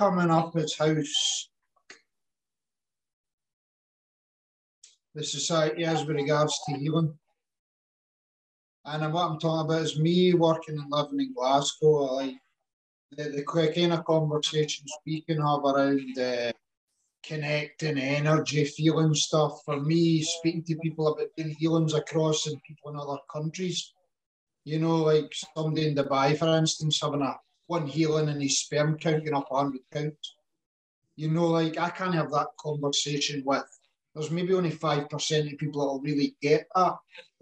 coming 0.00 0.30
up 0.30 0.56
is 0.56 0.74
how 0.78 0.94
the 5.14 5.22
society 5.22 5.82
is 5.82 6.06
with 6.06 6.16
regards 6.16 6.58
to 6.66 6.74
healing. 6.74 7.12
And 8.86 9.12
what 9.12 9.26
I'm 9.26 9.38
talking 9.38 9.66
about 9.66 9.82
is 9.82 9.98
me 9.98 10.32
working 10.32 10.78
and 10.78 10.90
living 10.90 11.20
in 11.20 11.34
Glasgow. 11.34 12.14
Like 12.14 12.36
the, 13.12 13.24
the 13.24 13.44
kind 13.44 13.92
of 13.92 14.06
conversation 14.06 14.86
speaking 15.00 15.42
of 15.42 15.64
around 15.66 16.18
uh, 16.18 16.52
connecting 17.22 17.98
energy, 17.98 18.64
feeling 18.64 19.14
stuff. 19.14 19.60
For 19.66 19.78
me, 19.78 20.22
speaking 20.22 20.64
to 20.64 20.76
people 20.76 21.08
about 21.08 21.28
doing 21.36 21.54
healings 21.58 21.92
across 21.92 22.46
and 22.46 22.62
people 22.62 22.92
in 22.92 22.96
other 22.96 23.18
countries. 23.30 23.92
You 24.64 24.78
know, 24.78 24.96
like 24.96 25.30
somebody 25.54 25.88
in 25.88 25.94
Dubai, 25.94 26.38
for 26.38 26.56
instance, 26.56 27.00
having 27.02 27.20
a 27.20 27.34
one 27.70 27.86
healing 27.86 28.28
and 28.28 28.42
his 28.42 28.58
sperm 28.58 28.98
count 28.98 29.24
going 29.24 29.36
up 29.36 29.46
100 29.48 29.80
counts. 29.92 30.34
You 31.14 31.30
know, 31.30 31.46
like 31.46 31.78
I 31.78 31.88
can't 31.90 32.14
have 32.14 32.32
that 32.32 32.48
conversation 32.58 33.44
with. 33.46 33.64
There's 34.12 34.32
maybe 34.32 34.54
only 34.54 34.72
5% 34.72 35.52
of 35.52 35.58
people 35.58 35.80
that 35.80 35.86
will 35.86 36.00
really 36.00 36.34
get 36.42 36.66
that. 36.74 36.96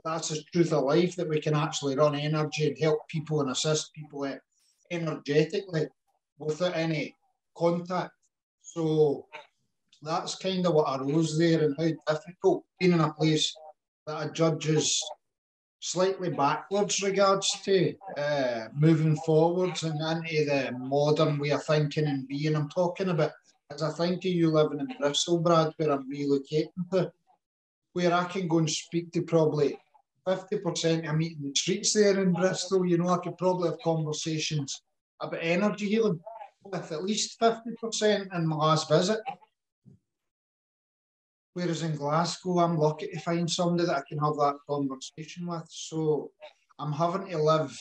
That's 0.05 0.29
the 0.29 0.43
truth 0.53 0.75
of 0.75 0.85
life 0.85 1.17
that 1.17 1.31
we 1.31 1.41
can 1.41 1.55
actually 1.55 1.97
run 1.97 2.15
energy 2.15 2.69
and 2.69 2.79
help 2.79 3.09
people 3.09 3.41
and 3.41 3.51
assist 3.51 3.95
people 3.95 4.27
eh, 4.27 4.37
energetically 4.91 5.87
without 6.39 6.77
any 6.77 7.17
contact. 7.57 8.13
So 8.61 9.27
that's 10.03 10.35
kind 10.35 10.67
of 10.67 10.75
what 10.75 11.01
arose 11.01 11.39
there 11.39 11.65
and 11.65 11.75
how 11.79 12.15
difficult 12.15 12.65
being 12.79 12.93
in 12.93 13.01
a 13.01 13.15
place 13.15 13.55
that 14.07 14.27
a 14.27 14.31
judge 14.31 14.69
is 14.69 15.03
slightly 15.81 16.31
backwards 16.31 17.03
regards 17.03 17.49
to 17.63 17.95
uh, 18.17 18.69
moving 18.75 19.17
forwards 19.17 19.85
and 19.85 20.01
into 20.01 20.45
the 20.45 20.73
modern 20.79 21.39
way 21.39 21.51
of 21.51 21.65
thinking 21.65 22.07
and 22.07 22.27
being. 22.27 22.57
I'm 22.57 22.69
talking 22.69 23.11
about 23.11 23.33
as 23.71 23.83
I 23.83 23.91
think 23.91 24.25
of 24.25 24.31
you 24.31 24.51
living 24.51 24.81
in 24.81 24.89
Bristol, 24.99 25.39
Brad, 25.41 25.73
where 25.77 25.93
I'm 25.93 26.11
relocating 26.11 26.91
to, 26.93 27.13
where 27.93 28.15
I 28.15 28.25
can 28.25 28.49
go 28.49 28.59
and 28.59 28.71
speak 28.71 29.13
to 29.13 29.23
probably 29.23 29.79
50% 30.27 31.09
of 31.09 31.17
meeting 31.17 31.43
the 31.43 31.55
streets 31.55 31.93
there 31.93 32.21
in 32.21 32.33
Bristol. 32.33 32.87
You 32.87 32.99
know, 32.99 33.09
I 33.09 33.19
could 33.19 33.37
probably 33.37 33.69
have 33.69 33.79
conversations 33.81 34.83
about 35.21 35.41
energy 35.43 35.89
healing 35.89 36.21
with 36.65 36.93
at 36.93 37.05
least 37.05 37.39
50% 37.41 38.35
in 38.35 38.47
my 38.47 38.57
last 38.57 38.89
visit. 38.89 39.21
Whereas 41.59 41.83
in 41.83 41.97
Glasgow, 41.97 42.61
I'm 42.61 42.79
lucky 42.79 43.09
to 43.09 43.19
find 43.19 43.51
somebody 43.51 43.85
that 43.87 43.97
I 43.97 44.03
can 44.09 44.19
have 44.19 44.37
that 44.37 44.59
conversation 44.71 45.45
with. 45.49 45.67
So 45.69 46.31
I'm 46.79 46.93
having 46.93 47.27
to 47.31 47.43
live 47.43 47.77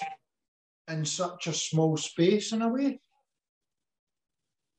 in 0.87 1.05
such 1.05 1.45
a 1.45 1.53
small 1.53 1.95
space 1.95 2.53
in 2.53 2.63
a 2.63 2.69
way 2.69 2.99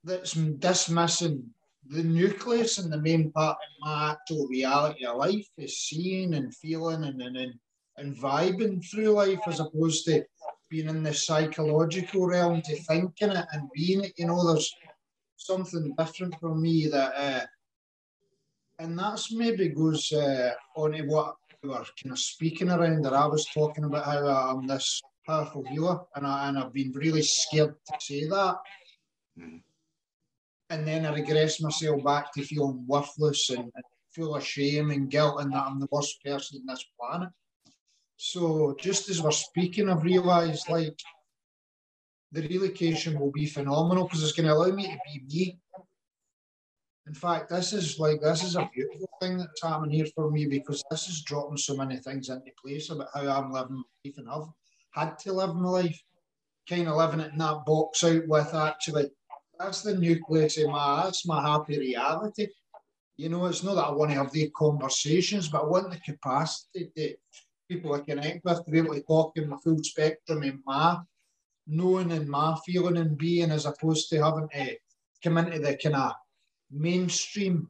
that's 0.03 0.33
dismissing 0.33 1.45
the 1.87 2.03
nucleus 2.03 2.79
and 2.79 2.93
the 2.93 3.01
main 3.01 3.31
part 3.31 3.57
of 3.57 3.87
my 3.87 4.11
actual 4.11 4.49
reality 4.49 5.07
of 5.07 5.19
life 5.19 5.47
is 5.59 5.79
seeing 5.79 6.35
and 6.35 6.53
feeling 6.57 7.05
and, 7.05 7.23
and, 7.23 7.37
and, 7.37 7.55
and 7.99 8.17
vibing 8.17 8.85
through 8.85 9.11
life 9.11 9.39
as 9.47 9.61
opposed 9.61 10.07
to 10.07 10.25
being 10.71 10.89
in 10.89 11.05
the 11.05 11.15
psychological 11.15 12.27
realm 12.27 12.61
to 12.63 12.75
thinking 12.83 13.31
it 13.31 13.47
and 13.53 13.71
being 13.73 14.03
it. 14.03 14.15
You 14.17 14.27
know, 14.27 14.45
there's 14.45 14.75
something 15.37 15.95
different 15.97 16.35
for 16.41 16.57
me 16.57 16.89
that 16.89 17.13
uh, 17.15 17.47
and 18.79 18.99
that's 18.99 19.33
maybe 19.33 19.69
goes 19.69 20.13
uh, 20.13 20.53
on 20.77 20.93
to 20.93 21.03
what 21.03 21.35
we 21.63 21.69
were 21.69 21.85
kind 22.03 22.13
of 22.13 22.19
speaking 22.19 22.71
around. 22.71 23.03
That 23.05 23.13
I 23.13 23.27
was 23.27 23.47
talking 23.47 23.85
about 23.85 24.05
how 24.05 24.27
I'm 24.27 24.67
this 24.67 25.01
powerful 25.27 25.65
healer, 25.65 26.01
and 26.15 26.27
I 26.27 26.49
and 26.49 26.59
I've 26.59 26.73
been 26.73 26.93
really 26.93 27.23
scared 27.23 27.75
to 27.87 27.95
say 28.01 28.27
that. 28.29 28.57
Mm. 29.39 29.63
And 30.71 30.87
then 30.87 31.07
I 31.07 31.15
regress 31.15 31.61
myself 31.61 32.05
back 32.05 32.33
to 32.35 32.43
feeling 32.43 32.85
worthless 32.87 33.49
and, 33.51 33.61
and 33.61 33.85
full 34.15 34.37
of 34.37 34.45
shame 34.45 34.91
and 34.91 35.11
guilt, 35.11 35.41
and 35.41 35.53
that 35.53 35.65
I'm 35.65 35.81
the 35.81 35.89
worst 35.91 36.23
person 36.25 36.61
in 36.61 36.67
this 36.67 36.85
planet. 37.01 37.31
So 38.17 38.77
just 38.79 39.09
as 39.09 39.23
we're 39.23 39.31
speaking, 39.31 39.89
I've 39.89 40.03
realised 40.03 40.69
like 40.69 40.99
the 42.33 42.43
relocation 42.43 43.19
will 43.19 43.31
be 43.31 43.47
phenomenal 43.47 44.05
because 44.05 44.23
it's 44.23 44.33
going 44.33 44.47
to 44.47 44.53
allow 44.53 44.75
me 44.75 44.89
to 44.89 44.99
be 45.07 45.23
me 45.29 45.59
in 47.09 47.15
fact, 47.15 47.49
this 47.49 47.73
is 47.73 47.99
like 47.99 48.21
this 48.21 48.45
is 48.45 48.55
a 48.55 48.69
beautiful 48.75 49.09
thing 49.21 49.39
that's 49.39 49.63
happening 49.63 49.93
here 49.93 50.07
for 50.15 50.31
me 50.31 50.47
because 50.47 50.85
this 50.91 51.09
is 51.09 51.23
dropping 51.23 51.57
so 51.57 51.75
many 51.75 51.97
things 51.97 52.29
into 52.29 52.51
place 52.63 52.91
about 52.91 53.09
how 53.15 53.23
I'm 53.23 53.51
living 53.51 53.83
life 54.05 54.15
and 54.19 54.29
I've 54.29 54.49
had 54.91 55.19
to 55.21 55.33
live 55.33 55.57
my 55.57 55.69
life, 55.69 56.03
kind 56.69 56.87
of 56.87 56.97
living 56.97 57.21
it 57.21 57.33
in 57.33 57.39
that 57.39 57.65
box 57.65 58.05
out 58.05 58.29
with 58.29 58.55
actually 58.55 59.11
that's 59.59 59.83
the 59.83 59.97
nucleus 59.97 60.59
of 60.59 60.71
my 60.71 61.05
that's 61.05 61.27
my 61.27 61.41
happy 61.41 61.79
reality. 61.79 62.49
You 63.17 63.31
know, 63.31 63.47
it's 63.47 63.65
not 63.65 63.77
that 63.77 63.87
I 63.87 63.93
want 63.93 64.11
to 64.11 64.19
have 64.19 64.31
these 64.31 64.51
conversations, 64.55 65.49
but 65.49 65.63
I 65.63 65.67
want 65.67 65.91
the 65.91 65.99
capacity 66.01 66.91
that 66.95 67.17
people 67.71 67.95
I 67.95 68.01
connect 68.01 68.45
with 68.45 68.65
to 68.65 68.71
be 68.71 68.79
able 68.79 68.95
to 68.95 69.03
talk 69.03 69.33
in 69.37 69.49
the 69.49 69.57
full 69.57 69.83
spectrum 69.83 70.43
in 70.43 70.63
my 70.67 70.99
knowing 71.67 72.13
and 72.13 72.29
my 72.29 72.57
feeling 72.67 72.99
and 72.99 73.17
being 73.17 73.51
as 73.51 73.65
opposed 73.65 74.11
to 74.11 74.23
having 74.23 74.49
to 74.51 74.77
come 75.25 75.39
into 75.39 75.59
the 75.59 75.77
kind 75.83 75.97
of 75.97 76.13
mainstream 76.71 77.69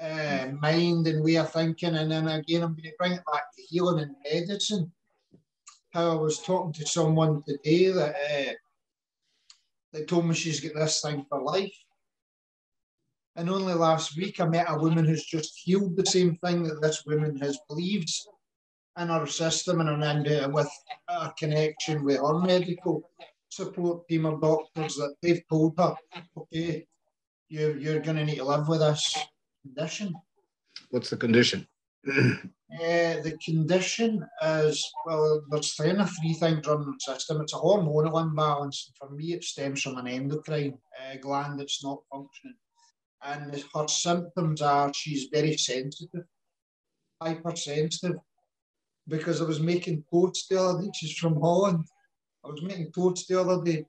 uh, 0.00 0.48
mind 0.60 1.06
and 1.06 1.22
way 1.22 1.36
of 1.36 1.52
thinking. 1.52 1.96
And 1.96 2.10
then 2.10 2.28
again, 2.28 2.62
I'm 2.62 2.74
going 2.74 2.84
to 2.84 2.92
bring 2.98 3.12
it 3.12 3.22
back 3.30 3.54
to 3.54 3.62
healing 3.62 4.00
and 4.00 4.16
medicine. 4.24 4.90
How 5.92 6.12
I 6.12 6.14
was 6.14 6.40
talking 6.40 6.72
to 6.74 6.86
someone 6.86 7.42
today 7.42 7.90
that 7.90 8.14
uh, 8.14 8.52
that 9.92 10.08
told 10.08 10.26
me 10.26 10.34
she's 10.34 10.60
got 10.60 10.74
this 10.74 11.00
thing 11.00 11.26
for 11.28 11.42
life. 11.42 11.74
And 13.36 13.50
only 13.50 13.74
last 13.74 14.16
week 14.16 14.40
I 14.40 14.46
met 14.46 14.66
a 14.68 14.78
woman 14.78 15.04
who's 15.04 15.24
just 15.24 15.58
healed 15.58 15.96
the 15.96 16.06
same 16.06 16.36
thing 16.36 16.62
that 16.64 16.80
this 16.80 17.04
woman 17.06 17.36
has 17.38 17.58
believed 17.68 18.10
in 18.98 19.08
her 19.08 19.26
system 19.26 19.80
and 19.80 20.02
and 20.04 20.54
with 20.54 20.70
a 21.08 21.32
connection 21.38 22.04
with 22.04 22.18
her 22.18 22.38
medical 22.38 23.02
support 23.48 24.06
team 24.08 24.26
of 24.26 24.40
doctors 24.40 24.94
that 24.96 25.14
they've 25.22 25.42
told 25.48 25.74
her, 25.78 25.94
okay, 26.36 26.86
you, 27.50 27.76
you're 27.78 28.00
going 28.00 28.16
to 28.16 28.24
need 28.24 28.36
to 28.36 28.44
live 28.44 28.68
with 28.68 28.80
this 28.80 29.18
condition. 29.62 30.14
What's 30.90 31.10
the 31.10 31.16
condition? 31.16 31.66
uh, 32.08 32.12
the 32.70 33.36
condition 33.44 34.24
is 34.42 34.90
well, 35.04 35.42
there's 35.50 35.74
three 35.74 35.90
of 35.90 36.10
three 36.20 36.34
things 36.34 36.66
running 36.66 36.94
the 36.94 37.12
system. 37.12 37.40
It's 37.40 37.52
a 37.52 37.56
hormonal 37.56 38.22
imbalance. 38.22 38.86
And 38.88 38.96
for 38.96 39.14
me, 39.14 39.34
it 39.34 39.44
stems 39.44 39.82
from 39.82 39.98
an 39.98 40.06
endocrine 40.06 40.78
uh, 40.98 41.16
gland 41.20 41.58
that's 41.58 41.84
not 41.84 41.98
functioning. 42.10 42.56
And 43.22 43.64
her 43.74 43.88
symptoms 43.88 44.62
are 44.62 44.92
she's 44.94 45.28
very 45.30 45.56
sensitive, 45.56 46.24
hypersensitive. 47.20 48.16
Because 49.08 49.40
I 49.40 49.44
was 49.44 49.60
making 49.60 50.04
toast 50.10 50.48
the 50.48 50.62
other 50.62 50.82
day, 50.82 50.90
she's 50.94 51.16
from 51.16 51.40
Holland. 51.40 51.84
I 52.44 52.48
was 52.48 52.62
making 52.62 52.92
toast 52.92 53.26
the 53.28 53.40
other 53.40 53.62
day, 53.62 53.84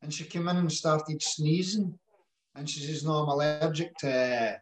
and 0.00 0.14
she 0.14 0.24
came 0.24 0.48
in 0.48 0.56
and 0.56 0.72
started 0.72 1.20
sneezing 1.20 1.98
and 2.54 2.68
she 2.68 2.80
says, 2.80 3.04
"No, 3.04 3.22
I'm 3.22 3.28
allergic 3.28 3.96
to 3.98 4.60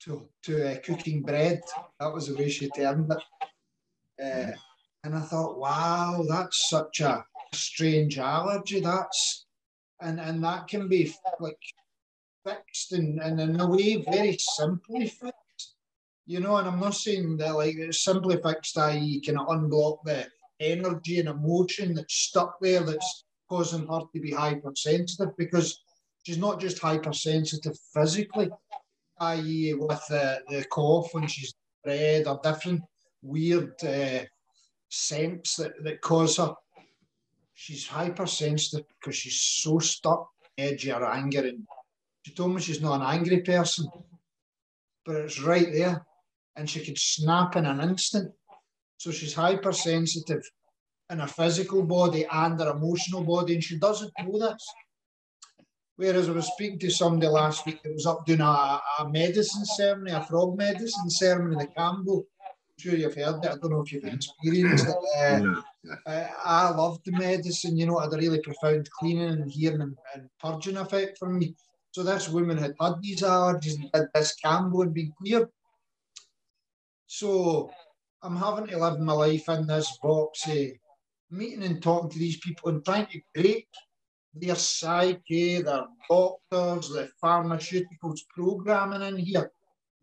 to 0.00 0.28
to 0.44 0.72
uh, 0.72 0.76
cooking 0.80 1.22
bread." 1.22 1.60
That 2.00 2.12
was 2.12 2.28
the 2.28 2.34
way 2.34 2.48
she 2.48 2.68
termed 2.70 3.12
it. 3.12 3.22
Uh, 4.22 4.52
and 5.04 5.14
I 5.14 5.20
thought, 5.20 5.58
"Wow, 5.58 6.24
that's 6.28 6.68
such 6.68 7.00
a 7.00 7.24
strange 7.54 8.18
allergy. 8.18 8.80
That's 8.80 9.46
and 10.00 10.20
and 10.20 10.42
that 10.44 10.68
can 10.68 10.88
be 10.88 11.14
like 11.40 11.58
fixed 12.44 12.92
and, 12.92 13.20
and 13.20 13.40
in 13.40 13.60
a 13.60 13.68
way 13.68 13.96
very 13.96 14.36
simply 14.38 15.06
fixed." 15.06 15.76
You 16.26 16.40
know, 16.40 16.56
and 16.56 16.68
I'm 16.68 16.80
not 16.80 16.94
saying 16.94 17.38
that 17.38 17.54
like 17.54 17.76
it's 17.76 18.04
simply 18.04 18.36
fixed, 18.42 18.76
i.e., 18.78 18.98
you 18.98 19.20
can 19.20 19.36
unblock 19.36 19.98
the 20.04 20.26
energy 20.60 21.20
and 21.20 21.28
emotion 21.28 21.94
that's 21.94 22.14
stuck 22.14 22.58
there 22.60 22.80
that's 22.80 23.24
causing 23.48 23.86
her 23.86 24.00
to 24.12 24.20
be 24.20 24.32
hypersensitive 24.32 25.34
because 25.38 25.80
she's 26.28 26.36
not 26.36 26.60
just 26.60 26.78
hypersensitive 26.78 27.78
physically, 27.94 28.50
i.e., 29.20 29.72
with 29.72 30.06
the, 30.10 30.38
the 30.50 30.62
cough 30.70 31.08
when 31.14 31.26
she's 31.26 31.54
bred 31.82 32.26
or 32.26 32.38
different 32.42 32.82
weird 33.22 33.72
uh, 33.82 34.24
scents 34.90 35.56
that, 35.56 35.72
that 35.82 36.02
cause 36.02 36.36
her. 36.36 36.52
She's 37.54 37.86
hypersensitive 37.86 38.84
because 39.00 39.16
she's 39.16 39.40
so 39.40 39.78
stuck 39.78 40.28
edgy 40.58 40.92
or 40.92 41.10
anger. 41.10 41.46
And 41.46 41.66
she 42.20 42.34
told 42.34 42.54
me 42.54 42.60
she's 42.60 42.82
not 42.82 43.00
an 43.00 43.06
angry 43.06 43.40
person, 43.40 43.86
but 45.06 45.16
it's 45.16 45.40
right 45.40 45.72
there. 45.72 46.04
And 46.56 46.68
she 46.68 46.84
could 46.84 46.98
snap 46.98 47.56
in 47.56 47.64
an 47.64 47.80
instant. 47.80 48.34
So 48.98 49.12
she's 49.12 49.32
hypersensitive 49.32 50.42
in 51.08 51.20
her 51.20 51.26
physical 51.26 51.84
body 51.84 52.26
and 52.30 52.60
her 52.60 52.72
emotional 52.72 53.24
body, 53.24 53.54
and 53.54 53.64
she 53.64 53.78
doesn't 53.78 54.12
know 54.22 54.38
this. 54.38 54.66
Whereas 55.98 56.28
I 56.28 56.32
was 56.32 56.46
speaking 56.46 56.78
to 56.78 56.90
somebody 56.90 57.26
last 57.26 57.66
week 57.66 57.82
that 57.82 57.92
was 57.92 58.06
up 58.06 58.24
doing 58.24 58.40
a, 58.40 58.44
a 58.44 59.08
medicine 59.10 59.64
ceremony, 59.64 60.12
a 60.12 60.22
frog 60.22 60.56
medicine 60.56 61.10
ceremony 61.10 61.54
in 61.54 61.58
the 61.58 61.74
Kambo. 61.76 62.18
I'm 62.18 62.78
sure 62.78 62.94
you've 62.94 63.16
heard 63.16 63.44
it. 63.44 63.50
I 63.50 63.56
don't 63.56 63.72
know 63.72 63.80
if 63.80 63.92
you've 63.92 64.04
experienced 64.04 64.86
it. 64.86 64.94
Uh, 65.18 65.60
I, 66.06 66.28
I 66.44 66.70
loved 66.70 67.04
the 67.04 67.10
medicine, 67.10 67.76
you 67.76 67.86
know, 67.86 67.98
it 67.98 68.04
had 68.04 68.14
a 68.14 68.16
really 68.16 68.40
profound 68.40 68.88
cleaning 68.92 69.28
and 69.28 69.50
healing 69.50 69.80
and, 69.80 69.96
and 70.14 70.28
purging 70.38 70.76
effect 70.76 71.18
for 71.18 71.30
me. 71.30 71.56
So 71.90 72.04
this 72.04 72.28
woman 72.28 72.58
had 72.58 72.76
had 72.80 73.02
these 73.02 73.22
allergies 73.22 73.74
and 73.74 73.90
had 73.92 74.06
this 74.14 74.36
Kambo 74.40 74.82
and 74.82 74.94
been 74.94 75.12
cleared. 75.20 75.48
So 77.08 77.72
I'm 78.22 78.36
having 78.36 78.68
to 78.68 78.78
live 78.78 79.00
my 79.00 79.14
life 79.14 79.48
in 79.48 79.66
this 79.66 79.98
box, 80.00 80.46
eh, 80.46 80.74
meeting 81.28 81.64
and 81.64 81.82
talking 81.82 82.10
to 82.10 82.18
these 82.20 82.38
people 82.38 82.68
and 82.68 82.84
trying 82.84 83.06
to 83.06 83.20
break 83.34 83.66
their 84.40 84.54
psyche, 84.54 85.62
their 85.62 85.84
doctors, 86.08 86.88
the 86.88 87.10
pharmaceuticals 87.22 88.20
programming 88.34 89.02
in 89.02 89.16
here. 89.16 89.50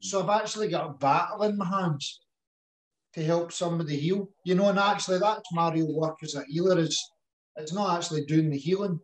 So 0.01 0.21
I've 0.21 0.41
actually 0.41 0.69
got 0.69 0.89
a 0.89 0.93
battle 0.93 1.43
in 1.43 1.57
my 1.57 1.65
hands 1.65 2.21
to 3.13 3.23
help 3.23 3.51
somebody 3.51 3.97
heal. 3.97 4.29
You 4.43 4.55
know, 4.55 4.69
and 4.69 4.79
actually 4.79 5.19
that's 5.19 5.51
my 5.53 5.71
real 5.71 5.93
work 5.95 6.17
as 6.23 6.35
a 6.35 6.43
healer 6.47 6.77
is 6.79 7.01
it's 7.57 7.73
not 7.73 7.97
actually 7.97 8.25
doing 8.25 8.49
the 8.49 8.57
healing, 8.57 8.99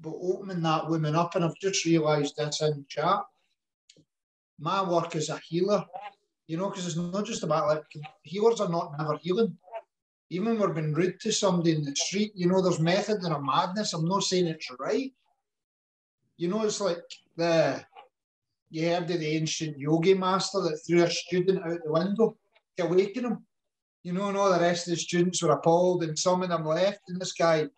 but 0.00 0.14
opening 0.20 0.62
that 0.62 0.88
woman 0.88 1.14
up. 1.14 1.34
And 1.34 1.44
I've 1.44 1.58
just 1.60 1.84
realised 1.84 2.36
this 2.36 2.62
in 2.62 2.84
chat. 2.88 3.20
My 4.58 4.88
work 4.88 5.14
as 5.16 5.28
a 5.28 5.40
healer, 5.48 5.84
you 6.46 6.56
know, 6.56 6.70
because 6.70 6.86
it's 6.86 6.96
not 6.96 7.26
just 7.26 7.42
about 7.42 7.68
like 7.68 7.82
healers 8.22 8.60
are 8.60 8.68
not 8.68 8.92
never 8.98 9.18
healing. 9.18 9.56
Even 10.34 10.58
when 10.58 10.58
we're 10.58 10.74
being 10.74 10.92
rude 10.92 11.20
to 11.20 11.32
somebody 11.32 11.76
in 11.76 11.84
the 11.84 11.94
street, 11.94 12.32
you 12.34 12.48
know, 12.48 12.60
there's 12.60 12.80
method 12.80 13.22
in 13.24 13.30
a 13.30 13.40
madness. 13.40 13.92
I'm 13.92 14.04
not 14.04 14.24
saying 14.24 14.48
it's 14.48 14.68
right. 14.80 15.12
You 16.36 16.48
know, 16.48 16.64
it's 16.64 16.80
like 16.80 17.04
the 17.36 17.84
you 18.70 18.88
heard 18.88 19.08
of 19.08 19.20
the 19.20 19.36
ancient 19.36 19.78
yogi 19.78 20.14
master 20.14 20.60
that 20.62 20.78
threw 20.78 21.04
a 21.04 21.10
student 21.10 21.64
out 21.64 21.78
the 21.84 21.92
window 21.92 22.36
to 22.76 22.84
awaken 22.84 23.26
him. 23.26 23.46
You 24.02 24.12
know, 24.12 24.28
and 24.28 24.36
all 24.36 24.52
the 24.52 24.58
rest 24.58 24.88
of 24.88 24.94
the 24.94 25.00
students 25.00 25.40
were 25.40 25.52
appalled, 25.52 26.02
and 26.02 26.18
some 26.18 26.42
of 26.42 26.48
them 26.48 26.66
left, 26.66 27.02
and 27.08 27.20
this 27.20 27.32
guy 27.32 27.68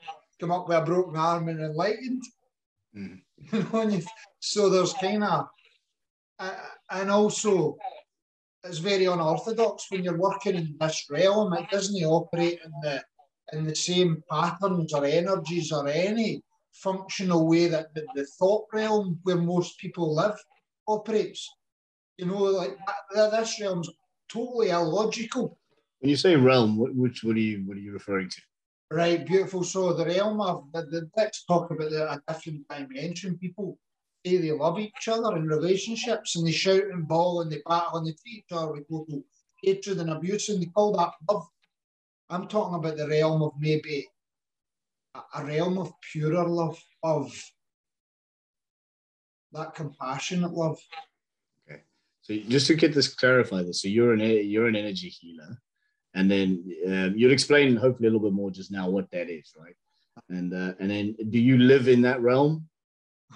come 0.40 0.50
up 0.50 0.66
with 0.66 0.78
a 0.78 0.80
broken 0.80 1.16
arm 1.16 1.48
and 1.48 1.60
enlightened. 1.60 2.22
Mm. 2.96 3.20
You 3.52 3.66
know, 3.70 4.00
so 4.40 4.70
there's 4.70 4.94
kind 4.94 5.22
of, 5.22 5.48
uh, 6.38 6.56
and 6.90 7.10
also 7.10 7.76
it's 8.68 8.78
very 8.78 9.06
unorthodox 9.06 9.86
when 9.90 10.04
you're 10.04 10.18
working 10.18 10.56
in 10.56 10.76
this 10.80 11.06
realm. 11.10 11.52
It 11.54 11.70
doesn't 11.70 12.04
operate 12.04 12.60
in 12.64 12.72
the 12.82 13.02
in 13.52 13.64
the 13.64 13.76
same 13.76 14.22
patterns 14.28 14.92
or 14.92 15.04
energies 15.04 15.70
or 15.70 15.86
any 15.88 16.42
functional 16.72 17.46
way 17.46 17.68
that 17.68 17.94
the, 17.94 18.04
the 18.14 18.26
thought 18.38 18.66
realm 18.72 19.18
where 19.22 19.36
most 19.36 19.78
people 19.78 20.14
live 20.14 20.36
operates. 20.88 21.48
You 22.18 22.26
know, 22.26 22.38
like 22.38 22.76
this 23.14 23.60
realm's 23.60 23.90
totally 24.28 24.70
illogical. 24.70 25.58
When 26.00 26.10
you 26.10 26.16
say 26.16 26.36
realm, 26.36 26.76
which 26.78 27.22
what 27.22 27.36
are 27.36 27.40
you 27.40 27.62
what 27.66 27.76
are 27.76 27.80
you 27.80 27.92
referring 27.92 28.30
to? 28.30 28.40
Right, 28.90 29.26
beautiful. 29.26 29.64
So 29.64 29.92
the 29.92 30.06
realm 30.06 30.40
of 30.40 30.64
the, 30.72 30.82
the 30.82 31.10
let's 31.16 31.44
talk 31.44 31.70
about 31.70 31.90
the, 31.90 32.10
a 32.12 32.22
different 32.28 32.68
dimension. 32.68 33.38
People 33.38 33.78
say 34.26 34.36
they 34.38 34.52
love 34.52 34.78
each 34.78 35.08
other 35.08 35.36
in 35.36 35.46
relationships 35.46 36.36
and 36.36 36.46
they 36.46 36.52
shout 36.52 36.84
and 36.92 37.06
bawl 37.06 37.40
and 37.40 37.50
they 37.50 37.60
battle 37.66 37.98
and 37.98 38.06
they 38.06 38.12
treat 38.12 38.38
each 38.38 38.52
other 38.52 38.72
with 38.72 38.88
total 38.88 39.22
hatred 39.62 39.98
and 39.98 40.10
abuse 40.10 40.48
and 40.48 40.60
they 40.60 40.66
call 40.66 40.96
that 40.96 41.12
love. 41.30 41.46
I'm 42.28 42.48
talking 42.48 42.74
about 42.74 42.96
the 42.96 43.08
realm 43.08 43.42
of 43.42 43.52
maybe 43.58 44.06
a, 45.34 45.44
realm 45.44 45.78
of 45.78 45.92
purer 46.12 46.46
love, 46.46 46.82
of 47.02 47.32
that 49.52 49.74
compassionate 49.74 50.52
love. 50.52 50.78
Okay. 51.70 51.82
So 52.22 52.36
just 52.48 52.66
to 52.66 52.74
get 52.74 52.94
this 52.94 53.14
clarified, 53.14 53.72
so 53.74 53.88
you're 53.88 54.12
an 54.12 54.20
you're 54.20 54.66
an 54.66 54.76
energy 54.76 55.08
healer 55.08 55.56
and 56.14 56.30
then 56.30 56.64
um, 56.86 57.14
you'll 57.16 57.32
explain 57.32 57.76
hopefully 57.76 58.08
a 58.08 58.10
little 58.10 58.26
bit 58.28 58.34
more 58.34 58.50
just 58.50 58.72
now 58.72 58.88
what 58.88 59.10
that 59.12 59.30
is, 59.30 59.52
right? 59.58 59.76
And 60.30 60.52
uh, 60.52 60.72
and 60.80 60.90
then 60.90 61.14
do 61.30 61.38
you 61.38 61.58
live 61.58 61.88
in 61.88 62.02
that 62.02 62.20
realm? 62.22 62.66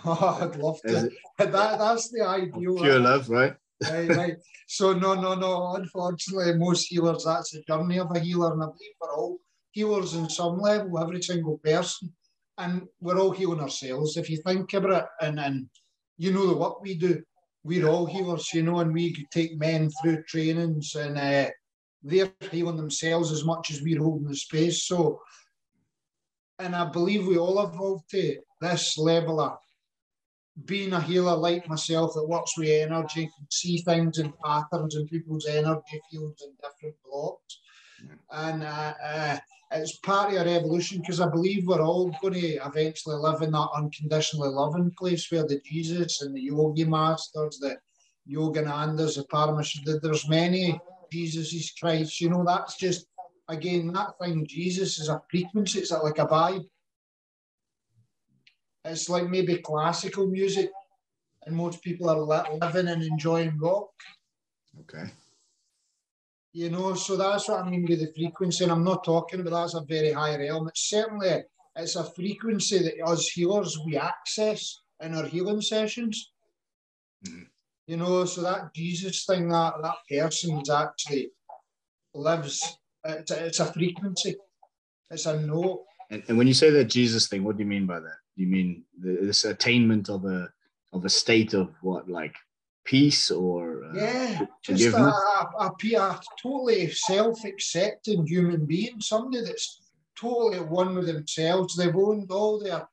Oh, 0.04 0.38
I'd 0.42 0.56
love 0.56 0.80
to. 0.86 1.10
that, 1.38 1.52
that's 1.52 2.10
the 2.10 2.26
ideal. 2.26 2.76
Pure 2.76 2.94
right? 2.94 3.00
love, 3.00 3.28
right? 3.28 3.54
right, 3.90 4.08
right. 4.16 4.36
So 4.66 4.92
no, 4.92 5.14
no, 5.14 5.34
no. 5.34 5.74
Unfortunately, 5.74 6.54
most 6.54 6.86
healers, 6.86 7.24
that's 7.24 7.52
the 7.52 7.62
journey 7.62 7.98
of 7.98 8.14
a 8.14 8.20
healer, 8.20 8.52
and 8.52 8.62
I 8.62 8.66
believe 8.66 8.94
for 8.98 9.12
all 9.12 9.38
healers 9.72 10.14
in 10.14 10.28
some 10.28 10.58
level, 10.58 10.98
every 10.98 11.22
single 11.22 11.58
person, 11.58 12.12
and 12.58 12.82
we're 13.00 13.18
all 13.18 13.30
healing 13.30 13.60
ourselves. 13.60 14.16
If 14.16 14.30
you 14.30 14.38
think 14.38 14.72
about 14.74 15.04
it, 15.04 15.24
and 15.26 15.40
and 15.40 15.68
you 16.18 16.32
know 16.32 16.46
the 16.46 16.56
work 16.56 16.80
we 16.80 16.94
do, 16.94 17.22
we're 17.64 17.88
all 17.88 18.06
healers, 18.06 18.52
you 18.52 18.62
know, 18.62 18.80
and 18.80 18.92
we 18.92 19.26
take 19.32 19.58
men 19.58 19.90
through 20.02 20.22
trainings 20.24 20.94
and. 20.94 21.18
Uh, 21.18 21.50
they're 22.02 22.32
healing 22.50 22.76
themselves 22.76 23.30
as 23.30 23.44
much 23.44 23.70
as 23.70 23.82
we're 23.82 24.00
holding 24.00 24.28
the 24.28 24.34
space. 24.34 24.84
So, 24.84 25.20
and 26.58 26.74
I 26.74 26.86
believe 26.86 27.26
we 27.26 27.36
all 27.36 27.62
evolved 27.62 28.10
to 28.12 28.38
this 28.60 28.96
level 28.98 29.40
of 29.40 29.58
being 30.64 30.92
a 30.92 31.00
healer 31.00 31.36
like 31.36 31.68
myself 31.68 32.14
that 32.14 32.28
works 32.28 32.56
with 32.56 32.68
energy, 32.68 33.24
can 33.24 33.46
see 33.50 33.78
things 33.78 34.18
and 34.18 34.38
patterns 34.40 34.96
in 34.96 35.06
people's 35.06 35.46
energy 35.46 36.00
fields 36.10 36.42
and 36.42 36.52
different 36.56 36.96
blocks. 37.04 37.60
And 38.30 38.62
uh, 38.62 38.94
uh, 39.02 39.38
it's 39.72 39.98
part 39.98 40.32
of 40.32 40.38
our 40.38 40.48
evolution 40.48 41.00
because 41.00 41.20
I 41.20 41.28
believe 41.28 41.66
we're 41.66 41.82
all 41.82 42.14
going 42.20 42.34
to 42.34 42.56
eventually 42.64 43.16
live 43.16 43.42
in 43.42 43.52
that 43.52 43.68
unconditionally 43.76 44.48
loving 44.48 44.90
place 44.98 45.30
where 45.30 45.46
the 45.46 45.60
Jesus 45.64 46.22
and 46.22 46.34
the 46.34 46.40
yogi 46.40 46.84
masters, 46.84 47.58
the 47.58 47.76
Yoganandas, 48.28 49.16
the 49.16 49.24
Parameshwar, 49.32 50.00
there's 50.00 50.28
many 50.28 50.78
Jesus 51.10 51.52
is 51.52 51.72
Christ. 51.78 52.20
You 52.20 52.30
know, 52.30 52.44
that's 52.44 52.76
just, 52.76 53.06
again, 53.48 53.92
that 53.92 54.18
thing, 54.20 54.46
Jesus 54.46 54.98
is 54.98 55.08
a 55.08 55.20
frequency, 55.30 55.80
it's 55.80 55.90
like 55.90 56.18
a 56.18 56.26
vibe. 56.26 56.64
It's 58.84 59.08
like 59.08 59.28
maybe 59.28 59.58
classical 59.58 60.26
music, 60.26 60.70
and 61.44 61.54
most 61.54 61.82
people 61.82 62.08
are 62.08 62.20
living 62.58 62.88
and 62.88 63.02
enjoying 63.02 63.58
rock. 63.58 63.90
Okay. 64.80 65.10
You 66.52 66.70
know, 66.70 66.94
so 66.94 67.16
that's 67.16 67.48
what 67.48 67.60
I 67.60 67.70
mean 67.70 67.86
with 67.88 68.00
the 68.00 68.12
frequency. 68.12 68.64
And 68.64 68.72
I'm 68.72 68.84
not 68.84 69.04
talking 69.04 69.40
about 69.40 69.50
that's 69.50 69.74
a 69.74 69.82
very 69.82 70.12
high 70.12 70.36
realm. 70.36 70.68
It's 70.68 70.88
certainly 70.88 71.44
it's 71.76 71.96
a 71.96 72.04
frequency 72.04 72.78
that 72.78 73.04
us 73.04 73.28
healers 73.28 73.78
we 73.84 73.96
access 73.96 74.80
in 75.00 75.14
our 75.14 75.26
healing 75.26 75.60
sessions. 75.60 76.32
Mm-hmm. 77.26 77.42
You 77.86 77.96
know, 77.96 78.24
so 78.24 78.42
that 78.42 78.74
Jesus 78.74 79.24
thing, 79.24 79.48
that 79.48 79.74
that 79.82 79.96
person's 80.08 80.70
actually 80.70 81.30
lives. 82.14 82.78
It's 83.04 83.30
a, 83.30 83.46
it's 83.46 83.60
a 83.60 83.72
frequency. 83.72 84.36
It's 85.10 85.26
a 85.26 85.40
note. 85.40 85.84
And, 86.10 86.22
and 86.28 86.38
when 86.38 86.46
you 86.46 86.54
say 86.54 86.70
that 86.70 86.84
Jesus 86.84 87.28
thing, 87.28 87.44
what 87.44 87.56
do 87.56 87.62
you 87.62 87.68
mean 87.68 87.86
by 87.86 88.00
that? 88.00 88.16
You 88.40 88.46
mean 88.46 88.84
the, 88.98 89.18
this 89.20 89.44
attainment 89.44 90.08
of 90.08 90.24
a 90.24 90.48
of 90.94 91.04
a 91.04 91.10
state 91.10 91.52
of 91.52 91.68
what, 91.82 92.08
like 92.08 92.34
peace 92.84 93.30
or 93.30 93.84
uh, 93.84 93.92
yeah, 93.94 94.46
just 94.62 94.94
a, 94.94 94.96
a, 94.96 95.50
a, 95.58 95.66
a 95.66 96.20
totally 96.42 96.90
self-accepting 96.90 98.26
human 98.26 98.64
being, 98.64 98.98
somebody 99.00 99.44
that's 99.44 99.82
totally 100.18 100.56
at 100.56 100.68
one 100.68 100.94
with 100.94 101.06
themselves. 101.06 101.76
They've 101.76 101.94
owned 101.94 102.30
all 102.30 102.58
their 102.58 102.88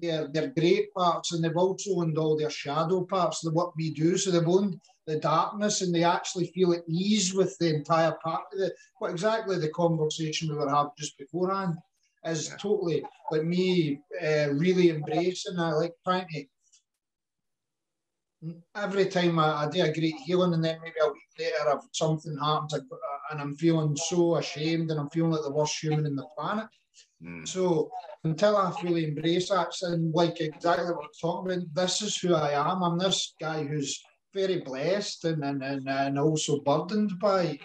their, 0.00 0.28
their 0.28 0.48
great 0.48 0.92
parts 0.94 1.32
and 1.32 1.42
they've 1.42 1.56
also 1.56 1.90
owned 2.00 2.16
all 2.18 2.36
their 2.36 2.50
shadow 2.50 3.04
parts, 3.04 3.40
the 3.40 3.50
what 3.50 3.76
we 3.76 3.90
do. 3.90 4.16
So 4.16 4.30
they've 4.30 4.48
owned 4.48 4.80
the 5.06 5.18
darkness 5.18 5.82
and 5.82 5.94
they 5.94 6.04
actually 6.04 6.46
feel 6.48 6.72
at 6.72 6.84
ease 6.88 7.34
with 7.34 7.56
the 7.58 7.74
entire 7.74 8.16
part 8.24 8.44
of 8.52 8.60
it. 8.60 8.72
What 8.98 9.10
exactly 9.10 9.58
the 9.58 9.70
conversation 9.70 10.48
we 10.48 10.54
were 10.56 10.68
having 10.68 10.92
just 10.98 11.18
beforehand 11.18 11.76
is 12.26 12.48
yeah. 12.48 12.56
totally 12.56 13.02
like 13.30 13.44
me 13.44 14.00
uh, 14.22 14.48
really 14.52 14.90
embracing. 14.90 15.58
I 15.58 15.72
like 15.72 15.94
trying 16.04 16.26
to 16.32 16.44
every 18.74 19.06
time 19.06 19.38
I, 19.38 19.64
I, 19.64 19.68
do 19.68 19.82
a 19.82 19.92
great 19.92 20.14
healing 20.24 20.54
and 20.54 20.64
then 20.64 20.78
maybe 20.82 20.96
a 21.02 21.06
week 21.06 21.22
later 21.38 21.70
I've, 21.70 21.88
something 21.92 22.36
happens 22.38 22.74
and 22.74 23.40
I'm 23.40 23.56
feeling 23.56 23.96
so 23.96 24.36
ashamed 24.36 24.90
and 24.90 25.00
I'm 25.00 25.10
feeling 25.10 25.32
like 25.32 25.42
the 25.42 25.52
worst 25.52 25.82
human 25.82 26.06
in 26.06 26.16
the 26.16 26.26
planet. 26.36 26.68
Mm. 27.22 27.46
So 27.48 27.90
until 28.24 28.56
I 28.56 28.70
fully 28.70 29.06
embrace 29.06 29.48
that, 29.48 29.72
and 29.82 30.12
like 30.14 30.40
exactly 30.40 30.94
what 30.94 31.04
I'm 31.04 31.10
talking 31.20 31.52
about, 31.52 31.74
this 31.74 32.02
is 32.02 32.16
who 32.16 32.34
I 32.34 32.50
am. 32.52 32.82
I'm 32.82 32.98
this 32.98 33.34
guy 33.40 33.64
who's 33.64 34.02
very 34.34 34.60
blessed 34.60 35.24
and, 35.24 35.42
and, 35.42 35.62
and, 35.62 35.88
and 35.88 36.18
also 36.18 36.60
burdened 36.60 37.18
by 37.18 37.58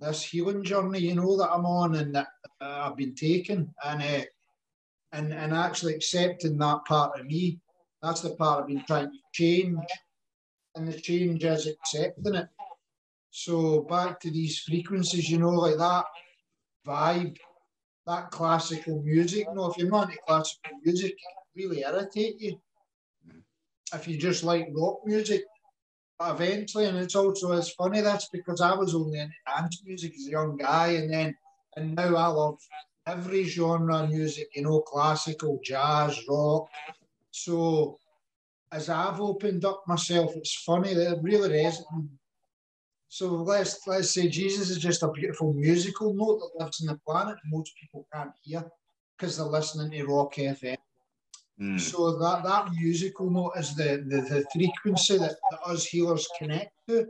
this 0.00 0.22
healing 0.22 0.64
journey, 0.64 1.00
you 1.00 1.14
know, 1.14 1.36
that 1.36 1.50
I'm 1.50 1.66
on 1.66 1.94
and 1.96 2.14
that 2.14 2.28
uh, 2.60 2.88
I've 2.88 2.96
been 2.96 3.14
taking. 3.14 3.72
And, 3.84 4.02
uh, 4.02 4.24
and, 5.12 5.32
and 5.32 5.54
actually 5.54 5.94
accepting 5.94 6.58
that 6.58 6.84
part 6.86 7.18
of 7.18 7.26
me, 7.26 7.60
that's 8.02 8.20
the 8.20 8.34
part 8.36 8.62
I've 8.62 8.68
been 8.68 8.84
trying 8.86 9.10
to 9.10 9.18
change. 9.32 9.78
And 10.74 10.88
the 10.88 11.00
change 11.00 11.44
is 11.44 11.66
accepting 11.66 12.34
it. 12.34 12.48
So 13.30 13.82
back 13.82 14.20
to 14.20 14.30
these 14.30 14.58
frequencies, 14.58 15.30
you 15.30 15.38
know, 15.38 15.50
like 15.50 15.78
that 15.78 16.04
vibe 16.86 17.36
that 18.06 18.30
classical 18.30 19.02
music. 19.02 19.46
You 19.48 19.54
No, 19.54 19.70
if 19.70 19.78
you're 19.78 19.88
not 19.88 20.10
into 20.10 20.20
classical 20.26 20.78
music, 20.84 21.12
it 21.12 21.62
really 21.62 21.82
irritate 21.82 22.40
you. 22.40 22.60
If 23.92 24.08
you 24.08 24.18
just 24.18 24.44
like 24.44 24.68
rock 24.74 24.98
music, 25.04 25.44
eventually, 26.32 26.86
and 26.86 26.98
it's 26.98 27.16
also 27.16 27.52
it's 27.52 27.70
funny 27.70 28.00
that's 28.00 28.28
because 28.28 28.60
I 28.60 28.74
was 28.74 28.94
only 28.94 29.18
into 29.18 29.34
dance 29.46 29.82
music 29.84 30.14
as 30.14 30.26
a 30.26 30.30
young 30.30 30.56
guy, 30.56 30.88
and 30.92 31.12
then 31.12 31.36
and 31.76 31.94
now 31.94 32.14
I 32.16 32.26
love 32.28 32.58
every 33.06 33.44
genre 33.44 34.04
of 34.04 34.10
music, 34.10 34.48
you 34.54 34.62
know, 34.62 34.80
classical, 34.80 35.60
jazz, 35.62 36.18
rock. 36.28 36.68
So 37.30 37.98
as 38.72 38.88
I've 38.88 39.20
opened 39.20 39.64
up 39.64 39.82
myself, 39.86 40.32
it's 40.36 40.54
funny 40.54 40.94
that 40.94 41.12
it 41.12 41.22
really 41.22 41.64
is. 41.64 41.82
So 43.08 43.34
let's 43.34 43.86
let's 43.86 44.12
say 44.12 44.28
Jesus 44.28 44.70
is 44.70 44.78
just 44.78 45.02
a 45.02 45.08
beautiful 45.12 45.52
musical 45.52 46.14
note 46.14 46.40
that 46.40 46.64
lives 46.64 46.80
in 46.80 46.88
the 46.88 46.98
planet 47.06 47.36
most 47.46 47.72
people 47.80 48.06
can't 48.12 48.32
hear 48.42 48.64
because 49.16 49.36
they're 49.36 49.46
listening 49.46 49.90
to 49.92 50.06
Rock 50.06 50.34
FM. 50.34 50.76
Mm. 51.60 51.80
So 51.80 52.18
that, 52.18 52.42
that 52.44 52.72
musical 52.72 53.30
note 53.30 53.52
is 53.56 53.74
the, 53.76 54.04
the, 54.08 54.22
the 54.22 54.44
frequency 54.52 55.18
that, 55.18 55.36
that 55.50 55.60
us 55.64 55.84
healers 55.84 56.28
connect 56.38 56.72
to. 56.88 57.06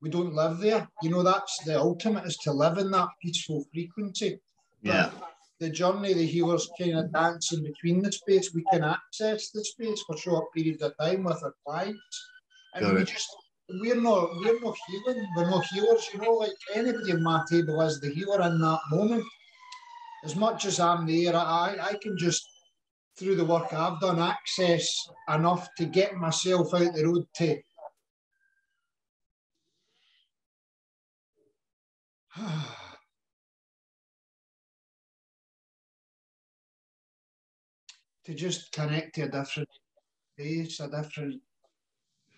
We 0.00 0.10
don't 0.10 0.34
live 0.34 0.58
there. 0.58 0.88
You 1.02 1.10
know, 1.10 1.22
that's 1.22 1.64
the 1.64 1.78
ultimate 1.78 2.26
is 2.26 2.36
to 2.38 2.52
live 2.52 2.78
in 2.78 2.90
that 2.92 3.08
peaceful 3.22 3.64
frequency. 3.72 4.40
Yeah. 4.82 5.10
But 5.12 5.30
the 5.58 5.70
journey 5.70 6.12
the 6.12 6.26
healers 6.26 6.68
kind 6.78 6.96
of 6.96 7.12
dancing 7.12 7.64
between 7.64 8.02
the 8.02 8.12
space. 8.12 8.54
We 8.54 8.64
can 8.70 8.84
access 8.84 9.50
the 9.50 9.64
space 9.64 10.02
for 10.06 10.16
short 10.16 10.52
periods 10.52 10.82
of 10.82 10.92
time 11.00 11.24
with 11.24 11.42
our 11.42 11.54
clients. 11.66 12.30
And 12.74 12.84
Got 12.84 12.94
we 12.94 13.00
it. 13.02 13.08
just 13.08 13.28
we're 13.68 14.00
not 14.00 14.30
we're 14.36 14.60
not 14.60 14.76
healing, 14.86 15.26
we're 15.36 15.50
not 15.50 15.66
healers, 15.66 16.08
you 16.12 16.20
know, 16.20 16.34
like 16.34 16.52
anybody 16.74 17.10
in 17.10 17.22
my 17.22 17.42
table 17.50 17.80
is 17.80 18.00
the 18.00 18.10
healer 18.10 18.42
in 18.42 18.60
that 18.60 18.80
moment. 18.90 19.24
As 20.24 20.36
much 20.36 20.66
as 20.66 20.78
I'm 20.78 21.06
there, 21.06 21.34
I, 21.34 21.76
I 21.80 21.94
can 22.02 22.16
just 22.18 22.46
through 23.18 23.36
the 23.36 23.44
work 23.44 23.72
I've 23.72 24.00
done 24.00 24.18
access 24.18 25.08
enough 25.32 25.68
to 25.78 25.86
get 25.86 26.14
myself 26.16 26.74
out 26.74 26.94
the 26.94 27.06
road 27.06 27.26
to 27.36 27.58
to 38.24 38.34
just 38.34 38.72
connect 38.72 39.14
to 39.14 39.22
a 39.22 39.28
different 39.28 39.68
place, 40.36 40.80
a 40.80 40.88
different 40.88 41.40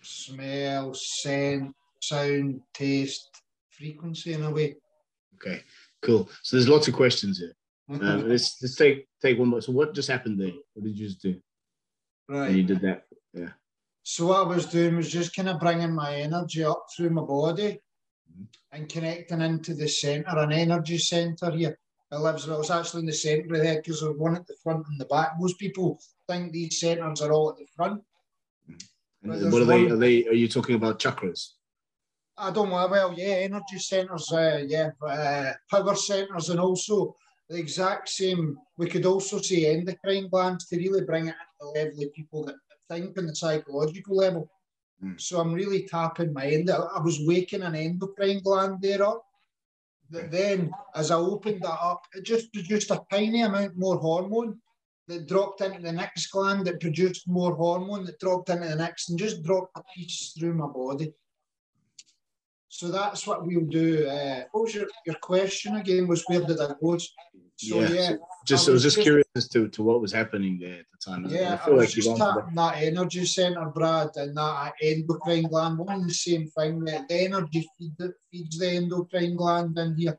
smell, 0.01 0.93
scent, 0.93 1.75
sound, 1.99 2.61
taste, 2.73 3.41
frequency 3.69 4.33
in 4.33 4.43
a 4.43 4.51
way. 4.51 4.75
Okay, 5.35 5.61
cool. 6.01 6.29
So 6.43 6.55
there's 6.55 6.69
lots 6.69 6.87
of 6.87 6.93
questions 6.93 7.39
here. 7.39 7.55
Um, 7.89 7.99
let's 8.29 8.61
let's 8.61 8.75
take 8.75 9.07
take 9.21 9.39
one 9.39 9.49
more. 9.49 9.61
So 9.61 9.71
what 9.71 9.93
just 9.93 10.09
happened 10.09 10.39
there? 10.39 10.51
What 10.73 10.85
did 10.85 10.97
you 10.97 11.07
just 11.07 11.21
do? 11.21 11.35
Right. 12.27 12.49
When 12.49 12.57
you 12.57 12.63
did 12.63 12.81
that, 12.81 13.03
yeah. 13.33 13.49
So 14.03 14.27
what 14.27 14.45
I 14.45 14.49
was 14.49 14.65
doing 14.65 14.95
was 14.95 15.11
just 15.11 15.35
kind 15.35 15.49
of 15.49 15.59
bringing 15.59 15.93
my 15.93 16.15
energy 16.15 16.63
up 16.63 16.85
through 16.95 17.11
my 17.11 17.21
body 17.21 17.79
mm-hmm. 18.31 18.43
and 18.71 18.89
connecting 18.89 19.41
into 19.41 19.73
the 19.73 19.87
center, 19.87 20.37
an 20.37 20.51
energy 20.51 20.97
center 20.97 21.51
here. 21.51 21.77
It 22.11 22.15
lives. 22.15 22.47
It 22.47 22.57
was 22.57 22.71
actually 22.71 23.01
in 23.01 23.05
the 23.05 23.13
centre 23.13 23.53
of 23.53 23.61
the 23.61 23.67
head 23.67 23.83
because 23.83 24.01
there's 24.01 24.17
one 24.17 24.35
at 24.35 24.47
the 24.47 24.55
front 24.63 24.87
and 24.87 24.99
the 24.99 25.05
back. 25.05 25.33
Most 25.39 25.59
people 25.59 25.99
think 26.27 26.51
these 26.51 26.79
centres 26.79 27.21
are 27.21 27.31
all 27.31 27.51
at 27.51 27.57
the 27.57 27.67
front. 27.75 28.01
Mm. 28.69 29.51
What 29.51 29.61
are 29.61 29.65
they? 29.65 29.85
Are 29.87 29.95
they? 29.95 30.25
Are 30.27 30.33
you 30.33 30.47
talking 30.47 30.75
about 30.75 30.99
chakras? 30.99 31.49
I 32.35 32.51
don't 32.51 32.69
know. 32.69 32.87
Well, 32.87 33.13
yeah, 33.15 33.35
energy 33.35 33.77
centres. 33.77 34.31
Uh, 34.31 34.63
yeah, 34.65 34.89
uh, 35.05 35.53
power 35.69 35.95
centres, 35.95 36.49
and 36.49 36.59
also 36.59 37.15
the 37.49 37.57
exact 37.57 38.09
same. 38.09 38.57
We 38.77 38.87
could 38.87 39.05
also 39.05 39.39
say 39.39 39.73
endocrine 39.73 40.29
glands 40.29 40.67
to 40.67 40.77
really 40.77 41.01
bring 41.01 41.27
it 41.27 41.31
at 41.31 41.47
the 41.59 41.67
level 41.67 42.03
of 42.03 42.13
people 42.13 42.45
that 42.45 42.55
think 42.89 43.17
on 43.17 43.27
the 43.27 43.35
psychological 43.35 44.15
level. 44.15 44.49
Mm. 45.03 45.19
So 45.19 45.39
I'm 45.39 45.53
really 45.53 45.87
tapping 45.87 46.33
my 46.33 46.45
end. 46.45 46.69
I 46.69 46.99
was 47.01 47.25
waking 47.25 47.63
an 47.63 47.75
endocrine 47.75 48.41
gland 48.41 48.81
there 48.81 49.03
up 49.03 49.23
that 50.11 50.31
then, 50.31 50.71
as 50.95 51.11
I 51.11 51.15
opened 51.15 51.61
that 51.61 51.79
up, 51.81 52.01
it 52.13 52.23
just 52.23 52.51
produced 52.51 52.91
a 52.91 53.01
tiny 53.11 53.43
amount 53.43 53.77
more 53.77 53.97
hormone 53.97 54.59
that 55.07 55.27
dropped 55.27 55.61
into 55.61 55.81
the 55.81 55.91
next 55.91 56.27
gland 56.27 56.65
that 56.65 56.79
produced 56.79 57.27
more 57.27 57.55
hormone 57.55 58.05
that 58.05 58.19
dropped 58.19 58.49
into 58.49 58.67
the 58.67 58.75
next 58.75 59.09
and 59.09 59.19
just 59.19 59.43
dropped 59.43 59.77
a 59.77 59.83
piece 59.95 60.33
through 60.37 60.53
my 60.53 60.67
body. 60.67 61.13
So 62.69 62.89
that's 62.89 63.25
what 63.25 63.45
we'll 63.45 63.65
do. 63.65 64.07
Uh, 64.07 64.43
what 64.51 64.63
was 64.63 64.75
your, 64.75 64.85
your 65.05 65.15
question 65.15 65.75
again? 65.75 66.07
Was 66.07 66.23
where 66.27 66.41
did 66.41 66.61
I 66.61 66.73
go? 66.79 66.97
So, 66.97 67.09
yeah, 67.57 67.89
yeah 67.89 68.15
just 68.45 68.69
I 68.69 68.71
was, 68.71 68.85
I 68.85 68.87
was 68.87 68.95
just, 68.95 69.03
curious 69.03 69.27
as 69.35 69.47
to, 69.49 69.67
to 69.69 69.83
what 69.83 70.01
was 70.01 70.13
happening 70.13 70.59
there 70.59 70.79
at 70.79 70.85
the 70.91 71.11
time. 71.11 71.25
Yeah, 71.27 71.55
I, 71.55 71.57
feel 71.57 71.73
I 71.73 71.77
was 71.77 71.85
like 71.85 71.95
just 71.95 72.17
tapping 72.17 72.55
that 72.55 72.77
energy 72.77 73.25
center, 73.25 73.65
Brad, 73.65 74.09
and 74.15 74.37
that 74.37 74.73
endocrine 74.81 75.47
gland. 75.47 75.77
One 75.77 76.07
the 76.07 76.13
same 76.13 76.47
thing. 76.47 76.79
The, 76.85 77.05
the 77.09 77.25
energy 77.25 77.67
feed, 77.77 77.93
that 77.97 78.13
feeds 78.31 78.57
the 78.57 78.69
endocrine 78.69 79.35
gland 79.35 79.77
in 79.77 79.95
here, 79.97 80.17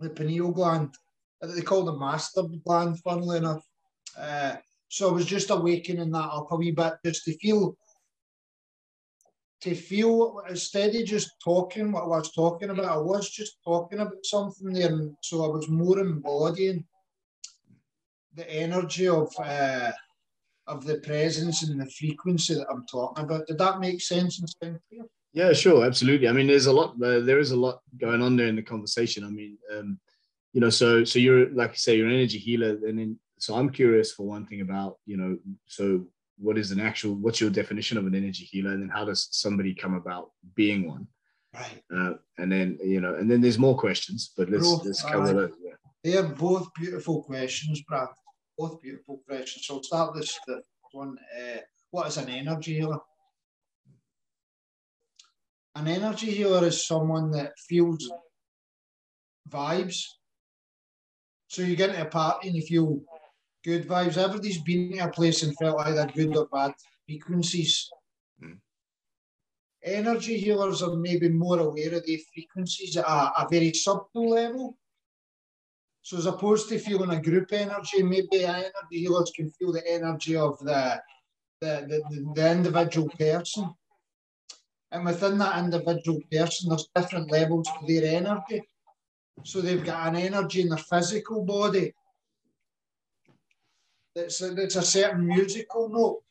the 0.00 0.10
pineal 0.10 0.50
gland. 0.50 0.94
They 1.40 1.60
call 1.60 1.84
the 1.84 1.96
master 1.96 2.42
gland, 2.64 3.00
funnily 3.00 3.38
enough. 3.38 3.62
Uh, 4.18 4.56
so 4.88 5.10
I 5.10 5.12
was 5.12 5.26
just 5.26 5.50
awakening 5.50 6.10
that 6.12 6.30
up 6.30 6.50
a 6.50 6.56
wee 6.56 6.70
bit 6.70 6.94
just 7.04 7.24
to 7.26 7.36
feel 7.38 7.76
to 9.62 9.74
feel 9.74 10.42
instead 10.48 10.94
of 10.94 11.04
just 11.06 11.30
talking 11.42 11.92
what 11.92 12.04
I 12.04 12.06
was 12.06 12.32
talking 12.32 12.70
about, 12.70 12.84
I 12.84 12.98
was 12.98 13.30
just 13.30 13.56
talking 13.64 14.00
about 14.00 14.24
something 14.24 14.72
there. 14.72 14.88
And 14.88 15.16
so 15.22 15.44
I 15.44 15.48
was 15.48 15.68
more 15.68 15.98
embodying 15.98 16.84
the 18.34 18.48
energy 18.50 19.08
of 19.08 19.32
uh, 19.38 19.92
of 20.66 20.84
the 20.84 20.96
presence 20.98 21.62
and 21.62 21.80
the 21.80 21.90
frequency 21.90 22.54
that 22.54 22.66
I'm 22.70 22.84
talking 22.90 23.24
about. 23.24 23.46
Did 23.46 23.58
that 23.58 23.80
make 23.80 24.00
sense 24.00 24.40
and 24.40 24.48
sound 24.48 24.80
clear? 24.88 25.04
Yeah, 25.32 25.52
sure, 25.52 25.84
absolutely. 25.84 26.28
I 26.28 26.32
mean, 26.32 26.46
there's 26.46 26.66
a 26.66 26.72
lot. 26.72 26.94
Uh, 27.02 27.20
there 27.20 27.38
is 27.38 27.50
a 27.50 27.56
lot 27.56 27.80
going 27.98 28.22
on 28.22 28.36
there 28.36 28.48
in 28.48 28.56
the 28.56 28.62
conversation. 28.62 29.24
I 29.24 29.28
mean, 29.28 29.56
um, 29.74 29.98
you 30.52 30.60
know, 30.60 30.70
so 30.70 31.04
so 31.04 31.18
you're 31.18 31.50
like 31.50 31.72
you 31.72 31.78
say, 31.78 31.96
you're 31.96 32.08
an 32.08 32.14
energy 32.14 32.38
healer, 32.38 32.78
and 32.86 32.98
then 32.98 33.18
so 33.38 33.54
I'm 33.54 33.70
curious 33.70 34.12
for 34.12 34.26
one 34.26 34.46
thing 34.46 34.60
about 34.60 34.98
you 35.06 35.16
know, 35.16 35.38
so 35.66 36.06
what 36.38 36.58
is 36.58 36.70
an 36.70 36.80
actual 36.80 37.14
what's 37.14 37.40
your 37.40 37.50
definition 37.50 37.98
of 37.98 38.06
an 38.06 38.14
energy 38.14 38.44
healer? 38.44 38.72
And 38.72 38.82
then 38.82 38.88
how 38.88 39.04
does 39.04 39.28
somebody 39.30 39.74
come 39.74 39.94
about 39.94 40.30
being 40.54 40.88
one? 40.88 41.06
Right. 41.54 41.82
Uh, 41.94 42.14
and 42.38 42.52
then 42.52 42.78
you 42.84 43.00
know 43.00 43.14
and 43.14 43.30
then 43.30 43.40
there's 43.40 43.58
more 43.58 43.78
questions 43.78 44.32
but 44.36 44.50
let's 44.50 44.64
both, 44.68 44.84
let's 44.84 45.02
cover 45.02 45.32
those 45.32 45.52
yeah. 45.64 45.72
they 46.04 46.18
are 46.18 46.28
both 46.28 46.68
beautiful 46.74 47.22
questions 47.22 47.82
brad. 47.88 48.08
Both 48.58 48.82
beautiful 48.82 49.22
questions. 49.26 49.66
So 49.66 49.76
I'll 49.76 49.82
start 49.82 50.14
this 50.14 50.38
the 50.46 50.62
one 50.92 51.16
uh, 51.38 51.60
what 51.90 52.08
is 52.08 52.16
an 52.16 52.28
energy 52.28 52.74
healer? 52.74 52.98
An 55.74 55.88
energy 55.88 56.30
healer 56.30 56.66
is 56.66 56.86
someone 56.86 57.30
that 57.32 57.52
feels 57.58 58.10
vibes. 59.48 60.04
So 61.48 61.62
you 61.62 61.76
get 61.76 61.90
into 61.90 62.02
a 62.02 62.06
party 62.06 62.48
and 62.48 62.56
you 62.56 62.62
feel 62.62 63.00
good 63.66 63.88
vibes. 63.88 64.16
Everybody's 64.16 64.62
been 64.62 64.92
to 64.92 64.98
a 64.98 65.08
place 65.08 65.42
and 65.42 65.56
felt 65.58 65.80
either 65.80 66.08
good 66.14 66.36
or 66.36 66.46
bad 66.46 66.72
frequencies. 67.06 67.90
Mm. 68.42 68.58
Energy 69.82 70.38
healers 70.38 70.82
are 70.82 70.94
maybe 70.94 71.28
more 71.28 71.58
aware 71.58 71.94
of 71.94 72.06
the 72.06 72.22
frequencies 72.32 72.96
at 72.96 73.04
a, 73.04 73.42
a, 73.42 73.48
very 73.50 73.72
subtle 73.72 74.30
level. 74.30 74.78
So 76.02 76.16
as 76.16 76.26
opposed 76.26 76.68
to 76.68 76.78
feeling 76.78 77.10
a 77.10 77.20
group 77.20 77.52
energy, 77.52 78.02
maybe 78.04 78.44
energy 78.44 78.72
healers 78.90 79.32
can 79.34 79.50
feel 79.50 79.72
the 79.72 79.84
energy 79.84 80.36
of 80.36 80.58
the, 80.60 81.02
the, 81.60 81.72
the, 81.88 82.32
the 82.36 82.50
individual 82.52 83.08
person. 83.18 83.74
And 84.92 85.04
within 85.04 85.38
that 85.38 85.58
individual 85.58 86.20
person, 86.30 86.68
there's 86.68 86.88
different 86.94 87.32
levels 87.32 87.66
to 87.66 87.86
their 87.86 88.16
energy. 88.16 88.62
So 89.42 89.60
they've 89.60 89.84
got 89.84 90.06
an 90.06 90.16
energy 90.16 90.62
in 90.62 90.68
their 90.68 90.78
physical 90.78 91.44
body 91.44 91.92
it's 94.16 94.40
a, 94.40 94.54
it's 94.56 94.76
a 94.76 94.82
certain 94.82 95.26
musical 95.26 95.88
note. 95.88 96.22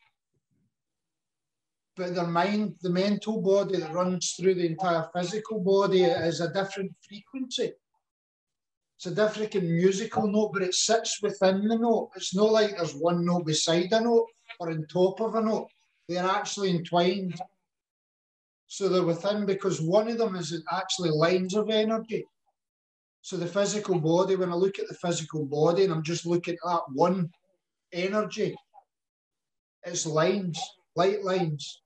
But 1.95 2.15
their 2.15 2.27
mind, 2.27 2.75
the 2.81 2.89
mental 2.89 3.41
body 3.41 3.77
that 3.77 3.93
runs 3.93 4.33
through 4.33 4.55
the 4.55 4.65
entire 4.65 5.07
physical 5.15 5.59
body 5.59 6.03
is 6.03 6.41
a 6.41 6.51
different 6.51 6.91
frequency. 7.07 7.71
It's 8.97 9.05
a 9.05 9.11
different 9.15 9.53
musical 9.63 10.27
note, 10.27 10.51
but 10.53 10.63
it 10.63 10.73
sits 10.73 11.21
within 11.21 11.67
the 11.67 11.77
note. 11.77 12.09
It's 12.15 12.35
not 12.35 12.51
like 12.51 12.77
there's 12.77 12.95
one 12.95 13.25
note 13.25 13.45
beside 13.45 13.91
a 13.93 14.01
note 14.01 14.27
or 14.59 14.71
on 14.71 14.85
top 14.87 15.21
of 15.21 15.35
a 15.35 15.41
note. 15.41 15.67
They're 16.09 16.23
actually 16.23 16.71
entwined. 16.71 17.39
So 18.67 18.89
they're 18.89 19.03
within 19.03 19.45
because 19.45 19.79
one 19.79 20.09
of 20.09 20.17
them 20.17 20.35
is 20.35 20.61
actually 20.71 21.11
lines 21.11 21.55
of 21.55 21.69
energy. 21.69 22.25
So 23.21 23.37
the 23.37 23.47
physical 23.47 23.99
body, 23.99 24.35
when 24.35 24.51
I 24.51 24.55
look 24.55 24.79
at 24.79 24.87
the 24.87 24.95
physical 24.95 25.45
body 25.45 25.83
and 25.83 25.93
I'm 25.93 26.03
just 26.03 26.25
looking 26.25 26.55
at 26.55 26.59
that 26.65 26.83
one 26.93 27.29
energy. 27.95 28.55
It's 29.85 30.05
lines, 30.05 30.59
light 30.95 31.23
lines 31.23 31.81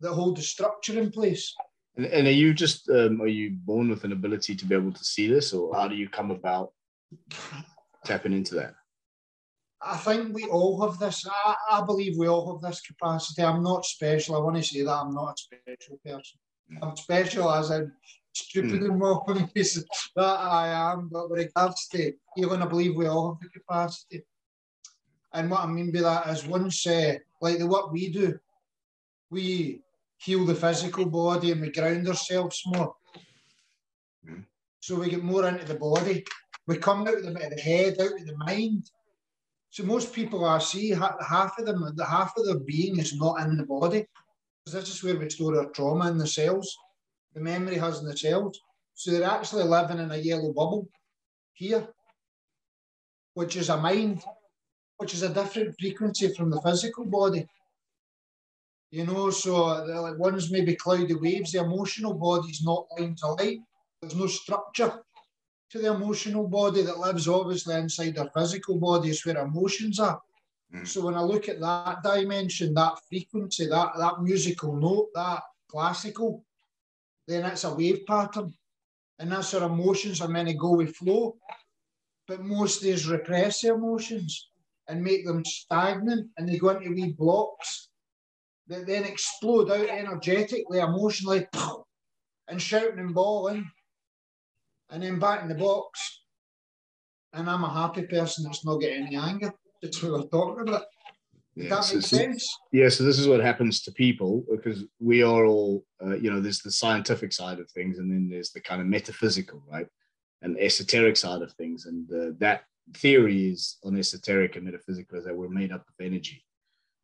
that 0.00 0.12
hold 0.12 0.36
the 0.36 0.42
structure 0.42 0.98
in 0.98 1.10
place. 1.10 1.54
And, 1.96 2.06
and 2.06 2.26
are 2.26 2.32
you 2.32 2.54
just 2.54 2.88
um, 2.90 3.20
are 3.20 3.26
you 3.26 3.50
born 3.50 3.88
with 3.88 4.04
an 4.04 4.12
ability 4.12 4.54
to 4.56 4.66
be 4.66 4.74
able 4.74 4.92
to 4.92 5.04
see 5.04 5.26
this, 5.28 5.52
or 5.52 5.74
how 5.74 5.88
do 5.88 5.96
you 5.96 6.08
come 6.08 6.30
about 6.30 6.72
tapping 8.04 8.32
into 8.32 8.54
that? 8.56 8.74
I 9.80 9.96
think 9.96 10.34
we 10.34 10.44
all 10.44 10.80
have 10.82 10.98
this. 10.98 11.26
I, 11.26 11.54
I 11.70 11.84
believe 11.84 12.18
we 12.18 12.28
all 12.28 12.52
have 12.52 12.60
this 12.60 12.80
capacity. 12.80 13.42
I'm 13.42 13.62
not 13.62 13.84
special. 13.84 14.36
I 14.36 14.40
want 14.40 14.56
to 14.56 14.62
say 14.62 14.82
that 14.82 14.92
I'm 14.92 15.14
not 15.14 15.34
a 15.34 15.36
special 15.36 16.00
person. 16.04 16.38
I'm 16.82 16.96
special 16.96 17.50
as 17.52 17.70
in 17.70 17.92
stupid 18.34 18.80
mm. 18.80 18.98
more 18.98 19.24
ways 19.26 19.84
that 20.16 20.22
I 20.24 20.68
am. 20.92 21.08
But 21.10 21.30
with 21.30 21.40
regards 21.40 21.88
to 21.88 22.12
healing, 22.36 22.62
I 22.62 22.66
believe 22.66 22.96
we 22.96 23.06
all 23.06 23.34
have 23.34 23.40
the 23.40 23.60
capacity. 23.60 24.22
And 25.32 25.50
what 25.50 25.60
I 25.60 25.66
mean 25.66 25.92
by 25.92 26.00
that 26.00 26.28
is 26.28 26.46
once, 26.46 26.86
uh, 26.86 27.14
like 27.40 27.58
the 27.58 27.66
what 27.66 27.92
we 27.92 28.08
do, 28.08 28.38
we 29.30 29.82
heal 30.16 30.44
the 30.44 30.54
physical 30.54 31.06
body 31.06 31.52
and 31.52 31.60
we 31.60 31.70
ground 31.70 32.08
ourselves 32.08 32.62
more. 32.66 32.94
Mm. 34.26 34.44
So 34.80 34.96
we 34.96 35.10
get 35.10 35.22
more 35.22 35.46
into 35.46 35.64
the 35.64 35.74
body. 35.74 36.24
We 36.66 36.78
come 36.78 37.06
out 37.06 37.14
of 37.14 37.22
the, 37.22 37.30
the 37.32 37.60
head, 37.60 37.96
out 38.00 38.20
of 38.20 38.26
the 38.26 38.36
mind. 38.36 38.90
So 39.70 39.84
most 39.84 40.12
people 40.12 40.44
I 40.44 40.58
see, 40.58 40.90
half 40.90 41.58
of 41.58 41.66
them, 41.66 41.92
the 41.94 42.04
half 42.04 42.32
of 42.36 42.46
their 42.46 42.58
being 42.58 42.98
is 42.98 43.14
not 43.14 43.40
in 43.40 43.56
the 43.56 43.66
body. 43.66 44.06
Because 44.64 44.80
this 44.80 44.94
is 44.94 45.04
where 45.04 45.16
we 45.16 45.28
store 45.30 45.58
our 45.58 45.70
trauma 45.70 46.10
in 46.10 46.18
the 46.18 46.26
cells. 46.26 46.76
The 47.34 47.40
memory 47.40 47.76
has 47.76 48.00
in 48.00 48.06
the 48.06 48.16
cells. 48.16 48.58
So 48.94 49.10
they're 49.10 49.24
actually 49.24 49.64
living 49.64 49.98
in 49.98 50.10
a 50.10 50.16
yellow 50.16 50.52
bubble 50.52 50.88
here, 51.52 51.86
which 53.34 53.56
is 53.56 53.68
a 53.68 53.76
mind, 53.76 54.24
which 54.98 55.14
is 55.14 55.22
a 55.22 55.28
different 55.32 55.74
frequency 55.78 56.34
from 56.34 56.50
the 56.50 56.60
physical 56.60 57.04
body. 57.04 57.46
You 58.90 59.04
know, 59.06 59.30
so 59.30 59.66
like 59.84 60.18
one's 60.18 60.50
maybe 60.50 60.74
cloudy 60.74 61.14
waves, 61.14 61.52
the 61.52 61.60
emotional 61.60 62.14
body 62.14 62.48
is 62.48 62.64
not 62.64 62.86
lines 62.98 63.22
of 63.22 63.38
light. 63.38 63.60
There's 64.00 64.14
no 64.14 64.26
structure 64.26 65.02
to 65.70 65.78
the 65.78 65.92
emotional 65.92 66.48
body 66.48 66.82
that 66.82 66.98
lives 66.98 67.28
obviously 67.28 67.74
inside 67.74 68.18
our 68.18 68.30
physical 68.30 68.78
body 68.78 69.10
is 69.10 69.24
where 69.24 69.36
emotions 69.36 70.00
are. 70.00 70.20
Mm. 70.74 70.86
So 70.86 71.04
when 71.04 71.14
I 71.14 71.22
look 71.22 71.48
at 71.48 71.60
that 71.60 72.02
dimension, 72.02 72.74
that 72.74 72.98
frequency, 73.08 73.66
that, 73.66 73.92
that 73.98 74.22
musical 74.22 74.74
note, 74.74 75.08
that 75.14 75.42
classical, 75.70 76.44
then 77.26 77.44
it's 77.44 77.64
a 77.64 77.74
wave 77.74 78.06
pattern. 78.06 78.54
And 79.18 79.32
that's 79.32 79.52
our 79.54 79.68
emotions 79.68 80.20
are 80.20 80.28
meant 80.28 80.48
to 80.48 80.54
go 80.54 80.72
with 80.72 80.96
flow. 80.96 81.36
But 82.26 82.42
most 82.42 82.78
of 82.78 82.82
these 82.84 83.06
repress 83.06 83.60
the 83.60 83.74
emotions 83.74 84.47
and 84.88 85.02
make 85.02 85.24
them 85.26 85.44
stagnant 85.44 86.28
and 86.36 86.48
they 86.48 86.56
go 86.56 86.70
into 86.70 86.90
wee 86.90 87.12
blocks 87.12 87.88
that 88.68 88.86
then 88.86 89.04
explode 89.04 89.70
out 89.70 89.88
energetically, 89.88 90.78
emotionally, 90.78 91.46
and 92.48 92.60
shouting 92.60 92.98
and 92.98 93.14
bawling, 93.14 93.70
and 94.90 95.02
then 95.02 95.18
back 95.18 95.42
in 95.42 95.48
the 95.48 95.54
box. 95.54 96.22
And 97.32 97.48
I'm 97.48 97.64
a 97.64 97.72
happy 97.72 98.02
person 98.02 98.44
that's 98.44 98.64
not 98.64 98.80
getting 98.80 99.06
any 99.06 99.16
anger. 99.16 99.52
That's 99.82 100.02
what 100.02 100.12
we're 100.12 100.22
talking 100.28 100.68
about. 100.68 100.84
Yeah, 101.54 101.70
that 101.70 101.92
makes 101.92 102.06
so, 102.08 102.16
sense. 102.16 102.56
Yeah, 102.72 102.88
so 102.88 103.04
this 103.04 103.18
is 103.18 103.26
what 103.26 103.40
happens 103.40 103.82
to 103.82 103.92
people 103.92 104.44
because 104.50 104.84
we 105.00 105.22
are 105.22 105.44
all, 105.44 105.84
uh, 106.02 106.16
you 106.16 106.30
know, 106.30 106.40
there's 106.40 106.60
the 106.60 106.70
scientific 106.70 107.32
side 107.32 107.58
of 107.58 107.70
things, 107.70 107.98
and 107.98 108.10
then 108.10 108.28
there's 108.30 108.50
the 108.50 108.60
kind 108.60 108.80
of 108.80 108.86
metaphysical, 108.86 109.62
right, 109.70 109.86
and 110.42 110.58
esoteric 110.58 111.16
side 111.16 111.42
of 111.42 111.52
things, 111.54 111.86
and 111.86 112.10
uh, 112.12 112.34
that 112.38 112.62
theory 112.94 113.50
is 113.50 113.76
on 113.84 113.98
esoteric 113.98 114.56
and 114.56 114.64
metaphysical 114.64 115.18
is 115.18 115.24
that 115.24 115.36
we're 115.36 115.48
made 115.48 115.72
up 115.72 115.82
of 115.82 116.04
energy, 116.04 116.44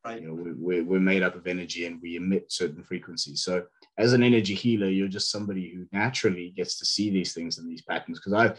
Right. 0.05 0.21
You 0.21 0.27
know, 0.27 0.53
we're 0.59 0.83
we're 0.83 0.99
made 0.99 1.23
up 1.23 1.35
of 1.35 1.47
energy 1.47 1.87
and 1.87 1.99
we 1.99 2.15
emit 2.15 2.51
certain 2.51 2.83
frequencies. 2.83 3.41
So 3.41 3.65
as 3.97 4.13
an 4.13 4.21
energy 4.21 4.53
healer, 4.53 4.87
you're 4.87 5.07
just 5.07 5.31
somebody 5.31 5.73
who 5.73 5.87
naturally 5.91 6.53
gets 6.55 6.77
to 6.77 6.85
see 6.85 7.09
these 7.09 7.33
things 7.33 7.57
and 7.57 7.67
these 7.67 7.81
patterns. 7.81 8.19
Because 8.19 8.33
I, 8.33 8.55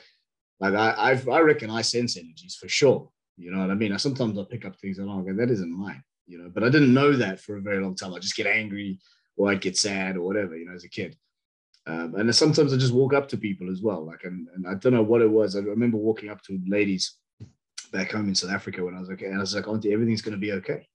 like 0.58 0.74
I, 0.74 0.94
I've, 0.98 1.28
I 1.28 1.38
reckon 1.38 1.70
I 1.70 1.82
sense 1.82 2.16
energies 2.16 2.56
for 2.56 2.68
sure. 2.68 3.08
You 3.36 3.52
know 3.52 3.60
what 3.60 3.70
I 3.70 3.74
mean? 3.74 3.92
I, 3.92 3.96
sometimes 3.96 4.36
I 4.36 4.42
pick 4.50 4.64
up 4.64 4.74
things 4.76 4.98
and 4.98 5.08
I 5.08 5.20
go, 5.20 5.34
that 5.34 5.52
isn't 5.52 5.70
mine. 5.70 6.02
You 6.26 6.38
know, 6.38 6.50
but 6.52 6.64
I 6.64 6.68
didn't 6.68 6.92
know 6.92 7.12
that 7.12 7.38
for 7.38 7.56
a 7.56 7.62
very 7.62 7.80
long 7.80 7.94
time. 7.94 8.12
I 8.12 8.18
just 8.18 8.36
get 8.36 8.48
angry 8.48 8.98
or 9.36 9.48
I'd 9.48 9.60
get 9.60 9.76
sad 9.76 10.16
or 10.16 10.22
whatever. 10.22 10.56
You 10.56 10.66
know, 10.66 10.74
as 10.74 10.82
a 10.82 10.88
kid. 10.88 11.16
Um, 11.86 12.14
and 12.16 12.34
sometimes 12.34 12.72
I 12.72 12.76
just 12.76 12.92
walk 12.92 13.14
up 13.14 13.28
to 13.28 13.36
people 13.36 13.70
as 13.70 13.80
well. 13.80 14.04
Like, 14.04 14.24
and, 14.24 14.48
and 14.54 14.66
I 14.66 14.74
don't 14.74 14.92
know 14.92 15.02
what 15.02 15.22
it 15.22 15.30
was. 15.30 15.54
I 15.54 15.60
remember 15.60 15.96
walking 15.96 16.30
up 16.30 16.42
to 16.42 16.60
ladies 16.66 17.16
back 17.92 18.12
home 18.12 18.28
in 18.28 18.34
South 18.34 18.50
Africa 18.50 18.84
when 18.84 18.96
I 18.96 19.00
was 19.00 19.10
okay, 19.10 19.26
and 19.26 19.36
I 19.36 19.40
was 19.40 19.54
like, 19.54 19.68
"Auntie, 19.68 19.92
everything's 19.92 20.22
going 20.22 20.34
to 20.34 20.40
be 20.40 20.52
okay." 20.52 20.86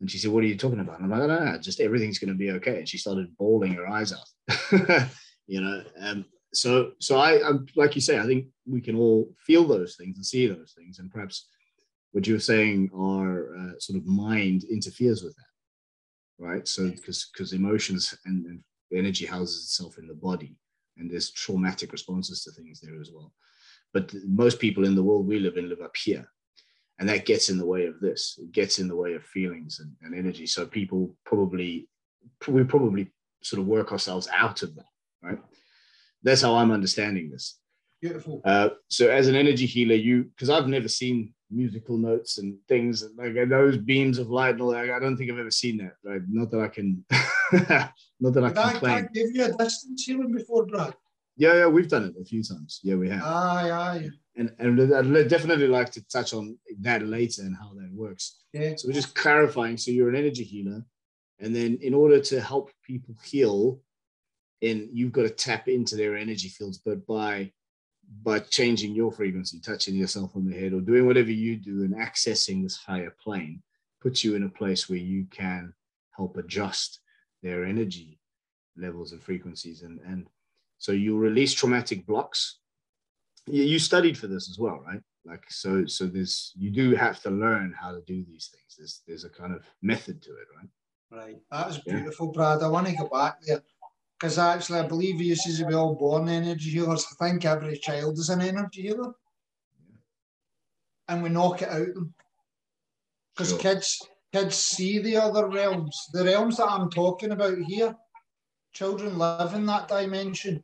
And 0.00 0.10
she 0.10 0.18
said, 0.18 0.30
What 0.30 0.42
are 0.42 0.46
you 0.46 0.56
talking 0.56 0.80
about? 0.80 1.00
And 1.00 1.04
I'm 1.12 1.18
like, 1.18 1.28
No, 1.28 1.44
no, 1.44 1.58
just 1.58 1.80
everything's 1.80 2.18
going 2.18 2.32
to 2.32 2.38
be 2.38 2.50
okay. 2.52 2.78
And 2.78 2.88
she 2.88 2.98
started 2.98 3.36
bawling 3.36 3.74
her 3.74 3.86
eyes 3.86 4.12
out, 4.12 5.08
you 5.46 5.60
know. 5.60 5.82
Um, 6.00 6.24
so, 6.52 6.92
so 6.98 7.18
I, 7.18 7.46
I'm, 7.46 7.66
like 7.76 7.94
you 7.94 8.00
say, 8.00 8.18
I 8.18 8.26
think 8.26 8.46
we 8.66 8.80
can 8.80 8.96
all 8.96 9.32
feel 9.46 9.66
those 9.66 9.96
things 9.96 10.16
and 10.16 10.26
see 10.26 10.46
those 10.46 10.74
things. 10.76 10.98
And 10.98 11.10
perhaps 11.10 11.48
what 12.12 12.26
you're 12.26 12.40
saying, 12.40 12.90
our 12.94 13.54
uh, 13.56 13.78
sort 13.78 13.98
of 13.98 14.06
mind 14.06 14.64
interferes 14.64 15.22
with 15.22 15.36
that, 15.36 16.44
right? 16.44 16.66
So, 16.66 16.90
because 16.90 17.30
because 17.32 17.52
emotions 17.52 18.16
and, 18.24 18.46
and 18.46 18.60
energy 18.98 19.26
houses 19.26 19.64
itself 19.64 19.98
in 19.98 20.06
the 20.06 20.14
body, 20.14 20.56
and 20.96 21.10
there's 21.10 21.30
traumatic 21.30 21.92
responses 21.92 22.44
to 22.44 22.50
things 22.50 22.80
there 22.80 23.00
as 23.00 23.10
well. 23.12 23.32
But 23.92 24.12
most 24.26 24.60
people 24.60 24.84
in 24.84 24.94
the 24.94 25.02
world 25.02 25.26
we 25.26 25.38
live 25.38 25.56
in 25.56 25.68
live 25.68 25.80
up 25.80 25.96
here 25.96 26.28
and 27.00 27.08
that 27.08 27.24
gets 27.24 27.48
in 27.48 27.58
the 27.58 27.66
way 27.66 27.86
of 27.86 27.98
this 27.98 28.38
it 28.40 28.52
gets 28.52 28.78
in 28.78 28.86
the 28.86 28.94
way 28.94 29.14
of 29.14 29.24
feelings 29.24 29.80
and, 29.80 29.96
and 30.02 30.14
energy. 30.14 30.46
So 30.46 30.66
people 30.66 31.16
probably 31.24 31.88
we 32.46 32.62
probably 32.62 33.10
sort 33.42 33.60
of 33.60 33.66
work 33.66 33.90
ourselves 33.90 34.28
out 34.32 34.62
of 34.62 34.76
that 34.76 34.84
right? 35.22 35.38
That's 36.22 36.42
how 36.42 36.54
i'm 36.54 36.70
understanding 36.70 37.30
this. 37.30 37.58
Beautiful. 38.00 38.40
Uh, 38.44 38.70
so 38.88 39.08
as 39.08 39.28
an 39.28 39.34
energy 39.34 39.66
healer 39.66 39.94
you 39.94 40.24
because 40.24 40.50
i've 40.50 40.68
never 40.68 40.88
seen 40.88 41.34
musical 41.50 41.96
notes 41.96 42.38
and 42.38 42.56
things 42.68 43.04
like 43.16 43.34
those 43.48 43.76
beams 43.76 44.18
of 44.18 44.30
light 44.30 44.52
and 44.52 44.62
all 44.62 44.70
that 44.70 44.88
i 44.88 44.98
don't 45.00 45.16
think 45.16 45.30
i've 45.30 45.38
ever 45.38 45.50
seen 45.50 45.78
that 45.78 45.94
right? 46.04 46.22
Not 46.28 46.50
that 46.52 46.60
i 46.60 46.68
can 46.68 47.04
not 48.20 48.32
that 48.34 48.44
i 48.44 48.50
can 48.50 48.90
I, 48.90 49.02
give 49.02 49.30
you 49.32 49.44
a 49.44 49.52
distance 49.52 50.04
healing 50.04 50.32
before 50.32 50.66
brad 50.66 50.94
yeah 51.36 51.54
yeah 51.54 51.66
we've 51.66 51.88
done 51.88 52.04
it 52.04 52.14
a 52.20 52.24
few 52.24 52.42
times 52.42 52.80
yeah 52.82 52.96
we 52.96 53.08
have 53.08 53.22
ah, 53.24 53.56
aye 53.56 53.70
aye 53.70 54.10
and, 54.40 54.50
and 54.58 54.94
I'd 54.94 55.28
definitely 55.28 55.66
like 55.66 55.90
to 55.92 56.08
touch 56.08 56.32
on 56.32 56.56
that 56.80 57.06
later 57.06 57.42
and 57.42 57.54
how 57.54 57.72
that 57.74 57.90
works. 57.92 58.40
Yeah. 58.52 58.74
So 58.76 58.88
we're 58.88 58.94
just 58.94 59.14
clarifying. 59.14 59.76
So 59.76 59.90
you're 59.90 60.08
an 60.08 60.16
energy 60.16 60.44
healer, 60.44 60.84
and 61.40 61.54
then 61.54 61.78
in 61.82 61.94
order 61.94 62.20
to 62.20 62.40
help 62.40 62.70
people 62.82 63.14
heal, 63.22 63.80
and 64.62 64.88
you've 64.92 65.12
got 65.12 65.22
to 65.22 65.30
tap 65.30 65.68
into 65.68 65.96
their 65.96 66.16
energy 66.16 66.48
fields, 66.48 66.78
but 66.78 67.06
by 67.06 67.52
by 68.22 68.40
changing 68.40 68.94
your 68.94 69.12
frequency, 69.12 69.60
touching 69.60 69.94
yourself 69.94 70.34
on 70.34 70.46
the 70.46 70.58
head, 70.58 70.72
or 70.72 70.80
doing 70.80 71.06
whatever 71.06 71.30
you 71.30 71.56
do 71.56 71.84
and 71.84 71.94
accessing 71.94 72.62
this 72.62 72.76
higher 72.76 73.14
plane, 73.22 73.62
puts 74.00 74.24
you 74.24 74.36
in 74.36 74.44
a 74.44 74.48
place 74.48 74.88
where 74.88 74.98
you 74.98 75.26
can 75.30 75.72
help 76.12 76.36
adjust 76.36 76.99
their 77.42 77.64
energy 77.64 78.18
levels 78.76 79.12
and 79.12 79.22
frequencies, 79.22 79.82
and 79.82 80.00
and 80.06 80.26
so 80.78 80.92
you 80.92 81.16
release 81.18 81.52
traumatic 81.52 82.06
blocks 82.06 82.60
you, 83.46 83.64
you 83.64 83.78
studied 83.78 84.16
for 84.16 84.26
this 84.26 84.48
as 84.48 84.58
well, 84.58 84.82
right? 84.86 85.00
Like 85.24 85.44
so, 85.48 85.86
so 85.86 86.06
there's 86.06 86.52
you 86.56 86.70
do 86.70 86.94
have 86.94 87.20
to 87.22 87.30
learn 87.30 87.74
how 87.78 87.92
to 87.92 88.00
do 88.02 88.24
these 88.24 88.50
things. 88.52 88.76
There's 88.78 89.02
there's 89.06 89.24
a 89.24 89.28
kind 89.28 89.54
of 89.54 89.64
method 89.82 90.22
to 90.22 90.30
it, 90.30 90.46
right? 90.56 90.68
Right. 91.12 91.36
That 91.50 91.66
was 91.66 91.78
beautiful, 91.78 92.28
yeah. 92.28 92.32
Brad. 92.32 92.62
I 92.62 92.68
want 92.68 92.86
to 92.86 92.96
go 92.96 93.08
back 93.08 93.42
there 93.42 93.62
because 94.18 94.38
actually 94.38 94.78
I 94.78 94.86
believe 94.86 95.20
you 95.20 95.34
says 95.34 95.62
we 95.62 95.74
all 95.74 95.94
born 95.94 96.28
energy 96.28 96.70
healers. 96.70 97.06
I 97.10 97.26
think 97.26 97.44
every 97.44 97.76
child 97.76 98.18
is 98.18 98.30
an 98.30 98.40
energy 98.40 98.82
healer, 98.82 99.12
yeah. 99.78 99.96
and 101.08 101.22
we 101.22 101.28
knock 101.28 101.62
it 101.62 101.68
out 101.68 101.94
them 101.94 102.14
because 103.34 103.50
sure. 103.50 103.58
kids 103.58 104.00
kids 104.32 104.56
see 104.56 104.98
the 104.98 105.16
other 105.16 105.48
realms, 105.48 106.08
the 106.12 106.24
realms 106.24 106.56
that 106.58 106.70
I'm 106.70 106.90
talking 106.90 107.32
about 107.32 107.58
here. 107.58 107.94
Children 108.72 109.18
live 109.18 109.54
in 109.54 109.66
that 109.66 109.88
dimension 109.88 110.62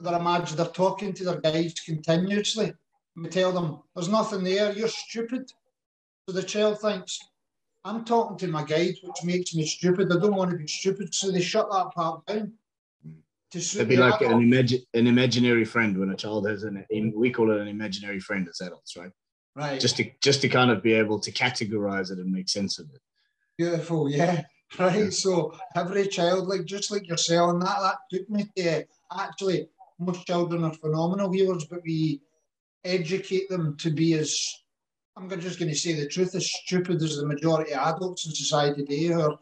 they're 0.00 0.18
imagine 0.18 0.56
they're 0.56 0.66
talking 0.66 1.12
to 1.14 1.24
their 1.24 1.40
guides 1.40 1.80
continuously. 1.80 2.72
We 3.16 3.28
tell 3.28 3.52
them, 3.52 3.80
there's 3.94 4.08
nothing 4.08 4.44
there, 4.44 4.72
you're 4.72 4.88
stupid. 4.88 5.50
So 6.28 6.34
the 6.34 6.42
child 6.42 6.80
thinks, 6.80 7.18
I'm 7.84 8.04
talking 8.04 8.36
to 8.38 8.48
my 8.48 8.64
guide, 8.64 8.94
which 9.02 9.24
makes 9.24 9.54
me 9.54 9.64
stupid. 9.64 10.12
I 10.12 10.18
don't 10.18 10.34
want 10.34 10.50
to 10.50 10.56
be 10.56 10.66
stupid. 10.66 11.14
So 11.14 11.30
they 11.30 11.40
shut 11.40 11.70
that 11.70 11.92
part 11.94 12.26
down. 12.26 12.52
It'd 13.54 13.88
be 13.88 13.96
like 13.96 14.20
an, 14.20 14.32
imagi- 14.32 14.84
an 14.92 15.06
imaginary 15.06 15.64
friend 15.64 15.96
when 15.96 16.10
a 16.10 16.16
child 16.16 16.46
has 16.48 16.64
an, 16.64 16.84
we 17.14 17.30
call 17.30 17.52
it 17.52 17.60
an 17.60 17.68
imaginary 17.68 18.20
friend 18.20 18.46
as 18.48 18.60
adults, 18.60 18.96
right? 18.96 19.12
Right. 19.56 19.80
Just 19.80 19.96
to 19.96 20.10
just 20.20 20.42
to 20.42 20.48
kind 20.48 20.70
of 20.70 20.82
be 20.82 20.92
able 20.92 21.18
to 21.20 21.32
categorize 21.32 22.10
it 22.10 22.18
and 22.18 22.30
make 22.30 22.48
sense 22.48 22.78
of 22.78 22.90
it. 22.94 23.00
Beautiful, 23.58 24.08
yeah. 24.08 24.42
Right. 24.80 25.04
Yeah. 25.04 25.10
So 25.10 25.56
every 25.76 26.08
child, 26.08 26.48
like 26.48 26.64
just 26.64 26.90
like 26.90 27.06
you're 27.06 27.16
saying 27.16 27.60
that, 27.60 27.78
that 27.80 27.98
took 28.10 28.28
me 28.28 28.50
to 28.56 28.84
actually 29.16 29.68
most 30.00 30.26
children 30.26 30.64
are 30.64 30.72
phenomenal 30.72 31.30
healers, 31.30 31.66
but 31.66 31.82
we 31.84 32.20
educate 32.84 33.48
them 33.48 33.76
to 33.76 33.92
be 33.92 34.14
as 34.14 34.36
I'm 35.16 35.30
just 35.40 35.58
going 35.58 35.70
to 35.70 35.78
say 35.78 35.94
the 35.94 36.08
truth, 36.08 36.34
as 36.34 36.52
stupid 36.52 37.00
as 37.00 37.16
the 37.16 37.26
majority 37.26 37.72
of 37.72 37.94
adults 37.94 38.26
in 38.26 38.32
society 38.32 38.84
today 38.84 39.12
are 39.12 39.38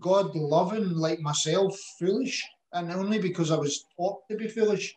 God 0.00 0.34
loving, 0.34 0.90
like 0.94 1.20
myself, 1.20 1.78
foolish, 1.98 2.44
and 2.72 2.90
only 2.90 3.20
because 3.20 3.50
I 3.52 3.56
was 3.56 3.84
taught 3.96 4.26
to 4.30 4.36
be 4.36 4.48
foolish. 4.48 4.96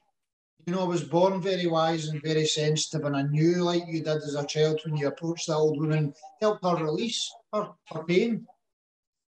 You 0.65 0.74
know, 0.74 0.82
I 0.82 0.88
was 0.88 1.04
born 1.04 1.41
very 1.41 1.67
wise 1.67 2.08
and 2.10 2.22
very 2.22 2.45
sensitive, 2.45 3.06
and 3.06 3.15
I 3.17 3.24
knew, 3.24 3.63
like 3.63 3.84
you 3.88 4.04
did 4.04 4.17
as 4.17 4.36
a 4.36 4.45
child, 4.45 4.82
when 4.86 4.98
you 4.98 5.08
approached 5.08 5.48
the 5.48 5.56
old 5.56 5.80
woman, 5.80 6.13
help 6.41 6.62
her 6.63 6.76
release 6.84 7.32
her, 7.54 7.69
her 7.91 8.04
pain. 8.04 8.48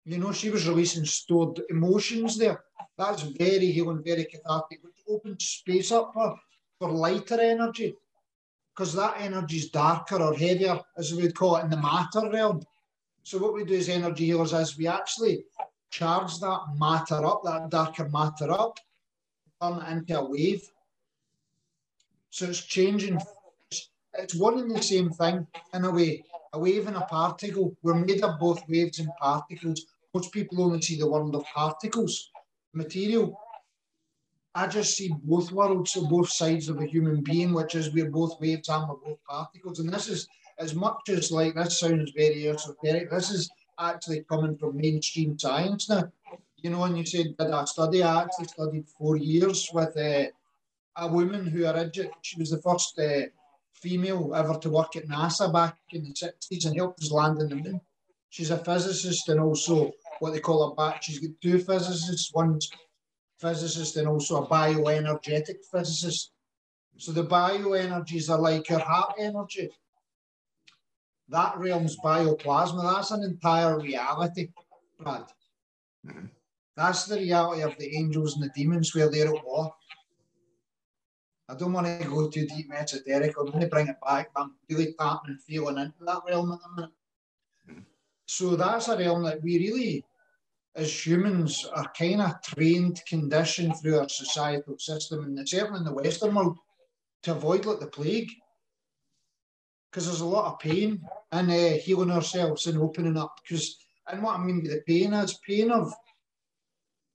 You 0.06 0.18
know, 0.18 0.32
she 0.34 0.50
was 0.50 0.68
releasing 0.68 1.06
stored 1.06 1.62
emotions 1.70 2.38
there. 2.38 2.64
That's 2.98 3.22
very 3.24 3.72
healing, 3.72 4.04
very 4.04 4.26
cathartic, 4.26 4.80
which 4.84 5.04
opens 5.08 5.46
space 5.46 5.92
up 5.92 6.14
for, 6.14 6.36
for 6.80 6.92
lighter 6.92 7.40
energy. 7.40 7.96
because 8.80 8.94
that 8.96 9.16
energy 9.20 9.58
is 9.58 9.70
darker 9.70 10.22
or 10.22 10.34
heavier, 10.34 10.80
as 10.98 11.14
we 11.14 11.24
would 11.24 11.36
call 11.36 11.58
it, 11.58 11.66
in 11.66 11.70
the 11.70 11.78
matter 11.78 12.30
realm. 12.32 12.62
So 13.24 13.38
what 13.38 13.54
we 13.54 13.66
do 13.66 13.76
as 13.76 13.90
energy 13.90 14.28
healers 14.28 14.54
is 14.54 14.78
we 14.78 14.88
actually 14.88 15.44
charge 15.92 16.40
that 16.40 16.62
matter 16.78 17.26
up, 17.26 17.44
that 17.44 17.70
darker 17.70 18.08
matter 18.10 18.52
up, 18.52 18.80
turn 19.62 19.82
it 19.82 19.92
into 19.92 20.18
a 20.20 20.30
wave. 20.30 20.64
So 22.30 22.46
it's 22.48 22.64
changing. 22.64 23.20
It's 24.14 24.36
one 24.36 24.60
and 24.60 24.72
the 24.72 24.82
same 24.82 25.10
thing 25.10 25.48
in 25.74 25.86
a 25.86 25.92
way. 25.92 26.24
A 26.54 26.60
wave 26.60 26.88
and 26.88 26.98
a 26.98 27.02
particle. 27.02 27.76
We're 27.84 27.96
made 27.96 28.24
of 28.24 28.40
both 28.40 28.62
waves 28.68 29.00
and 29.00 29.10
particles. 29.20 29.86
Most 30.14 30.32
people 30.32 30.64
only 30.64 30.82
see 30.82 30.98
the 30.98 31.10
world 31.10 31.36
of 31.36 31.44
particles, 31.46 32.32
material. 32.74 33.40
I 34.56 34.66
just 34.68 34.98
see 34.98 35.12
both 35.24 35.52
worlds, 35.52 35.94
so 35.94 36.08
both 36.08 36.30
sides 36.30 36.70
of 36.70 36.80
a 36.80 36.86
human 36.86 37.22
being, 37.22 37.54
which 37.54 37.76
is 37.76 37.94
we're 37.94 38.10
both 38.10 38.40
waves 38.42 38.68
and 38.70 38.90
we're 38.90 38.96
both 38.96 39.24
particles. 39.30 39.80
And 39.80 39.94
this 39.94 40.08
is 40.08 40.28
as 40.58 40.74
much 40.74 41.10
as 41.10 41.32
like 41.32 41.56
this 41.56 41.80
sounds 41.80 42.12
very 42.16 42.50
esoteric. 42.50 43.12
This 43.12 43.30
is 43.30 43.50
actually 43.80 44.24
coming 44.24 44.58
from 44.58 44.78
mainstream 44.78 45.38
science 45.38 45.90
now. 45.90 46.12
You 46.58 46.72
know, 46.72 46.80
when 46.80 46.96
you 46.96 47.06
said 47.06 47.38
did 47.38 47.52
I 47.52 47.66
study, 47.66 48.04
I 48.04 48.24
actually 48.24 48.48
studied 48.48 48.88
four 48.98 49.18
years 49.18 49.70
with 49.72 49.96
uh, 49.96 50.26
a 51.02 51.08
woman 51.08 51.46
who 51.46 51.66
originally 51.66 52.12
she 52.22 52.40
was 52.40 52.52
the 52.52 52.62
first 52.62 52.98
uh, 53.00 53.28
female 53.74 54.34
ever 54.36 54.58
to 54.60 54.70
work 54.70 54.96
at 54.96 55.08
NASA 55.08 55.52
back 55.52 55.78
in 55.92 56.04
the 56.04 56.14
60s 56.14 56.66
and 56.66 56.76
helped 56.76 57.02
us 57.02 57.12
land 57.12 57.40
in 57.40 57.50
the 57.50 57.56
moon. 57.56 57.82
She's 58.30 58.52
a 58.52 58.58
physicist 58.58 59.30
and 59.30 59.40
also 59.40 59.92
what 60.20 60.34
they 60.34 60.40
call 60.40 60.72
a 60.72 60.76
back. 60.76 61.02
She's 61.02 61.20
got 61.20 61.32
two 61.42 61.60
physicists, 61.60 62.34
one's 62.34 62.70
physicist 63.40 63.96
and 63.98 64.08
also 64.08 64.44
a 64.44 64.48
bioenergetic 64.48 65.66
physicist. 65.72 66.32
So 66.98 67.12
the 67.12 67.26
bioenergies 67.26 68.30
are 68.30 68.40
like 68.40 68.70
your 68.70 68.80
heart 68.80 69.16
energy. 69.18 69.70
That 71.30 71.58
realm's 71.58 71.98
bioplasma. 72.04 72.96
That's 72.96 73.12
an 73.12 73.24
entire 73.24 73.80
reality, 73.80 74.50
Brad. 75.00 75.24
Mm-hmm. 76.06 76.26
That's 76.76 77.06
the 77.06 77.18
reality 77.18 77.62
of 77.62 77.78
the 77.78 77.96
angels 77.96 78.36
and 78.36 78.44
the 78.44 78.52
demons 78.56 78.96
where 78.96 79.10
they're 79.10 79.36
at 79.36 79.46
war. 79.46 79.74
I 81.50 81.56
don't 81.56 81.74
want 81.74 81.88
to 81.88 82.08
go 82.08 82.30
too 82.30 82.46
deep 82.46 82.72
esoteric. 82.72 83.36
I'm 83.38 83.48
going 83.48 83.62
to 83.62 83.68
bring 83.68 83.88
it 83.88 83.98
back. 84.06 84.30
I'm 84.36 84.54
really 84.70 84.94
tapping 85.00 85.32
and 85.32 85.42
feeling 85.42 85.78
into 85.78 86.04
that 86.06 86.22
realm 86.28 86.52
at 86.52 86.60
the 86.62 86.76
minute. 86.76 86.92
Mm-hmm. 87.70 87.80
So 88.28 88.56
that's 88.56 88.88
a 88.88 88.98
realm 88.98 89.24
that 89.24 89.42
we 89.42 89.58
really 89.58 90.06
as 90.76 91.06
humans 91.06 91.66
are 91.74 91.92
kind 91.98 92.22
of 92.22 92.42
trained, 92.42 93.02
conditioned 93.08 93.76
through 93.78 94.00
our 94.00 94.10
societal 94.10 94.78
system, 94.78 95.24
and 95.24 95.50
certainly 95.50 95.80
in 95.80 95.86
the 95.86 95.94
Western 95.94 96.36
world, 96.36 96.58
to 97.24 97.32
avoid 97.32 97.66
like 97.66 97.80
the 97.80 97.88
plague. 97.88 98.30
Because 99.92 100.06
there's 100.06 100.22
a 100.22 100.26
lot 100.26 100.54
of 100.54 100.60
pain 100.60 101.02
in 101.32 101.50
uh, 101.50 101.78
healing 101.84 102.12
ourselves 102.12 102.68
and 102.68 102.78
opening 102.78 103.18
up. 103.18 103.40
Because, 103.42 103.76
and 104.08 104.22
what 104.22 104.40
I 104.40 104.44
mean 104.44 104.62
by 104.64 104.70
the 104.70 104.82
pain 104.86 105.14
is 105.14 105.40
pain 105.46 105.72
of, 105.72 105.92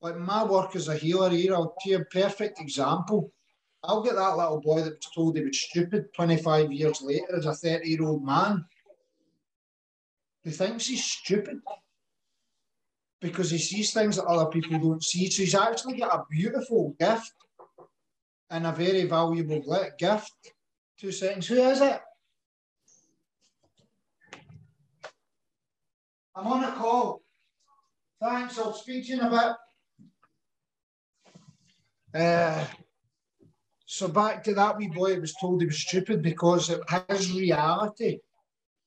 like 0.02 0.18
my 0.18 0.44
work 0.44 0.74
as 0.74 0.88
a 0.88 0.96
healer 0.96 1.30
here, 1.30 1.54
I'll 1.54 1.76
give 1.84 1.92
you 1.92 1.98
a 1.98 2.04
perfect 2.06 2.60
example. 2.60 3.32
I'll 3.86 4.02
get 4.02 4.14
that 4.14 4.36
little 4.36 4.60
boy 4.60 4.82
that 4.82 4.96
was 4.96 5.10
told 5.14 5.36
he 5.36 5.44
was 5.44 5.60
stupid 5.60 6.12
25 6.14 6.72
years 6.72 7.02
later 7.02 7.36
as 7.36 7.46
a 7.46 7.54
30 7.54 7.88
year 7.88 8.02
old 8.02 8.24
man 8.24 8.64
who 10.42 10.50
thinks 10.50 10.86
he's 10.86 11.04
stupid 11.04 11.60
because 13.20 13.50
he 13.50 13.58
sees 13.58 13.92
things 13.92 14.16
that 14.16 14.24
other 14.24 14.50
people 14.50 14.78
don't 14.78 15.02
see. 15.02 15.30
So 15.30 15.42
he's 15.42 15.54
actually 15.54 15.98
got 15.98 16.14
a 16.14 16.24
beautiful 16.30 16.94
gift 16.98 17.32
and 18.50 18.66
a 18.66 18.72
very 18.72 19.04
valuable 19.04 19.62
gift. 19.98 20.32
Two 20.98 21.12
seconds. 21.12 21.46
Who 21.46 21.56
is 21.56 21.80
it? 21.80 22.00
I'm 26.36 26.46
on 26.46 26.64
a 26.64 26.72
call. 26.72 27.22
Thanks. 28.20 28.58
I'll 28.58 28.72
speak 28.72 29.04
to 29.06 29.12
you 29.12 29.20
in 29.20 29.26
a 29.26 29.30
bit. 29.30 29.52
Uh, 32.20 32.64
so 33.94 34.08
back 34.08 34.42
to 34.42 34.54
that 34.54 34.76
wee 34.76 34.88
boy, 34.88 35.20
was 35.20 35.34
told 35.34 35.60
he 35.60 35.66
was 35.66 35.78
stupid 35.78 36.20
because 36.20 36.66
his 37.08 37.30
reality 37.30 38.18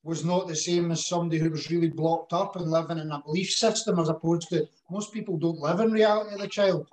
was 0.02 0.22
not 0.22 0.46
the 0.46 0.54
same 0.54 0.90
as 0.90 1.06
somebody 1.06 1.38
who 1.38 1.48
was 1.48 1.70
really 1.70 1.88
blocked 1.88 2.34
up 2.34 2.56
and 2.56 2.70
living 2.70 2.98
in 2.98 3.10
a 3.10 3.22
belief 3.22 3.50
system, 3.50 3.98
as 3.98 4.10
opposed 4.10 4.50
to 4.50 4.68
most 4.90 5.10
people 5.10 5.38
don't 5.38 5.60
live 5.60 5.80
in 5.80 5.92
reality 5.92 6.34
of 6.34 6.40
the 6.40 6.46
child. 6.46 6.86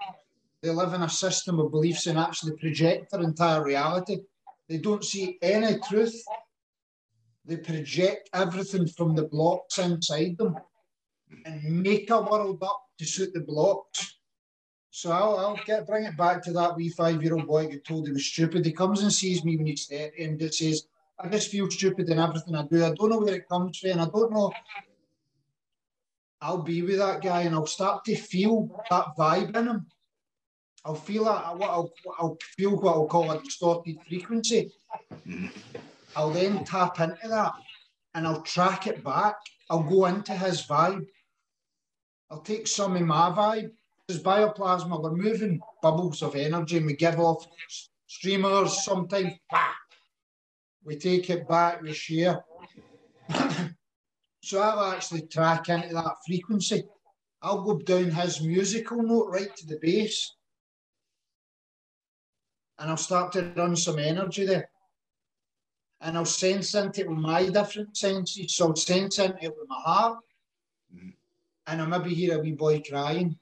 They 0.61 0.69
live 0.69 0.93
in 0.93 1.01
a 1.03 1.09
system 1.09 1.59
of 1.59 1.71
beliefs 1.71 2.07
and 2.07 2.17
actually 2.17 2.55
project 2.55 3.11
their 3.11 3.21
entire 3.21 3.61
reality. 3.61 4.21
They 4.69 4.77
don't 4.77 5.03
see 5.03 5.37
any 5.41 5.77
truth. 5.81 6.15
They 7.43 7.57
project 7.57 8.29
everything 8.33 8.87
from 8.87 9.15
the 9.15 9.23
blocks 9.23 9.77
inside 9.77 10.37
them 10.37 10.55
and 11.45 11.83
make 11.83 12.09
a 12.09 12.21
world 12.21 12.63
up 12.63 12.81
to 12.97 13.05
suit 13.05 13.33
the 13.33 13.41
blocks. 13.41 14.14
So 14.95 15.11
I'll, 15.11 15.37
I'll 15.37 15.59
get 15.65 15.85
bring 15.85 16.05
it 16.05 16.15
back 16.15 16.41
to 16.43 16.53
that 16.53 16.77
wee 16.77 16.87
five-year-old 16.87 17.45
boy 17.45 17.67
who 17.67 17.79
told 17.79 18.07
he 18.07 18.13
was 18.13 18.25
stupid. 18.25 18.65
He 18.65 18.71
comes 18.71 19.01
and 19.01 19.11
sees 19.11 19.43
me 19.43 19.57
when 19.57 19.67
he's 19.67 19.87
30 19.87 20.23
and 20.23 20.41
it 20.41 20.53
says, 20.53 20.87
I 21.19 21.27
just 21.27 21.51
feel 21.51 21.69
stupid 21.69 22.07
in 22.07 22.17
everything 22.17 22.55
I 22.55 22.63
do. 22.63 22.81
I 22.81 22.93
don't 22.93 23.09
know 23.09 23.19
where 23.19 23.35
it 23.35 23.49
comes 23.49 23.77
from, 23.77 23.89
and 23.89 23.99
I 23.99 24.05
don't 24.05 24.31
know. 24.31 24.53
I'll 26.41 26.61
be 26.61 26.81
with 26.81 26.99
that 26.99 27.21
guy, 27.21 27.41
and 27.41 27.53
I'll 27.53 27.67
start 27.67 28.05
to 28.05 28.15
feel 28.15 28.69
that 28.89 29.07
vibe 29.17 29.53
in 29.57 29.67
him. 29.67 29.85
I'll 30.85 30.95
feel 30.95 31.25
that 31.25 31.57
what 31.57 31.69
I'll, 31.69 31.91
I'll 32.17 32.37
feel 32.57 32.77
what 32.79 32.95
I'll 32.95 33.07
call 33.07 33.31
a 33.31 33.43
distorted 33.43 33.97
frequency. 34.07 34.71
Mm-hmm. 35.27 35.47
I'll 36.15 36.31
then 36.31 36.63
tap 36.63 37.01
into 37.01 37.27
that, 37.27 37.51
and 38.13 38.25
I'll 38.25 38.43
track 38.43 38.87
it 38.87 39.03
back. 39.03 39.35
I'll 39.69 39.83
go 39.83 40.05
into 40.05 40.31
his 40.31 40.65
vibe. 40.65 41.05
I'll 42.31 42.39
take 42.39 42.65
some 42.65 42.95
of 42.95 43.01
my 43.01 43.29
vibe. 43.31 43.71
Because 44.07 44.21
bioplasma, 44.21 45.01
we're 45.01 45.15
moving 45.15 45.59
bubbles 45.81 46.21
of 46.21 46.35
energy, 46.35 46.77
and 46.77 46.85
we 46.85 46.95
give 46.95 47.19
off 47.19 47.47
streamers 48.05 48.83
sometimes. 48.83 49.33
Bah, 49.49 49.73
we 50.83 50.95
take 50.95 51.29
it 51.31 51.47
back, 51.47 51.81
we 51.81 51.91
share. 51.93 52.43
so 54.43 54.61
I'll 54.61 54.93
actually 54.93 55.23
track 55.23 55.69
into 55.69 55.93
that 55.95 56.15
frequency. 56.25 56.83
I'll 57.41 57.63
go 57.63 57.79
down 57.79 58.11
his 58.11 58.41
musical 58.41 59.01
note 59.01 59.29
right 59.29 59.55
to 59.55 59.65
the 59.65 59.79
bass. 59.81 60.35
And 62.77 62.91
I'll 62.91 62.97
start 62.97 63.31
to 63.33 63.53
run 63.55 63.75
some 63.75 63.97
energy 63.97 64.45
there. 64.45 64.69
And 66.01 66.17
I'll 66.17 66.25
sense 66.25 66.75
into 66.75 67.01
it 67.01 67.09
with 67.09 67.17
my 67.17 67.49
different 67.49 67.97
senses. 67.97 68.55
So 68.55 68.67
I'll 68.67 68.75
sense 68.75 69.17
into 69.17 69.43
it 69.43 69.53
with 69.57 69.69
my 69.69 69.79
heart. 69.79 70.19
Mm-hmm. 70.93 71.09
And 71.67 71.81
I 71.81 71.85
maybe 71.85 72.13
hear 72.13 72.37
a 72.37 72.41
wee 72.41 72.51
boy 72.51 72.83
crying. 72.87 73.39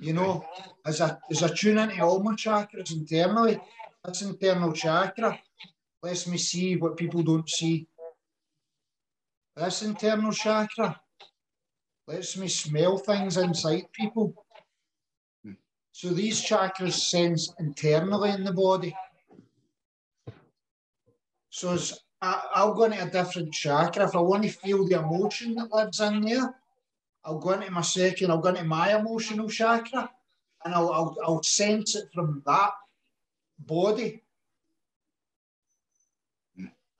You 0.00 0.12
know, 0.12 0.44
as 0.86 1.00
I 1.00 1.16
as 1.30 1.42
I 1.42 1.48
tune 1.48 1.78
into 1.78 2.02
all 2.02 2.22
my 2.22 2.32
chakras 2.32 2.92
internally, 2.92 3.60
that's 4.04 4.22
internal 4.22 4.72
chakra 4.72 5.38
lets 6.02 6.26
me 6.26 6.38
see 6.38 6.76
what 6.76 6.96
people 6.96 7.22
don't 7.22 7.48
see. 7.48 7.86
This 9.54 9.82
internal 9.82 10.32
chakra 10.32 11.00
lets 12.08 12.36
me 12.36 12.48
smell 12.48 12.98
things 12.98 13.36
inside 13.36 13.92
people. 13.92 14.34
Hmm. 15.44 15.52
So 15.92 16.08
these 16.08 16.42
chakras 16.42 16.94
sense 16.94 17.52
internally 17.60 18.30
in 18.30 18.44
the 18.44 18.52
body. 18.52 18.96
So 21.50 21.74
as 21.74 22.00
I, 22.22 22.42
I'll 22.54 22.74
go 22.74 22.84
into 22.84 23.02
a 23.02 23.10
different 23.10 23.52
chakra. 23.52 24.04
If 24.04 24.16
I 24.16 24.20
want 24.20 24.44
to 24.44 24.48
feel 24.48 24.86
the 24.86 25.00
emotion 25.00 25.54
that 25.56 25.72
lives 25.72 26.00
in 26.00 26.22
there, 26.22 26.54
I'll 27.24 27.38
go 27.38 27.50
into 27.50 27.70
my 27.70 27.82
second, 27.82 28.30
I'll 28.30 28.38
go 28.38 28.48
into 28.48 28.64
my 28.64 28.96
emotional 28.96 29.48
chakra 29.48 30.10
and 30.64 30.74
I'll, 30.74 30.90
I'll, 30.90 31.16
I'll 31.24 31.42
sense 31.42 31.94
it 31.94 32.06
from 32.14 32.42
that 32.46 32.72
body. 33.58 34.22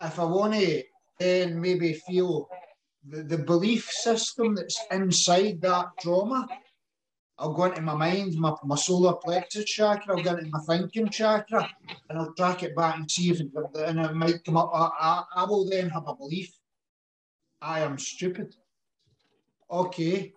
If 0.00 0.18
I 0.18 0.24
want 0.24 0.54
to 0.54 0.82
then 1.18 1.60
maybe 1.60 1.92
feel 1.94 2.48
the, 3.08 3.22
the 3.22 3.38
belief 3.38 3.90
system 3.90 4.54
that's 4.54 4.80
inside 4.90 5.60
that 5.60 5.86
trauma, 6.00 6.48
I'll 7.38 7.52
go 7.52 7.64
into 7.64 7.80
my 7.80 7.94
mind, 7.94 8.34
my, 8.34 8.54
my 8.64 8.76
solar 8.76 9.14
plexus 9.14 9.64
chakra, 9.64 10.16
I'll 10.16 10.22
go 10.22 10.36
into 10.36 10.50
my 10.50 10.60
thinking 10.60 11.08
chakra, 11.08 11.68
and 12.08 12.18
I'll 12.18 12.34
track 12.34 12.62
it 12.62 12.76
back 12.76 12.96
and 12.96 13.10
see 13.10 13.30
if 13.30 13.40
it, 13.40 13.50
and 13.74 13.98
it 13.98 14.14
might 14.14 14.44
come 14.44 14.56
up. 14.56 14.70
I, 14.72 14.90
I, 15.00 15.42
I 15.42 15.44
will 15.44 15.68
then 15.68 15.88
have 15.90 16.06
a 16.06 16.14
belief. 16.14 16.52
I 17.60 17.80
am 17.80 17.98
stupid. 17.98 18.54
Okay. 19.72 20.34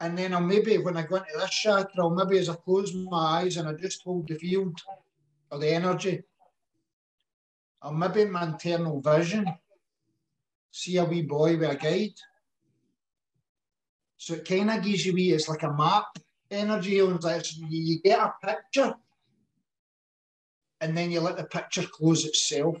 And 0.00 0.18
then 0.18 0.34
I'll 0.34 0.40
maybe, 0.40 0.78
when 0.78 0.96
I 0.96 1.02
go 1.02 1.16
into 1.16 1.28
this 1.36 1.50
chakra, 1.50 2.10
maybe 2.10 2.38
as 2.38 2.48
I 2.48 2.54
close 2.54 2.94
my 2.94 3.42
eyes 3.42 3.56
and 3.56 3.68
I 3.68 3.74
just 3.74 4.02
hold 4.02 4.26
the 4.26 4.34
field 4.34 4.80
or 5.50 5.58
the 5.58 5.68
energy, 5.68 6.22
or 7.82 7.92
maybe 7.92 8.24
my 8.24 8.44
internal 8.44 9.00
vision, 9.00 9.46
see 10.72 10.96
a 10.96 11.04
wee 11.04 11.22
boy 11.22 11.56
with 11.56 11.70
a 11.70 11.76
guide. 11.76 12.18
So 14.16 14.34
it 14.34 14.48
kind 14.48 14.70
of 14.70 14.82
gives 14.82 15.04
you 15.06 15.12
wee, 15.12 15.32
it's 15.32 15.48
like 15.48 15.62
a 15.62 15.72
map 15.72 16.06
energy, 16.50 16.98
and 17.00 17.22
like 17.22 17.44
you 17.68 18.00
get 18.00 18.18
a 18.18 18.32
picture. 18.44 18.94
and 20.82 20.96
then 20.98 21.12
you 21.12 21.20
let 21.20 21.36
the 21.36 21.44
picture 21.44 21.84
close 21.92 22.24
itself. 22.24 22.76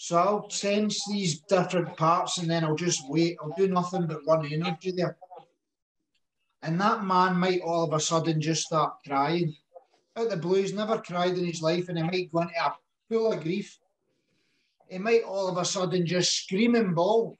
So 0.00 0.16
I'll 0.16 0.48
sense 0.48 1.04
these 1.06 1.40
different 1.40 1.96
parts 1.96 2.38
and 2.38 2.48
then 2.48 2.64
I'll 2.64 2.76
just 2.76 3.08
wait. 3.08 3.36
I'll 3.42 3.52
do 3.56 3.66
nothing 3.66 4.06
but 4.06 4.24
run 4.24 4.46
energy 4.46 4.92
there. 4.92 5.18
And 6.62 6.80
that 6.80 7.04
man 7.04 7.36
might 7.36 7.62
all 7.62 7.82
of 7.82 7.92
a 7.92 7.98
sudden 7.98 8.40
just 8.40 8.62
start 8.62 8.94
crying. 9.04 9.56
Out 10.16 10.30
the 10.30 10.36
blue, 10.36 10.62
he's 10.62 10.72
never 10.72 10.98
cried 10.98 11.36
in 11.36 11.44
his 11.44 11.60
life 11.62 11.88
and 11.88 11.98
he 11.98 12.04
might 12.04 12.32
go 12.32 12.42
into 12.42 12.54
a 12.64 12.76
full 13.08 13.32
of 13.32 13.42
grief. 13.42 13.76
He 14.88 14.98
might 14.98 15.24
all 15.24 15.48
of 15.48 15.58
a 15.58 15.64
sudden 15.64 16.06
just 16.06 16.44
scream 16.44 16.76
and 16.76 16.94
bawl 16.94 17.36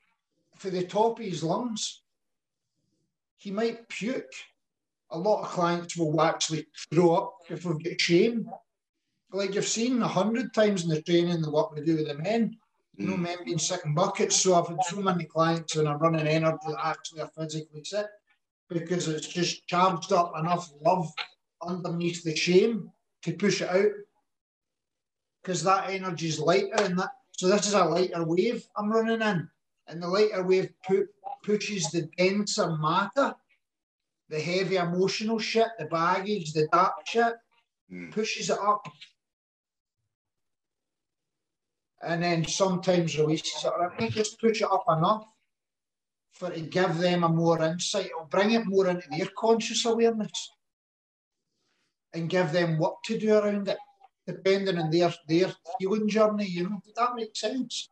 for 0.57 0.71
the 0.71 0.83
top 0.83 1.21
of 1.21 1.25
his 1.25 1.44
lungs. 1.44 2.03
He 3.37 3.53
might 3.53 3.88
puke. 3.88 4.33
A 5.11 5.18
lot 5.18 5.42
of 5.42 5.51
clients 5.51 5.97
will 5.97 6.21
actually 6.21 6.66
throw 6.92 7.14
up 7.14 7.35
if 7.49 7.64
we've 7.64 7.83
got 7.83 8.01
shame 8.01 8.51
like 9.33 9.55
you've 9.55 9.67
seen 9.67 10.03
a 10.03 10.09
hundred 10.09 10.55
times 10.55 10.85
in 10.85 10.91
the 10.91 11.03
training, 11.03 11.43
the 11.43 11.51
what 11.51 11.75
we 11.75 11.83
do 11.83 11.97
with 11.97 12.09
the 12.09 12.14
men. 12.14 12.57
You 12.97 13.07
know, 13.07 13.14
mm. 13.14 13.21
men 13.21 13.38
being 13.45 13.59
sick 13.59 13.83
in 13.85 13.95
buckets. 13.95 14.37
So 14.37 14.55
I've 14.55 14.69
had 14.69 14.83
so 14.83 15.01
many 15.01 15.25
clients 15.25 15.77
when 15.77 15.87
I'm 15.87 15.99
running 15.99 16.27
energy 16.27 16.59
that 16.67 16.85
actually 16.85 17.21
are 17.21 17.31
physically 17.37 17.85
sick 17.85 18.07
because 18.69 19.07
it's 19.07 19.29
just 19.29 19.67
charged 19.67 20.12
up 20.12 20.33
enough 20.37 20.71
love 20.85 21.09
underneath 21.62 22.25
the 22.25 22.35
shame 22.35 22.91
to 23.23 23.33
push 23.35 23.62
it 23.62 23.71
out. 23.71 23.93
Because 25.43 25.62
that 25.62 25.91
energy 25.91 26.29
is 26.29 26.41
lighter 26.41 26.83
and 26.83 26.99
that 26.99 27.11
so 27.33 27.47
this 27.47 27.69
is 27.69 27.75
a 27.75 27.85
lighter 27.85 28.25
wave 28.25 28.67
I'm 28.77 28.91
running 28.91 29.23
in. 29.23 29.49
And 29.87 30.03
the 30.03 30.09
lighter 30.09 30.43
wave 30.43 30.71
pu- 30.85 31.07
pushes 31.45 31.91
the 31.91 32.11
denser 32.19 32.77
matter, 32.77 33.35
the 34.29 34.41
heavy 34.41 34.77
emotional 34.77 35.38
shit, 35.38 35.69
the 35.79 35.85
baggage, 35.85 36.53
the 36.53 36.67
dark 36.73 37.07
shit, 37.07 37.35
mm. 37.91 38.11
pushes 38.11 38.51
it 38.51 38.59
up 38.59 38.87
and 42.03 42.23
then 42.23 42.45
sometimes 42.45 43.19
releases 43.19 43.65
it, 43.65 43.69
or 43.69 43.93
it 43.99 44.13
just 44.13 44.41
push 44.41 44.61
it 44.63 44.71
up 44.71 44.85
enough 44.89 45.27
for 46.33 46.51
to 46.51 46.61
give 46.61 46.99
them 46.99 47.25
a 47.25 47.29
more 47.29 47.63
insight. 47.63 48.07
It'll 48.07 48.27
bring 48.27 48.53
it 48.53 48.67
more 48.67 48.89
into 48.89 49.09
their 49.11 49.29
conscious 49.37 49.85
awareness 49.85 50.51
and 52.15 52.31
give 52.31 52.53
them 52.53 52.79
what 52.79 53.03
to 53.05 53.19
do 53.19 53.35
around 53.35 53.69
it, 53.69 53.79
depending 54.27 54.79
on 54.79 54.91
their 54.91 55.13
their 55.27 55.53
healing 55.79 56.09
journey. 56.09 56.47
You 56.47 56.71
know, 56.71 56.81
does 56.85 56.95
that 56.95 57.17
make 57.17 57.37
sense? 57.37 57.89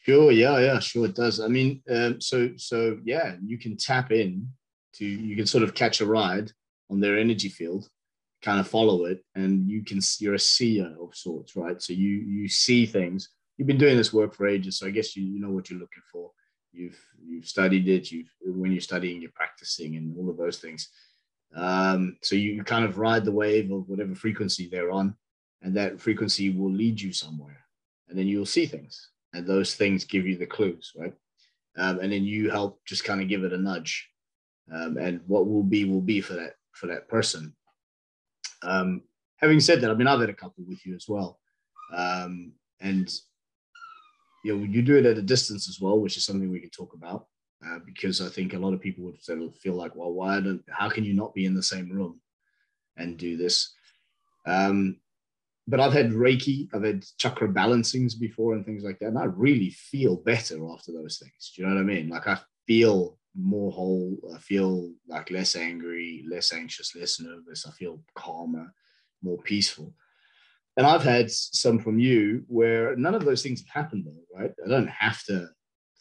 Sure. 0.00 0.30
Yeah. 0.30 0.58
Yeah. 0.58 0.78
Sure. 0.78 1.06
It 1.06 1.16
does. 1.16 1.40
I 1.40 1.48
mean, 1.48 1.82
um, 1.90 2.20
so 2.20 2.50
so 2.56 2.98
yeah, 3.04 3.36
you 3.44 3.58
can 3.58 3.76
tap 3.76 4.12
in 4.12 4.48
to 4.94 5.04
you 5.04 5.36
can 5.36 5.46
sort 5.46 5.64
of 5.64 5.74
catch 5.74 6.00
a 6.00 6.06
ride 6.06 6.52
on 6.90 7.00
their 7.00 7.18
energy 7.18 7.48
field 7.48 7.88
kind 8.42 8.60
of 8.60 8.68
follow 8.68 9.04
it 9.04 9.24
and 9.34 9.68
you 9.68 9.82
can 9.82 10.00
you're 10.20 10.34
a 10.34 10.38
seer 10.38 10.94
of 11.00 11.14
sorts 11.14 11.56
right 11.56 11.82
so 11.82 11.92
you 11.92 12.08
you 12.08 12.48
see 12.48 12.86
things 12.86 13.30
you've 13.58 13.66
been 13.66 13.76
doing 13.76 13.96
this 13.96 14.12
work 14.12 14.34
for 14.34 14.46
ages, 14.46 14.78
so 14.78 14.86
I 14.86 14.90
guess 14.90 15.16
you, 15.16 15.24
you 15.24 15.40
know 15.40 15.50
what 15.50 15.68
you're 15.68 15.80
looking 15.80 16.02
for. 16.10 16.30
You've 16.72 16.98
you've 17.22 17.46
studied 17.46 17.88
it. 17.88 18.10
You've 18.10 18.30
when 18.40 18.72
you're 18.72 18.80
studying, 18.80 19.20
you're 19.20 19.32
practicing, 19.32 19.96
and 19.96 20.16
all 20.16 20.30
of 20.30 20.38
those 20.38 20.58
things. 20.58 20.88
Um, 21.54 22.16
so 22.22 22.36
you, 22.36 22.62
kind 22.62 22.84
of 22.84 22.98
ride 22.98 23.24
the 23.24 23.32
wave 23.32 23.72
of 23.72 23.88
whatever 23.88 24.14
frequency 24.14 24.68
they're 24.70 24.90
on, 24.90 25.14
and 25.62 25.76
that 25.76 26.00
frequency 26.00 26.50
will 26.50 26.70
lead 26.70 27.00
you 27.00 27.12
somewhere, 27.12 27.64
and 28.08 28.18
then 28.18 28.28
you'll 28.28 28.46
see 28.46 28.66
things, 28.66 29.10
and 29.34 29.46
those 29.46 29.74
things 29.74 30.04
give 30.04 30.26
you 30.26 30.36
the 30.36 30.46
clues, 30.46 30.92
right? 30.96 31.14
Um, 31.76 32.00
and 32.00 32.12
then 32.12 32.24
you 32.24 32.50
help 32.50 32.80
just 32.86 33.04
kind 33.04 33.20
of 33.20 33.28
give 33.28 33.44
it 33.44 33.52
a 33.52 33.58
nudge, 33.58 34.08
um, 34.72 34.98
and 34.98 35.20
what 35.26 35.48
will 35.48 35.64
be 35.64 35.84
will 35.84 36.00
be 36.00 36.20
for 36.20 36.34
that 36.34 36.54
for 36.72 36.86
that 36.86 37.08
person. 37.08 37.54
Um, 38.62 39.02
having 39.36 39.58
said 39.58 39.80
that, 39.80 39.90
I 39.90 39.94
mean 39.94 40.06
I've 40.06 40.20
had 40.20 40.30
a 40.30 40.34
couple 40.34 40.64
with 40.68 40.84
you 40.86 40.94
as 40.94 41.06
well, 41.08 41.40
um, 41.96 42.52
and 42.80 43.10
you 44.44 44.56
know, 44.56 44.64
you 44.64 44.82
do 44.82 44.96
it 44.96 45.06
at 45.06 45.18
a 45.18 45.22
distance 45.22 45.68
as 45.68 45.80
well, 45.80 45.98
which 45.98 46.16
is 46.16 46.24
something 46.24 46.50
we 46.50 46.60
can 46.60 46.70
talk 46.70 46.94
about. 46.94 47.26
Uh, 47.64 47.80
because 47.84 48.20
I 48.20 48.28
think 48.28 48.54
a 48.54 48.58
lot 48.58 48.72
of 48.72 48.80
people 48.80 49.04
would 49.04 49.18
feel 49.56 49.74
like, 49.74 49.96
well, 49.96 50.12
why 50.12 50.40
don't, 50.40 50.62
how 50.70 50.88
can 50.88 51.04
you 51.04 51.12
not 51.12 51.34
be 51.34 51.44
in 51.44 51.54
the 51.54 51.62
same 51.62 51.90
room 51.90 52.20
and 52.96 53.16
do 53.16 53.36
this? 53.36 53.74
Um, 54.46 54.98
but 55.66 55.80
I've 55.80 55.92
had 55.92 56.10
Reiki, 56.10 56.68
I've 56.72 56.84
had 56.84 57.04
chakra 57.18 57.48
balancings 57.48 58.18
before 58.18 58.54
and 58.54 58.64
things 58.64 58.84
like 58.84 59.00
that. 59.00 59.08
And 59.08 59.18
I 59.18 59.24
really 59.24 59.70
feel 59.70 60.16
better 60.16 60.70
after 60.70 60.92
those 60.92 61.18
things. 61.18 61.52
Do 61.54 61.62
you 61.62 61.68
know 61.68 61.74
what 61.74 61.80
I 61.80 61.84
mean? 61.84 62.08
Like 62.08 62.28
I 62.28 62.38
feel 62.66 63.18
more 63.36 63.72
whole. 63.72 64.16
I 64.34 64.38
feel 64.38 64.92
like 65.08 65.30
less 65.30 65.56
angry, 65.56 66.24
less 66.28 66.52
anxious, 66.52 66.94
less 66.94 67.20
nervous. 67.20 67.66
I 67.66 67.72
feel 67.72 68.00
calmer, 68.14 68.72
more 69.20 69.38
peaceful 69.38 69.92
and 70.78 70.86
I've 70.86 71.02
had 71.02 71.28
some 71.28 71.80
from 71.80 71.98
you 71.98 72.44
where 72.46 72.94
none 72.94 73.16
of 73.16 73.24
those 73.24 73.42
things 73.42 73.60
have 73.60 73.84
happened 73.84 74.04
though, 74.06 74.38
right? 74.38 74.52
I 74.64 74.68
don't 74.68 74.88
have 74.88 75.24
to 75.24 75.48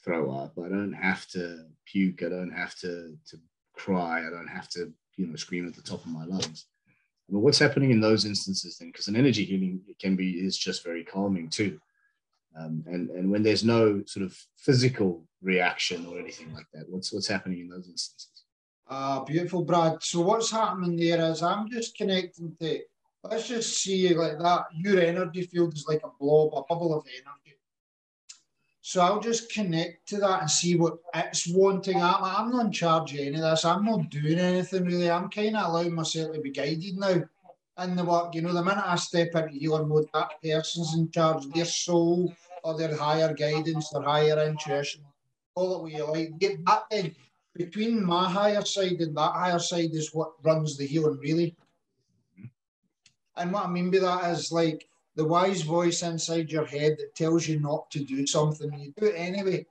throw 0.05 0.31
up. 0.31 0.53
I 0.63 0.69
don't 0.69 0.93
have 0.93 1.27
to 1.29 1.65
puke. 1.87 2.21
I 2.21 2.29
don't 2.29 2.51
have 2.51 2.75
to, 2.81 3.17
to 3.29 3.37
cry. 3.73 4.19
I 4.19 4.29
don't 4.29 4.47
have 4.47 4.69
to, 4.69 4.93
you 5.15 5.25
know, 5.25 5.35
scream 5.35 5.67
at 5.67 5.73
the 5.73 5.81
top 5.81 6.01
of 6.01 6.11
my 6.11 6.25
lungs. 6.25 6.67
But 7.27 7.39
what's 7.39 7.57
happening 7.57 7.89
in 7.89 7.99
those 7.99 8.23
instances 8.23 8.77
then? 8.77 8.89
Because 8.89 9.07
an 9.07 9.15
energy 9.15 9.43
healing 9.45 9.81
can 9.99 10.15
be 10.15 10.33
is 10.33 10.55
just 10.55 10.83
very 10.83 11.03
calming 11.03 11.49
too. 11.49 11.79
Um, 12.55 12.83
and 12.85 13.09
and 13.09 13.31
when 13.31 13.41
there's 13.41 13.63
no 13.63 14.03
sort 14.05 14.25
of 14.25 14.37
physical 14.57 15.25
reaction 15.41 16.05
or 16.05 16.19
anything 16.19 16.53
like 16.53 16.67
that, 16.73 16.85
what's 16.87 17.11
what's 17.11 17.27
happening 17.27 17.61
in 17.61 17.69
those 17.69 17.89
instances? 17.89 18.43
Ah, 18.87 19.21
uh, 19.21 19.23
beautiful, 19.25 19.65
Brad. 19.65 20.03
So 20.03 20.21
what's 20.21 20.51
happening 20.51 20.95
there 20.95 21.31
is 21.31 21.41
I'm 21.41 21.67
just 21.67 21.97
connecting 21.97 22.55
to 22.61 22.81
let's 23.29 23.47
just 23.47 23.81
see 23.81 24.13
like 24.13 24.39
that. 24.39 24.65
Your 24.73 24.99
energy 24.99 25.43
field 25.43 25.73
is 25.73 25.85
like 25.87 26.01
a 26.03 26.09
blob, 26.19 26.53
a 26.53 26.63
bubble 26.63 26.97
of 26.97 27.05
energy. 27.07 27.57
So 28.81 29.01
I'll 29.01 29.19
just 29.19 29.51
connect 29.51 30.07
to 30.09 30.17
that 30.19 30.41
and 30.41 30.49
see 30.49 30.75
what 30.75 30.99
it's 31.13 31.47
wanting. 31.49 31.97
I'm, 31.97 32.23
I'm 32.23 32.51
not 32.51 32.67
in 32.67 32.71
charge 32.71 33.13
of 33.13 33.19
any 33.19 33.35
of 33.35 33.41
this. 33.41 33.65
I'm 33.65 33.83
not 33.83 34.09
doing 34.09 34.39
anything 34.39 34.85
really. 34.85 35.11
I'm 35.11 35.29
kind 35.29 35.57
of 35.57 35.67
allowing 35.67 35.93
myself 35.93 36.33
to 36.33 36.39
be 36.39 36.51
guided 36.51 36.97
now 36.97 37.21
in 37.83 37.95
the 37.97 38.05
work. 38.05 38.33
You 38.33 38.43
know, 38.43 38.53
the 38.53 38.63
minute 38.63 38.85
I 38.85 38.95
step 38.95 39.35
into 39.35 39.49
healing 39.49 39.89
mode, 39.89 40.07
that 40.13 40.41
person's 40.41 40.95
in 40.95 41.11
charge. 41.11 41.47
Their 41.47 41.65
soul 41.65 42.33
or 42.63 42.77
their 42.77 42.95
higher 42.95 43.33
guidance, 43.33 43.89
their 43.89 44.03
higher 44.03 44.41
intuition, 44.47 45.01
call 45.53 45.75
it 45.75 45.81
what 45.81 45.91
you 45.91 46.05
like. 46.05 46.37
Get 46.39 46.65
that 46.65 46.83
then. 46.89 47.13
Between 47.55 48.05
my 48.05 48.29
higher 48.29 48.63
side 48.63 49.01
and 49.01 49.17
that 49.17 49.33
higher 49.33 49.59
side 49.59 49.89
is 49.91 50.13
what 50.13 50.31
runs 50.43 50.77
the 50.77 50.85
healing, 50.85 51.17
really. 51.21 51.57
And 53.37 53.51
what 53.51 53.65
I 53.65 53.69
mean 53.69 53.91
by 53.91 53.99
that 53.99 54.31
is 54.31 54.51
like 54.51 54.87
the 55.15 55.25
wise 55.25 55.61
voice 55.61 56.03
inside 56.03 56.51
your 56.51 56.65
head 56.65 56.97
that 56.99 57.15
tells 57.15 57.47
you 57.47 57.59
not 57.59 57.89
to 57.91 57.99
do 57.99 58.25
something, 58.27 58.71
you 58.79 58.93
do 58.97 59.07
it 59.07 59.15
anyway. 59.15 59.65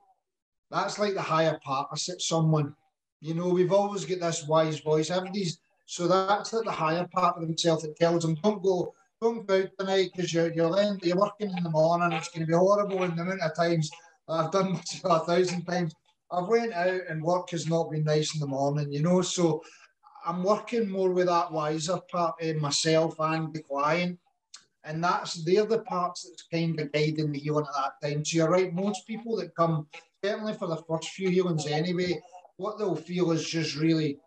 That's 0.69 0.99
like 0.99 1.13
the 1.13 1.21
higher 1.21 1.59
part. 1.63 1.89
I 1.91 1.95
said 1.97 2.21
someone. 2.21 2.75
You 3.21 3.33
know, 3.33 3.49
we've 3.49 3.71
always 3.71 4.05
got 4.05 4.19
this 4.19 4.45
wise 4.45 4.79
voice. 4.79 5.09
Everybody's 5.09 5.59
so 5.85 6.07
that's 6.07 6.51
like 6.51 6.65
the 6.65 6.71
higher 6.71 7.07
part 7.13 7.37
of 7.37 7.43
themselves 7.43 7.83
that 7.83 7.95
tells 7.95 8.23
them, 8.23 8.35
don't 8.43 8.61
go, 8.61 8.93
don't 9.21 9.47
go 9.47 9.61
out 9.61 9.69
tonight 9.79 10.11
because 10.13 10.33
you're 10.33 10.51
you're, 10.53 10.97
you're 11.01 11.17
working 11.17 11.55
in 11.55 11.63
the 11.63 11.69
morning. 11.69 12.11
It's 12.11 12.27
going 12.27 12.41
to 12.41 12.47
be 12.47 12.53
horrible 12.53 13.03
in 13.03 13.15
the 13.15 13.21
amount 13.21 13.41
of 13.41 13.55
times 13.55 13.89
I've 14.27 14.51
done 14.51 14.79
a 15.05 15.19
thousand 15.19 15.63
times. 15.63 15.95
I've 16.29 16.47
went 16.47 16.73
out 16.73 17.01
and 17.07 17.23
work 17.23 17.51
has 17.51 17.67
not 17.67 17.89
been 17.89 18.03
nice 18.03 18.33
in 18.33 18.41
the 18.41 18.47
morning, 18.47 18.91
you 18.91 19.01
know. 19.01 19.21
So 19.21 19.63
I'm 20.27 20.43
working 20.43 20.89
more 20.89 21.11
with 21.11 21.27
that 21.27 21.53
wiser 21.53 21.99
part 22.11 22.35
of 22.41 22.57
myself 22.57 23.15
and 23.19 23.53
the 23.53 23.63
client. 23.63 24.19
And 24.83 25.01
that's 25.01 25.43
they're 25.45 25.65
the 25.65 25.79
parts 25.79 26.23
that's 26.23 26.43
kind 26.51 26.77
of 26.79 26.91
guiding 26.91 27.31
the 27.31 27.39
healing 27.39 27.65
at 27.65 27.93
that 28.01 28.09
time. 28.09 28.25
So 28.25 28.37
you're 28.37 28.49
right, 28.49 28.73
most 28.73 29.07
people 29.07 29.37
that 29.37 29.55
come, 29.55 29.87
certainly 30.23 30.53
for 30.53 30.67
the 30.67 30.83
first 30.87 31.09
few 31.09 31.29
healings 31.29 31.65
anyway, 31.65 32.21
what 32.57 32.77
they'll 32.77 32.95
feel 32.95 33.31
is 33.31 33.49
just 33.49 33.77
really 33.77 34.19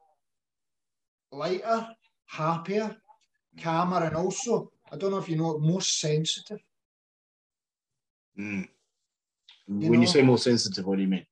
lighter, 1.33 1.87
happier, 2.27 2.97
calmer, 3.61 4.03
and 4.03 4.17
also, 4.17 4.73
I 4.91 4.97
don't 4.97 5.11
know 5.11 5.19
if 5.19 5.29
you 5.29 5.37
know, 5.37 5.59
more 5.59 5.83
sensitive. 5.83 6.61
Mm. 8.39 8.69
When 9.69 9.93
know, 9.93 10.01
you 10.01 10.07
say 10.07 10.23
more 10.23 10.39
sensitive, 10.39 10.87
what 10.87 10.97
do 10.97 11.03
you 11.03 11.09
mean? 11.09 11.27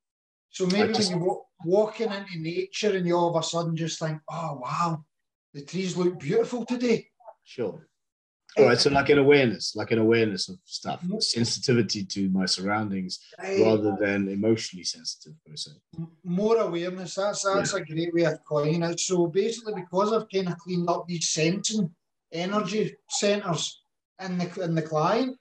So 0.59 0.67
maybe 0.67 0.93
just, 0.93 1.13
when 1.13 1.23
you're 1.23 1.41
walking 1.65 2.11
into 2.11 2.37
nature 2.37 2.97
and 2.97 3.07
you 3.07 3.15
all 3.15 3.31
of 3.31 3.41
a 3.41 3.47
sudden 3.47 3.77
just 3.77 4.01
think, 4.01 4.19
oh, 4.29 4.59
wow, 4.61 5.05
the 5.55 5.63
trees 5.63 5.97
look 5.97 6.19
beautiful 6.19 6.67
today. 6.67 7.07
Sure. 7.45 7.87
All 8.57 8.65
right, 8.65 8.77
so 8.77 8.91
like 8.91 9.09
an 9.11 9.19
awareness, 9.19 9.77
like 9.77 9.93
an 9.93 10.01
awareness 10.01 10.49
of 10.49 10.59
stuff, 10.65 11.01
mm-hmm. 11.01 11.21
sensitivity 11.21 12.05
to 12.07 12.29
my 12.31 12.45
surroundings 12.45 13.21
right. 13.39 13.61
rather 13.61 13.97
than 14.01 14.29
emotionally 14.29 14.83
sensitive 14.83 15.35
per 15.47 15.55
se. 15.55 15.71
More 16.25 16.57
awareness, 16.57 17.15
that's 17.15 17.45
that's 17.45 17.73
yeah. 17.73 17.79
a 17.79 17.85
great 17.85 18.13
way 18.13 18.25
of 18.25 18.45
coining 18.45 18.83
it. 18.83 18.99
So 18.99 19.29
basically, 19.29 19.75
because 19.77 20.13
I've 20.13 20.29
kind 20.29 20.49
of 20.49 20.59
cleaned 20.59 20.91
up 20.91 21.07
these 21.07 21.29
sensing 21.29 21.95
energy 22.33 22.97
centers 23.09 23.81
in 24.25 24.39
the 24.39 24.63
in 24.65 24.75
the 24.75 24.83
client, 24.83 25.39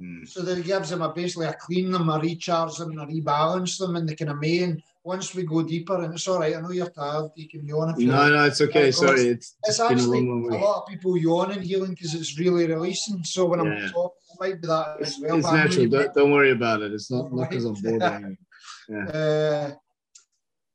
Mm. 0.00 0.26
So 0.26 0.40
that 0.42 0.58
it 0.58 0.64
gives 0.64 0.88
them 0.88 1.02
a 1.02 1.12
basically 1.12 1.46
a 1.46 1.52
clean 1.52 1.90
them, 1.90 2.08
a 2.08 2.18
recharge 2.18 2.76
them, 2.76 2.98
a 2.98 3.06
rebalance 3.06 3.76
them 3.78 3.96
in 3.96 4.06
the 4.06 4.16
kind 4.16 4.30
of 4.30 4.38
main. 4.38 4.82
Once 5.04 5.34
we 5.34 5.42
go 5.44 5.62
deeper, 5.62 6.02
and 6.02 6.14
it's 6.14 6.26
all 6.26 6.38
right. 6.38 6.56
I 6.56 6.60
know 6.60 6.70
you're 6.70 6.88
tired. 6.88 7.30
You 7.34 7.48
can 7.48 7.66
yawn 7.66 7.90
if 7.90 7.98
you 7.98 8.06
No, 8.06 8.28
no, 8.30 8.44
it's 8.44 8.60
okay. 8.62 8.90
Sorry, 8.92 9.28
it's, 9.28 9.56
It's 9.64 9.78
been 9.78 9.98
a 9.98 10.02
long, 10.02 10.48
long 10.48 10.54
a 10.54 10.64
lot 10.64 10.82
of 10.82 10.88
people 10.88 11.18
yawn 11.18 11.52
in 11.52 11.62
healing 11.62 11.90
because 11.90 12.14
it's 12.14 12.38
really 12.38 12.66
releasing. 12.66 13.22
So 13.24 13.46
when 13.46 13.64
Yeah. 13.64 13.72
I'm 13.72 13.90
talking, 13.90 14.18
it 14.32 14.40
might 14.40 14.62
be 14.62 14.68
that 14.68 14.96
It's, 15.00 15.16
as 15.16 15.18
well. 15.20 15.36
it's 15.36 15.46
but 15.46 15.52
I 15.52 15.56
know 15.56 15.62
natural. 15.64 15.86
Don't, 15.88 16.14
don't 16.14 16.32
worry 16.32 16.50
about 16.52 16.80
it. 16.82 16.92
It's 16.92 17.10
not 17.10 17.30
Right. 17.30 17.50
because 17.50 17.64
I'm 17.66 17.74
bored. 17.74 18.02
or 18.02 18.06
anything. 18.06 18.38
Uh, 18.90 19.70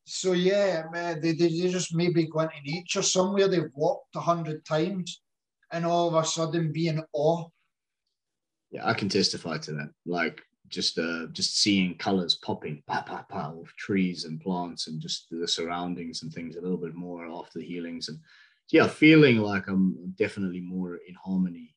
so 0.05 0.31
yeah, 0.31 0.83
man, 0.91 1.19
they, 1.19 1.33
they, 1.33 1.49
they 1.49 1.69
just 1.69 1.93
maybe 1.93 2.25
go 2.27 2.39
into 2.39 2.55
nature 2.63 3.01
somewhere 3.01 3.49
they've 3.49 3.71
walked 3.73 4.15
a 4.15 4.21
hundred 4.21 4.63
times 4.63 5.21
and 5.73 5.85
all 5.85 6.07
of 6.07 6.13
a 6.23 6.25
sudden 6.25 6.71
be 6.71 6.87
in 6.87 7.03
awe. 7.11 7.43
Yeah, 8.75 8.85
I 8.85 8.93
can 8.93 9.07
testify 9.07 9.57
to 9.59 9.71
that. 9.71 9.89
Like 10.05 10.41
just 10.67 10.99
uh, 10.99 11.27
just 11.31 11.61
seeing 11.61 11.95
colors 11.95 12.35
popping, 12.35 12.83
pa 12.87 13.03
pa 13.03 13.25
pa, 13.29 13.53
of 13.57 13.73
trees 13.77 14.25
and 14.25 14.41
plants 14.41 14.87
and 14.87 14.99
just 14.99 15.27
the 15.31 15.47
surroundings 15.47 16.23
and 16.23 16.33
things 16.33 16.57
a 16.57 16.61
little 16.61 16.77
bit 16.77 16.93
more 16.93 17.25
after 17.25 17.59
the 17.59 17.65
healings 17.65 18.09
and 18.09 18.19
yeah, 18.71 18.87
feeling 18.87 19.37
like 19.37 19.69
I'm 19.69 20.13
definitely 20.17 20.59
more 20.59 20.95
in 21.07 21.15
harmony 21.15 21.73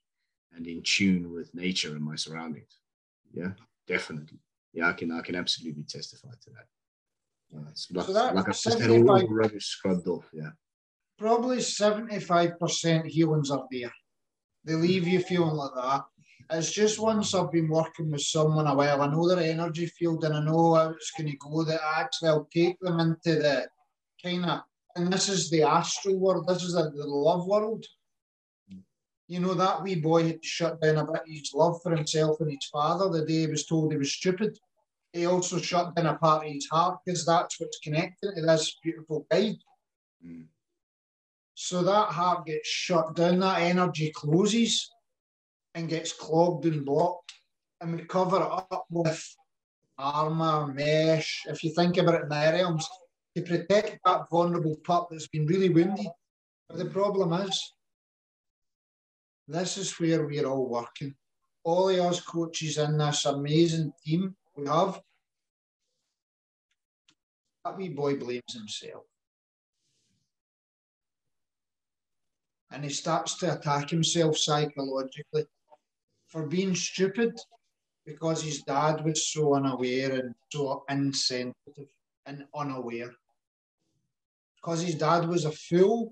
and 0.52 0.66
in 0.66 0.82
tune 0.82 1.32
with 1.32 1.54
nature 1.54 1.90
and 1.90 2.02
my 2.02 2.16
surroundings. 2.16 2.80
Yeah, 3.32 3.52
definitely. 3.86 4.40
Yeah, 4.72 4.88
I 4.88 4.92
can 4.92 5.12
I 5.12 5.20
can 5.20 5.36
absolutely 5.36 5.84
testify 5.84 6.30
to 6.30 6.50
that. 6.50 6.66
Yeah, 7.52 7.70
it's 7.70 7.88
like, 7.92 8.06
So 8.06 8.12
that 8.12 8.34
like 8.34 8.48
I've 8.48 8.60
just 8.60 8.80
had 8.80 8.90
all 8.90 9.04
the 9.04 9.26
rubbish 9.30 9.66
scrubbed 9.66 10.08
off. 10.08 10.28
Yeah. 10.32 10.50
Probably 11.16 11.58
75% 11.58 13.06
healings 13.06 13.52
are 13.52 13.66
there. 13.70 13.92
They 14.64 14.74
leave 14.74 15.06
you 15.06 15.20
feeling 15.20 15.54
like 15.54 15.74
that. 15.76 16.02
It's 16.50 16.72
just 16.72 16.98
once 16.98 17.34
I've 17.34 17.52
been 17.52 17.68
working 17.68 18.10
with 18.10 18.22
someone 18.22 18.66
a 18.66 18.74
while, 18.74 19.02
I 19.02 19.06
know 19.08 19.28
their 19.28 19.38
energy 19.38 19.86
field 19.86 20.24
and 20.24 20.34
I 20.34 20.42
know 20.42 20.74
how 20.74 20.90
it's 20.90 21.10
going 21.10 21.30
to 21.30 21.36
go, 21.36 21.62
that 21.64 21.80
actually 21.96 22.30
I'll 22.30 22.48
take 22.52 22.80
them 22.80 23.00
into 23.00 23.38
the 23.38 23.68
kind 24.22 24.46
of, 24.46 24.62
and 24.96 25.12
this 25.12 25.28
is 25.28 25.50
the 25.50 25.62
astral 25.62 26.18
world, 26.18 26.48
this 26.48 26.62
is 26.62 26.72
the, 26.72 26.90
the 26.90 27.06
love 27.06 27.46
world. 27.46 27.84
You 29.26 29.40
know, 29.40 29.52
that 29.52 29.82
wee 29.82 29.96
boy 29.96 30.26
had 30.26 30.42
shut 30.42 30.80
down 30.80 30.96
a 30.96 31.04
bit 31.04 31.20
his 31.26 31.52
love 31.54 31.82
for 31.82 31.94
himself 31.94 32.40
and 32.40 32.50
his 32.50 32.66
father 32.72 33.10
the 33.10 33.26
day 33.26 33.40
he 33.40 33.46
was 33.46 33.66
told 33.66 33.92
he 33.92 33.98
was 33.98 34.14
stupid. 34.14 34.58
He 35.12 35.26
also 35.26 35.58
shut 35.58 35.94
down 35.94 36.06
a 36.06 36.14
part 36.14 36.46
of 36.46 36.52
his 36.52 36.66
heart 36.66 37.00
because 37.04 37.26
that's 37.26 37.60
what's 37.60 37.78
connected 37.80 38.36
to 38.36 38.40
this 38.40 38.78
beautiful 38.82 39.26
guide. 39.30 39.58
Mm. 40.24 40.46
So 41.52 41.82
that 41.82 42.08
heart 42.08 42.46
gets 42.46 42.68
shut 42.68 43.16
down, 43.16 43.40
that 43.40 43.60
energy 43.60 44.12
closes 44.14 44.90
and 45.78 45.88
gets 45.88 46.12
clogged 46.12 46.66
and 46.66 46.84
blocked. 46.84 47.32
And 47.80 47.94
we 47.94 48.04
cover 48.04 48.36
it 48.36 48.42
up 48.42 48.84
with 48.90 49.36
armour, 49.96 50.66
mesh, 50.66 51.44
if 51.46 51.62
you 51.62 51.72
think 51.72 51.96
about 51.96 52.16
it 52.16 52.22
in 52.22 52.28
the 52.28 52.34
realms, 52.34 52.88
to 53.36 53.42
protect 53.42 54.00
that 54.04 54.28
vulnerable 54.30 54.76
pup 54.84 55.08
that's 55.10 55.28
been 55.28 55.46
really 55.46 55.68
wounded. 55.68 56.08
But 56.68 56.78
the 56.78 56.86
problem 56.86 57.32
is, 57.32 57.72
this 59.46 59.78
is 59.78 59.98
where 60.00 60.26
we're 60.26 60.46
all 60.46 60.68
working. 60.68 61.14
All 61.62 61.88
of 61.88 61.98
us 62.00 62.20
coaches 62.20 62.78
in 62.78 62.98
this 62.98 63.24
amazing 63.24 63.92
team 64.04 64.34
we 64.56 64.66
have, 64.66 65.00
that 67.64 67.76
wee 67.76 67.88
boy 67.90 68.16
blames 68.16 68.52
himself. 68.52 69.04
and 72.70 72.84
he 72.84 72.90
starts 72.90 73.38
to 73.38 73.54
attack 73.54 73.88
himself 73.88 74.36
psychologically 74.36 75.46
for 76.28 76.46
being 76.46 76.74
stupid 76.74 77.38
because 78.06 78.42
his 78.42 78.62
dad 78.62 79.04
was 79.04 79.26
so 79.26 79.54
unaware 79.54 80.12
and 80.12 80.34
so 80.50 80.84
insensitive 80.88 81.88
and 82.26 82.44
unaware. 82.54 83.10
Because 84.56 84.82
his 84.82 84.94
dad 84.94 85.26
was 85.28 85.44
a 85.44 85.52
fool, 85.52 86.10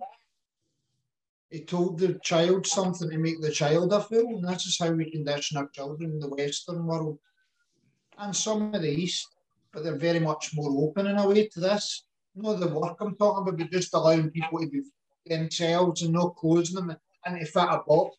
he 1.50 1.64
told 1.64 1.98
the 1.98 2.18
child 2.22 2.66
something 2.66 3.08
to 3.10 3.18
make 3.18 3.40
the 3.40 3.50
child 3.50 3.92
a 3.92 4.00
fool, 4.00 4.36
and 4.36 4.48
this 4.48 4.66
is 4.66 4.78
how 4.78 4.90
we 4.90 5.10
condition 5.10 5.56
our 5.56 5.68
children 5.68 6.10
in 6.10 6.18
the 6.18 6.28
Western 6.28 6.86
world 6.86 7.18
and 8.18 8.34
some 8.34 8.74
of 8.74 8.82
the 8.82 8.90
East, 8.90 9.28
but 9.72 9.84
they're 9.84 9.96
very 9.96 10.20
much 10.20 10.52
more 10.54 10.88
open 10.88 11.06
in 11.06 11.18
a 11.18 11.28
way 11.28 11.46
to 11.48 11.60
this. 11.60 12.04
Not 12.34 12.60
the 12.60 12.68
work 12.68 12.96
I'm 13.00 13.16
talking 13.16 13.42
about, 13.42 13.58
but 13.58 13.70
just 13.70 13.94
allowing 13.94 14.30
people 14.30 14.60
to 14.60 14.68
be 14.68 14.82
themselves 15.26 16.02
and 16.02 16.12
not 16.12 16.36
closing 16.36 16.76
them 16.76 16.96
and 17.24 17.40
to 17.40 17.46
fit 17.46 17.62
a 17.62 17.80
box. 17.86 18.16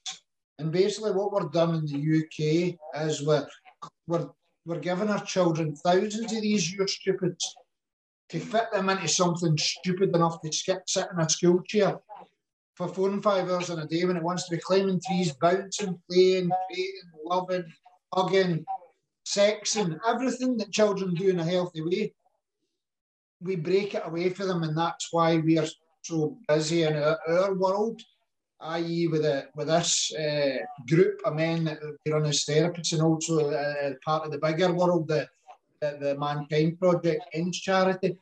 And 0.60 0.72
basically, 0.72 1.12
what 1.12 1.32
we're 1.32 1.50
done 1.50 1.76
in 1.76 1.86
the 1.86 2.18
UK 2.20 3.04
is 3.06 3.26
we're, 3.26 3.48
we're, 4.08 4.28
we're 4.66 4.80
giving 4.80 5.10
our 5.10 5.24
children 5.24 5.76
thousands 5.76 6.34
of 6.34 6.42
these 6.42 6.74
you're 6.74 6.88
stupids 6.88 7.56
to 8.30 8.40
fit 8.40 8.72
them 8.74 8.90
into 8.90 9.08
something 9.08 9.58
stupid 9.58 10.16
enough 10.16 10.42
to 10.42 10.52
skip, 10.52 10.84
sit 10.88 11.08
in 11.14 11.20
a 11.20 11.30
school 11.30 11.62
chair 11.64 11.98
for 12.76 12.88
four 12.88 13.10
and 13.10 13.24
five 13.24 13.50
hours 13.50 13.70
in 13.70 13.80
a 13.80 13.88
day 13.88 14.06
when 14.06 14.18
it 14.18 14.24
wants 14.24 14.48
to 14.48 14.56
be 14.56 14.62
climbing 14.62 15.02
trees, 15.06 15.34
bouncing, 15.34 16.00
playing, 16.10 16.52
creating, 16.68 17.10
loving, 17.24 17.66
hugging, 18.14 18.66
sexing, 19.26 19.98
everything 20.08 20.58
that 20.58 20.72
children 20.72 21.14
do 21.16 21.30
in 21.30 21.40
a 21.40 21.44
healthy 21.44 21.82
way. 21.82 22.14
We 23.42 23.56
break 23.56 23.96
it 23.96 24.04
away 24.06 24.30
for 24.30 24.46
them, 24.46 24.64
and 24.64 24.78
that's 24.78 25.10
why 25.12 25.38
we 25.38 25.58
are 25.58 25.68
so 26.04 26.38
busy 26.48 26.84
in 26.84 26.96
our, 26.96 27.18
our 27.28 27.54
world, 27.54 28.02
i.e., 28.62 29.08
with 29.08 29.26
a, 29.26 29.48
with 29.56 29.68
this 29.68 30.14
uh, 30.16 30.58
group 30.88 31.20
of 31.26 31.36
men 31.36 31.66
that 31.66 31.80
we 32.06 32.12
run 32.12 32.26
as 32.26 32.46
therapists, 32.46 32.94
and 32.94 33.02
also 33.02 33.52
uh, 33.52 33.94
part 34.04 34.26
of 34.26 34.32
the 34.32 34.40
bigger 34.40 34.74
world, 34.74 35.08
the, 35.08 35.28
the, 35.82 35.98
the 36.00 36.20
Mankind 36.20 36.80
Project 36.80 37.24
Ends 37.34 37.60
Charity. 37.60 38.18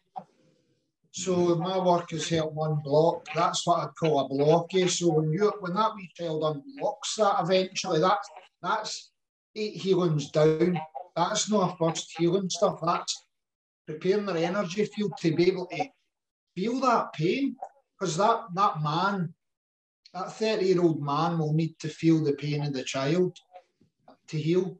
So 1.11 1.55
my 1.55 1.79
work 1.79 2.11
has 2.11 2.27
helped 2.27 2.55
one 2.55 2.81
block. 2.83 3.25
That's 3.33 3.65
what 3.65 3.79
I'd 3.79 3.95
call 3.97 4.19
a 4.19 4.29
blockage. 4.29 4.99
So 4.99 5.13
when 5.13 5.31
you 5.31 5.53
when 5.61 5.73
that 5.73 5.95
wee 5.95 6.11
child 6.13 6.43
unblocks 6.43 7.15
that 7.17 7.37
eventually, 7.39 8.01
that's 8.01 8.29
that's 8.61 9.11
eight 9.55 9.77
healings 9.77 10.29
down. 10.29 10.77
That's 11.15 11.49
not 11.49 11.73
a 11.73 11.77
first 11.77 12.13
healing 12.17 12.49
stuff. 12.49 12.79
That's 12.83 13.15
preparing 13.87 14.25
their 14.25 14.35
energy 14.35 14.83
field 14.83 15.13
to 15.21 15.33
be 15.33 15.47
able 15.47 15.67
to 15.67 15.87
feel 16.53 16.81
that 16.81 17.13
pain. 17.13 17.55
Because 17.97 18.17
that 18.17 18.47
that 18.53 18.83
man, 18.83 19.33
that 20.15 20.27
30-year-old 20.27 21.01
man 21.01 21.37
will 21.37 21.53
need 21.53 21.77
to 21.79 21.87
feel 21.87 22.23
the 22.23 22.33
pain 22.33 22.63
of 22.63 22.73
the 22.73 22.83
child 22.83 23.37
to 24.27 24.37
heal 24.37 24.77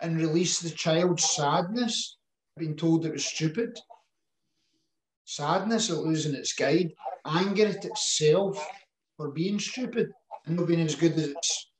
and 0.00 0.16
release 0.16 0.60
the 0.60 0.70
child's 0.70 1.24
sadness, 1.24 2.16
being 2.56 2.74
told 2.74 3.04
it 3.04 3.12
was 3.12 3.24
stupid 3.24 3.78
sadness 5.30 5.90
at 5.90 5.98
losing 5.98 6.34
its 6.34 6.52
guide, 6.54 6.92
anger 7.24 7.66
at 7.66 7.84
itself 7.84 8.68
for 9.16 9.30
being 9.30 9.60
stupid 9.60 10.10
and 10.46 10.56
not 10.56 10.66
being 10.66 10.80
as 10.80 10.96
good 10.96 11.12
as 11.12 11.28
its 11.28 11.70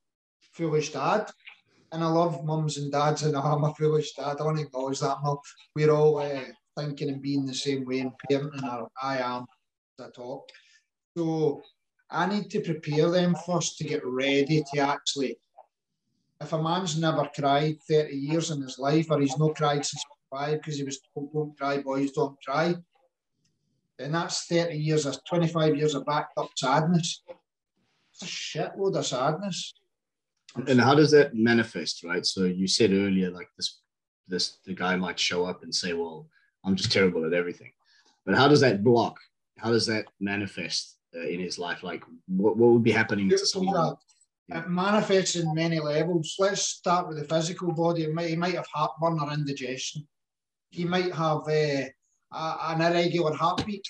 foolish 0.52 0.92
dad. 0.92 1.28
And 1.90 2.04
I 2.04 2.06
love 2.06 2.44
mums 2.44 2.78
and 2.78 2.92
dads, 2.92 3.24
and 3.24 3.36
I'm 3.36 3.64
a 3.64 3.74
foolish 3.74 4.14
dad. 4.14 4.36
I 4.38 4.44
want 4.44 4.58
to 4.58 4.62
acknowledge 4.62 5.00
that. 5.00 5.16
No, 5.24 5.40
we're 5.74 5.90
all 5.90 6.18
uh, 6.18 6.44
thinking 6.78 7.08
and 7.08 7.20
being 7.20 7.44
the 7.44 7.54
same 7.54 7.84
way 7.84 7.98
and 7.98 8.12
parenting. 8.30 8.72
Or 8.72 8.88
I 9.02 9.18
am 9.18 9.46
I 9.98 10.08
talk. 10.14 10.48
So 11.16 11.60
I 12.10 12.26
need 12.26 12.50
to 12.50 12.60
prepare 12.60 13.10
them 13.10 13.36
first 13.46 13.78
to 13.78 13.84
get 13.84 14.04
ready 14.04 14.64
to 14.72 14.80
actually. 14.80 15.38
If 16.40 16.52
a 16.52 16.62
man's 16.62 16.98
never 16.98 17.28
cried 17.34 17.78
30 17.88 18.16
years 18.16 18.50
in 18.50 18.62
his 18.62 18.78
life, 18.78 19.10
or 19.10 19.20
he's 19.20 19.38
not 19.38 19.56
cried 19.56 19.84
since 19.84 20.02
five 20.30 20.58
because 20.58 20.76
he 20.76 20.84
was 20.84 21.00
told, 21.14 21.32
don't 21.32 21.56
cry, 21.56 21.78
boys, 21.82 22.12
don't 22.12 22.36
cry, 22.44 22.74
then 23.98 24.12
that's 24.12 24.46
30 24.46 24.76
years, 24.76 25.04
that's 25.04 25.20
25 25.28 25.76
years 25.76 25.94
of 25.94 26.06
backed 26.06 26.32
up 26.38 26.48
sadness. 26.56 27.22
It's 28.12 28.22
a 28.22 28.24
shitload 28.24 28.96
of 28.96 29.06
sadness. 29.06 29.74
And 30.66 30.80
how 30.80 30.94
does 30.94 31.10
that 31.12 31.34
manifest, 31.34 32.02
right? 32.02 32.24
So 32.24 32.44
you 32.44 32.66
said 32.66 32.92
earlier, 32.92 33.30
like 33.30 33.50
this, 33.56 33.80
this 34.26 34.58
the 34.64 34.74
guy 34.74 34.96
might 34.96 35.18
show 35.18 35.44
up 35.44 35.62
and 35.62 35.72
say, 35.72 35.92
"Well, 35.92 36.28
I'm 36.64 36.74
just 36.74 36.90
terrible 36.90 37.24
at 37.24 37.32
everything," 37.32 37.70
but 38.26 38.34
how 38.34 38.48
does 38.48 38.60
that 38.60 38.82
block? 38.82 39.16
How 39.58 39.70
does 39.70 39.86
that 39.86 40.06
manifest 40.18 40.96
uh, 41.16 41.26
in 41.26 41.40
his 41.40 41.58
life? 41.58 41.82
Like, 41.82 42.04
what, 42.26 42.56
what 42.56 42.72
would 42.72 42.84
be 42.84 42.92
happening 42.92 43.28
to 43.28 43.38
someone? 43.38 43.96
It 44.48 44.68
manifests 44.68 45.36
in 45.36 45.54
many 45.54 45.78
levels. 45.78 46.34
Let's 46.38 46.62
start 46.62 47.08
with 47.08 47.18
the 47.18 47.24
physical 47.24 47.72
body. 47.72 48.02
He 48.02 48.08
might, 48.08 48.30
he 48.30 48.36
might 48.36 48.54
have 48.54 48.66
heartburn 48.72 49.20
or 49.20 49.32
indigestion. 49.32 50.06
He 50.70 50.84
might 50.84 51.12
have 51.12 51.42
uh, 51.46 51.86
a, 52.32 52.56
an 52.68 52.80
irregular 52.80 53.32
heartbeat 53.32 53.86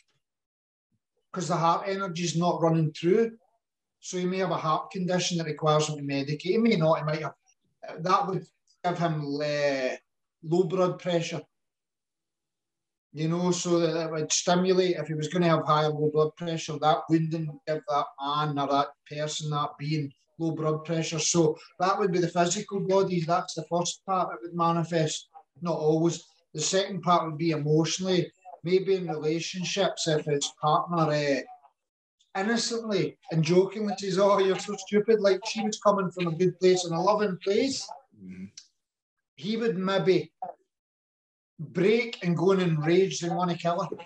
because 1.33 1.49
the 1.49 1.57
heart 1.57 1.85
energy 1.87 2.25
is 2.25 2.37
not 2.37 2.61
running 2.61 2.93
through. 2.93 3.33
So 4.01 4.19
he 4.19 4.27
may 4.27 4.39
have 4.39 4.51
a 4.51 4.57
heart 4.57 4.91
condition 4.91 5.39
that 5.39 5.47
requires 5.47 5.89
him 5.89 5.97
to 5.97 6.03
medicate. 6.03 6.41
He 6.41 6.59
may 6.59 6.77
not. 6.77 6.99
He 6.99 7.05
might 7.05 7.23
have 7.23 7.35
that 8.01 8.27
would 8.27 8.47
give 8.85 8.99
him 8.99 9.41
uh, 9.43 9.97
low 10.43 10.65
blood 10.65 10.99
pressure. 10.99 11.43
You 13.13 13.29
know, 13.29 13.51
so 13.51 13.81
that 13.81 14.07
it 14.07 14.11
would 14.13 14.31
stimulate 14.31 14.97
if 14.97 15.09
he 15.09 15.15
was 15.15 15.29
going 15.29 15.43
to 15.43 15.49
have 15.49 15.67
high 15.67 15.87
low 15.87 16.11
blood 16.13 16.31
pressure. 16.37 16.79
That 16.79 17.03
wouldn't 17.09 17.33
give 17.67 17.83
that 17.89 18.07
man 18.21 18.59
or 18.59 18.69
that 18.69 18.89
person, 19.11 19.51
that 19.51 19.71
being 19.79 20.13
low 20.39 20.53
blood 20.53 20.85
pressure. 20.85 21.19
So 21.19 21.59
that 21.81 21.99
would 21.99 22.13
be 22.13 22.21
the 22.21 22.29
physical 22.29 22.81
bodies. 22.81 23.27
That's 23.27 23.55
the 23.55 23.65
first 23.65 24.05
part 24.07 24.29
that 24.31 24.39
would 24.43 24.55
manifest. 24.55 25.29
Not 25.61 25.77
always. 25.77 26.25
The 26.55 26.61
second 26.61 27.03
part 27.03 27.27
would 27.27 27.39
be 27.39 27.51
emotionally, 27.51 28.31
maybe 28.65 28.95
in 28.95 29.09
relationships, 29.09 30.07
if 30.09 30.25
his 30.25 30.53
partner 30.61 31.13
uh, 31.13 31.41
innocently 32.41 33.19
and 33.31 33.43
jokingly 33.43 33.95
says, 33.99 34.19
Oh, 34.19 34.39
you're 34.39 34.59
so 34.59 34.75
stupid, 34.77 35.21
like 35.21 35.41
she 35.47 35.63
was 35.63 35.81
coming 35.81 36.11
from 36.11 36.29
a 36.29 36.37
good 36.37 36.59
place 36.59 36.85
and 36.85 36.95
a 36.95 37.01
loving 37.01 37.39
place, 37.43 37.89
mm-hmm. 38.23 38.47
he 39.37 39.57
would 39.57 39.79
maybe 39.79 40.33
break 41.61 42.19
and 42.23 42.37
go 42.37 42.53
in 42.53 42.61
enraged 42.61 43.23
and 43.23 43.37
want 43.37 43.51
to 43.51 43.57
kill 43.57 43.83
her. 43.83 43.97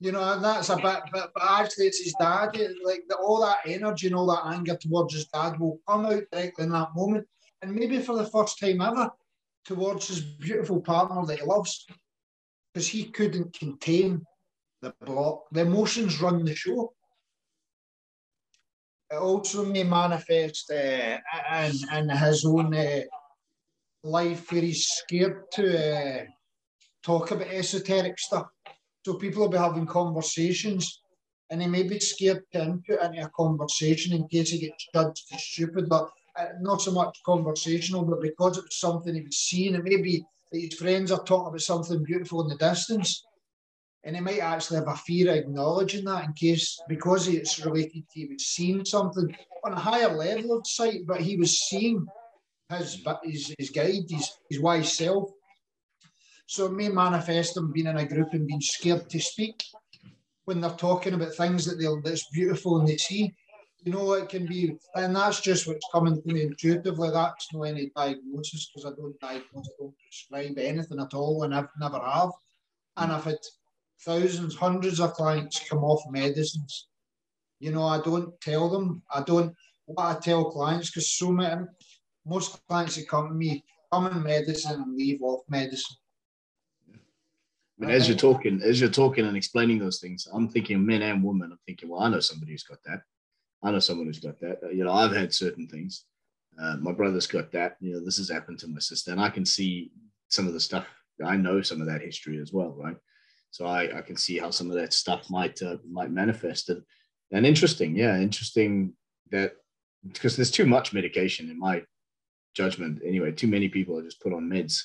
You 0.00 0.12
know, 0.12 0.34
and 0.34 0.44
that's 0.44 0.68
a 0.68 0.76
bit, 0.76 1.00
but, 1.12 1.30
but 1.34 1.42
actually, 1.42 1.86
it's 1.86 2.02
his 2.02 2.14
dad. 2.20 2.56
Like 2.84 3.04
the, 3.08 3.16
all 3.16 3.40
that 3.40 3.58
energy 3.66 4.08
and 4.08 4.16
all 4.16 4.26
that 4.26 4.54
anger 4.54 4.76
towards 4.76 5.14
his 5.14 5.26
dad 5.28 5.58
will 5.58 5.80
come 5.88 6.04
out 6.04 6.24
directly 6.30 6.64
in 6.64 6.70
that 6.72 6.94
moment, 6.94 7.26
and 7.62 7.74
maybe 7.74 8.00
for 8.00 8.14
the 8.16 8.26
first 8.26 8.58
time 8.58 8.82
ever, 8.82 9.10
towards 9.64 10.08
his 10.08 10.20
beautiful 10.20 10.80
partner 10.82 11.24
that 11.24 11.38
he 11.38 11.46
loves, 11.46 11.86
because 12.72 12.86
he 12.86 13.04
couldn't 13.04 13.58
contain 13.58 14.22
the 14.82 14.92
block. 15.06 15.44
The 15.52 15.62
emotions 15.62 16.20
run 16.20 16.44
the 16.44 16.54
show. 16.54 16.92
It 19.10 19.16
also 19.16 19.64
may 19.64 19.84
manifest 19.84 20.70
uh, 20.70 21.18
in, 21.54 21.76
in 21.96 22.08
his 22.10 22.44
own 22.44 22.74
uh, 22.74 23.02
life 24.04 24.52
where 24.52 24.62
he's 24.62 24.86
scared 24.86 25.44
to 25.52 26.20
uh, 26.20 26.24
talk 27.02 27.30
about 27.30 27.48
esoteric 27.48 28.18
stuff. 28.18 28.46
So 29.04 29.14
people 29.14 29.42
will 29.42 29.50
be 29.50 29.58
having 29.58 29.86
conversations 29.86 31.00
and 31.50 31.60
he 31.60 31.68
may 31.68 31.82
be 31.82 31.98
scared 31.98 32.42
to 32.52 32.62
input 32.62 33.02
into 33.02 33.24
a 33.24 33.28
conversation 33.30 34.14
in 34.14 34.28
case 34.28 34.50
he 34.50 34.58
gets 34.58 34.88
judged 34.94 35.24
as 35.32 35.42
stupid, 35.42 35.88
but 35.88 36.10
uh, 36.38 36.46
not 36.60 36.82
so 36.82 36.90
much 36.90 37.20
conversational, 37.24 38.04
but 38.04 38.20
because 38.20 38.58
it 38.58 38.64
was 38.64 38.76
something 38.76 39.14
he 39.14 39.22
was 39.22 39.36
seeing, 39.36 39.74
it 39.74 39.84
may 39.84 40.00
be 40.00 40.24
that 40.50 40.60
his 40.60 40.74
friends 40.74 41.12
are 41.12 41.22
talking 41.22 41.48
about 41.48 41.60
something 41.60 42.02
beautiful 42.02 42.42
in 42.42 42.48
the 42.48 42.56
distance. 42.56 43.24
And 44.04 44.16
he 44.16 44.20
might 44.20 44.40
actually 44.40 44.78
have 44.78 44.88
a 44.88 44.96
fear 44.96 45.30
of 45.30 45.36
acknowledging 45.36 46.04
that 46.04 46.24
in 46.24 46.32
case, 46.34 46.78
because 46.88 47.28
it's 47.28 47.64
related 47.64 48.04
to 48.10 48.20
he 48.20 48.26
was 48.26 48.46
seeing 48.46 48.84
something 48.84 49.34
on 49.64 49.72
a 49.72 49.80
higher 49.80 50.14
level 50.14 50.58
of 50.58 50.66
sight, 50.66 51.06
but 51.06 51.20
he 51.20 51.36
was 51.36 51.58
seeing 51.68 52.06
his, 52.76 53.02
his, 53.24 53.54
his 53.58 53.70
guide, 53.70 54.04
his, 54.08 54.30
his 54.48 54.60
wise 54.60 54.96
self. 54.96 55.30
So 56.46 56.66
it 56.66 56.72
may 56.72 56.88
manifest 56.88 57.54
them 57.54 57.72
being 57.72 57.86
in 57.86 57.96
a 57.96 58.06
group 58.06 58.32
and 58.32 58.46
being 58.46 58.60
scared 58.60 59.08
to 59.10 59.20
speak 59.20 59.64
when 60.44 60.60
they're 60.60 60.70
talking 60.70 61.14
about 61.14 61.34
things 61.34 61.64
that 61.64 61.76
they 61.76 61.86
that's 62.08 62.28
beautiful 62.30 62.78
and 62.78 62.88
they 62.88 62.96
see. 62.96 63.34
You 63.82 63.92
know, 63.92 64.12
it 64.14 64.30
can 64.30 64.46
be, 64.46 64.76
and 64.94 65.14
that's 65.14 65.40
just 65.40 65.66
what's 65.66 65.86
coming 65.92 66.20
to 66.20 66.32
me 66.32 66.42
intuitively. 66.42 67.10
That's 67.10 67.52
no 67.52 67.64
any 67.64 67.90
diagnosis 67.94 68.70
because 68.70 68.90
I 68.90 68.96
don't 68.96 69.18
diagnose, 69.20 69.68
I 69.68 69.72
don't 69.78 69.94
prescribe 69.98 70.58
anything 70.58 71.00
at 71.00 71.12
all, 71.12 71.42
and 71.42 71.54
I've 71.54 71.68
never 71.78 71.98
have. 71.98 72.30
And 72.96 73.12
I've 73.12 73.24
had 73.24 73.38
thousands, 74.02 74.56
hundreds 74.56 75.00
of 75.00 75.12
clients 75.12 75.68
come 75.68 75.84
off 75.84 76.00
medicines. 76.10 76.88
You 77.60 77.72
know, 77.72 77.84
I 77.84 78.00
don't 78.00 78.38
tell 78.40 78.70
them. 78.70 79.02
I 79.12 79.22
don't. 79.22 79.54
What 79.86 80.16
I 80.16 80.18
tell 80.18 80.50
clients 80.50 80.90
because 80.90 81.10
so 81.10 81.30
many, 81.30 81.66
most 82.26 82.66
clients 82.66 82.96
that 82.96 83.08
come 83.08 83.28
to 83.28 83.34
me 83.34 83.64
come 83.92 84.06
in 84.06 84.22
medicine 84.22 84.82
and 84.82 84.96
leave 84.96 85.22
off 85.22 85.42
medicine. 85.48 85.96
But 87.78 87.90
as 87.90 88.08
you're 88.08 88.16
talking, 88.16 88.60
as 88.62 88.80
you're 88.80 88.90
talking 88.90 89.26
and 89.26 89.36
explaining 89.36 89.78
those 89.78 90.00
things, 90.00 90.28
I'm 90.32 90.48
thinking 90.48 90.84
men 90.84 91.02
and 91.02 91.22
women. 91.22 91.50
I'm 91.52 91.58
thinking, 91.66 91.88
well, 91.88 92.02
I 92.02 92.08
know 92.08 92.20
somebody 92.20 92.52
who's 92.52 92.62
got 92.62 92.78
that. 92.84 93.02
I 93.62 93.72
know 93.72 93.80
someone 93.80 94.06
who's 94.06 94.20
got 94.20 94.38
that. 94.40 94.58
You 94.72 94.84
know, 94.84 94.92
I've 94.92 95.14
had 95.14 95.34
certain 95.34 95.66
things. 95.66 96.04
Uh, 96.60 96.76
my 96.76 96.92
brother's 96.92 97.26
got 97.26 97.50
that. 97.52 97.76
You 97.80 97.94
know, 97.94 98.04
this 98.04 98.18
has 98.18 98.30
happened 98.30 98.60
to 98.60 98.68
my 98.68 98.78
sister, 98.78 99.10
and 99.10 99.20
I 99.20 99.28
can 99.28 99.44
see 99.44 99.90
some 100.28 100.46
of 100.46 100.52
the 100.52 100.60
stuff. 100.60 100.86
I 101.24 101.36
know 101.36 101.62
some 101.62 101.80
of 101.80 101.88
that 101.88 102.02
history 102.02 102.38
as 102.40 102.52
well, 102.52 102.74
right? 102.76 102.96
So 103.50 103.66
I, 103.66 103.98
I 103.98 104.02
can 104.02 104.16
see 104.16 104.38
how 104.38 104.50
some 104.50 104.70
of 104.70 104.76
that 104.76 104.92
stuff 104.92 105.28
might 105.30 105.60
uh, 105.62 105.78
might 105.88 106.10
manifest. 106.10 106.70
And, 106.70 106.82
and 107.32 107.44
interesting, 107.46 107.96
yeah, 107.96 108.18
interesting 108.18 108.92
that 109.30 109.54
because 110.06 110.36
there's 110.36 110.50
too 110.50 110.66
much 110.66 110.92
medication 110.92 111.50
in 111.50 111.58
my 111.58 111.82
judgment. 112.54 113.02
Anyway, 113.04 113.32
too 113.32 113.48
many 113.48 113.68
people 113.68 113.98
are 113.98 114.02
just 114.02 114.20
put 114.20 114.32
on 114.32 114.48
meds 114.48 114.80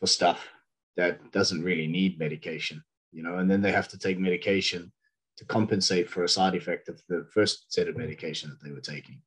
for 0.00 0.06
stuff 0.06 0.48
that 0.96 1.30
doesn't 1.32 1.62
really 1.62 1.86
need 1.86 2.18
medication, 2.18 2.82
you 3.12 3.22
know, 3.22 3.38
and 3.38 3.50
then 3.50 3.62
they 3.62 3.72
have 3.72 3.88
to 3.88 3.98
take 3.98 4.18
medication 4.18 4.92
to 5.36 5.44
compensate 5.44 6.10
for 6.10 6.24
a 6.24 6.28
side 6.28 6.56
effect 6.56 6.88
of 6.88 7.00
the 7.08 7.26
first 7.32 7.72
set 7.72 7.88
of 7.88 7.96
medication 7.96 8.50
that 8.50 8.62
they 8.62 8.72
were 8.72 8.80
taking. 8.80 9.20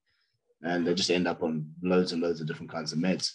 And 0.62 0.86
they 0.86 0.94
just 0.94 1.10
end 1.10 1.28
up 1.28 1.42
on 1.42 1.72
loads 1.82 2.12
and 2.12 2.22
loads 2.22 2.42
of 2.42 2.48
different 2.48 2.72
kinds 2.72 2.92
of 2.92 3.00
meds. 3.00 3.32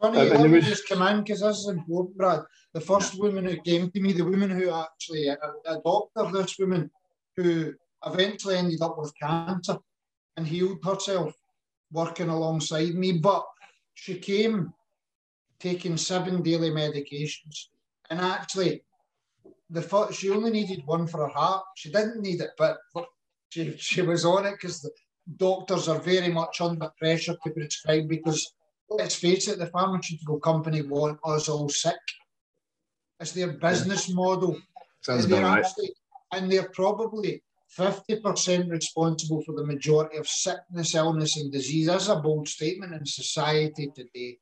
Funny, 0.00 0.18
uh, 0.18 0.40
let 0.40 0.50
me 0.50 0.60
just 0.60 0.88
come 0.88 1.00
in 1.02 1.22
because 1.22 1.40
this 1.40 1.58
is 1.58 1.68
important, 1.68 2.16
Brad. 2.16 2.42
The 2.74 2.80
first 2.80 3.18
woman 3.20 3.44
who 3.44 3.56
came 3.60 3.88
to 3.90 4.00
me, 4.00 4.12
the 4.12 4.24
woman 4.24 4.50
who 4.50 4.70
actually, 4.70 5.28
a, 5.28 5.38
a 5.66 5.80
doctor, 5.84 6.30
this 6.32 6.58
woman 6.58 6.90
who 7.36 7.72
eventually 8.04 8.56
ended 8.56 8.82
up 8.82 8.98
with 8.98 9.14
cancer 9.20 9.78
and 10.36 10.46
healed 10.46 10.78
herself 10.84 11.32
working 11.92 12.28
alongside 12.28 12.94
me. 12.94 13.12
But 13.12 13.44
she 13.94 14.18
came 14.18 14.72
taking 15.60 15.96
seven 15.96 16.42
daily 16.42 16.70
medications. 16.70 17.66
And 18.10 18.20
actually, 18.20 18.82
the 19.70 20.10
she 20.12 20.30
only 20.30 20.50
needed 20.50 20.82
one 20.86 21.06
for 21.06 21.18
her 21.18 21.32
heart. 21.32 21.64
She 21.76 21.90
didn't 21.90 22.20
need 22.20 22.40
it, 22.40 22.50
but 22.58 22.78
she, 23.48 23.76
she 23.76 24.02
was 24.02 24.24
on 24.24 24.46
it 24.46 24.52
because 24.52 24.80
the 24.80 24.90
doctors 25.36 25.88
are 25.88 26.00
very 26.00 26.28
much 26.30 26.60
under 26.60 26.90
pressure 26.98 27.36
to 27.42 27.50
prescribe 27.50 28.08
because 28.08 28.54
let's 28.90 29.14
face 29.14 29.48
it, 29.48 29.58
the 29.58 29.66
pharmaceutical 29.66 30.38
company 30.40 30.82
want 30.82 31.18
us 31.24 31.48
all 31.48 31.68
sick. 31.68 31.94
It's 33.20 33.32
their 33.32 33.52
business 33.52 34.12
model. 34.12 34.58
Sounds 35.00 35.24
and, 35.24 35.32
right. 35.32 35.64
actually, 35.64 35.92
and 36.32 36.50
they're 36.50 36.68
probably 36.70 37.42
50% 37.78 38.70
responsible 38.70 39.42
for 39.42 39.54
the 39.54 39.64
majority 39.64 40.18
of 40.18 40.28
sickness, 40.28 40.94
illness, 40.94 41.36
and 41.36 41.50
disease. 41.50 41.86
That's 41.86 42.08
a 42.08 42.16
bold 42.16 42.48
statement 42.48 42.92
in 42.92 43.06
society 43.06 43.90
today. 43.94 44.38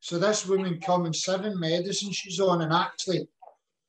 So 0.00 0.18
this 0.18 0.46
woman 0.46 0.80
coming 0.80 1.12
seven 1.12 1.58
medicines 1.58 2.16
she's 2.16 2.40
on, 2.40 2.62
and 2.62 2.72
actually 2.72 3.28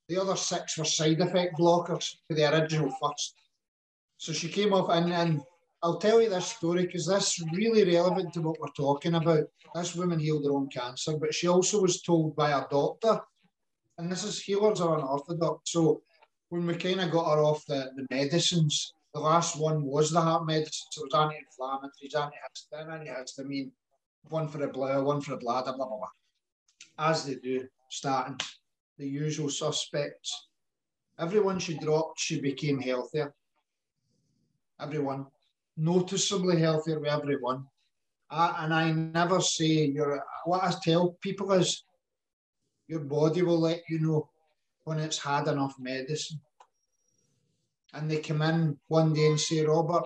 the 0.07 0.20
other 0.20 0.36
six 0.36 0.78
were 0.78 0.86
side 0.86 1.22
effect 1.22 1.57
blockers 1.57 2.16
to 2.30 2.36
the 2.36 2.51
original 2.51 2.89
first. 3.01 3.36
So 4.18 4.34
she 4.34 4.49
came 4.49 4.74
off, 4.74 4.89
and, 4.89 5.14
and 5.14 5.41
I'll 5.82 5.97
tell 5.97 6.22
you 6.22 6.30
this 6.30 6.47
story 6.47 6.86
because 6.86 7.07
this 7.07 7.39
is 7.39 7.45
really 7.53 7.86
relevant 7.95 8.34
to 8.34 8.41
what 8.41 8.60
we're 8.60 8.68
talking 8.76 9.16
about. 9.16 9.45
This 9.74 9.95
woman 9.95 10.20
healed 10.20 10.45
her 10.45 10.51
own 10.51 10.68
cancer, 10.68 11.18
but 11.18 11.34
she 11.34 11.47
also 11.47 11.82
was 11.82 12.01
told 12.01 12.36
by 12.36 12.51
a 12.51 12.68
doctor, 12.70 13.22
and 13.97 14.12
this 14.12 14.24
is 14.24 14.41
healers 14.41 14.82
are 14.82 14.97
unorthodox. 14.97 15.72
So 15.72 16.01
when 16.49 16.65
we 16.65 16.75
kind 16.75 17.01
of 17.01 17.11
got 17.11 17.35
her 17.35 17.43
off 17.43 17.65
the, 17.67 17.91
the 17.95 18.05
medicines, 18.09 18.93
the 19.13 19.19
last 19.19 19.59
one 19.59 19.83
was 19.83 20.11
the 20.11 20.21
heart 20.21 20.45
medicine. 20.45 20.87
So 20.91 21.03
it 21.03 21.11
was 21.11 21.31
anti-inflammatories, 21.59 22.15
antihistamine, 22.15 23.07
antihistamine, 23.07 23.71
one 24.29 24.47
for 24.47 24.57
the 24.57 24.67
blood, 24.67 25.03
one 25.03 25.21
for 25.21 25.31
the 25.31 25.37
bladder, 25.37 25.73
blah, 25.75 25.87
blah, 25.87 25.97
blah. 25.97 26.07
As 26.97 27.25
they 27.25 27.35
do, 27.35 27.67
starting 27.89 28.39
the 28.97 29.07
usual 29.07 29.49
suspects. 29.49 30.47
Everyone 31.17 31.59
she 31.59 31.77
dropped, 31.77 32.19
she 32.19 32.41
became 32.41 32.79
healthier. 32.79 33.33
Everyone. 34.79 35.27
Noticeably 35.77 36.59
healthier 36.59 36.99
with 36.99 37.09
everyone. 37.09 37.65
I, 38.29 38.63
and 38.63 38.73
I 38.73 38.91
never 38.91 39.39
say 39.41 39.85
you're, 39.85 40.23
what 40.45 40.63
I 40.63 40.73
tell 40.83 41.17
people 41.21 41.51
is 41.53 41.83
your 42.87 42.99
body 43.01 43.41
will 43.41 43.59
let 43.59 43.81
you 43.89 43.99
know 43.99 44.29
when 44.89 44.99
it's 44.99 45.19
had 45.19 45.47
enough 45.47 45.75
medicine. 45.79 46.39
And 47.93 48.09
they 48.09 48.19
come 48.19 48.41
in 48.41 48.77
one 48.87 49.13
day 49.13 49.27
and 49.27 49.39
say, 49.39 49.61
Robert, 49.61 50.03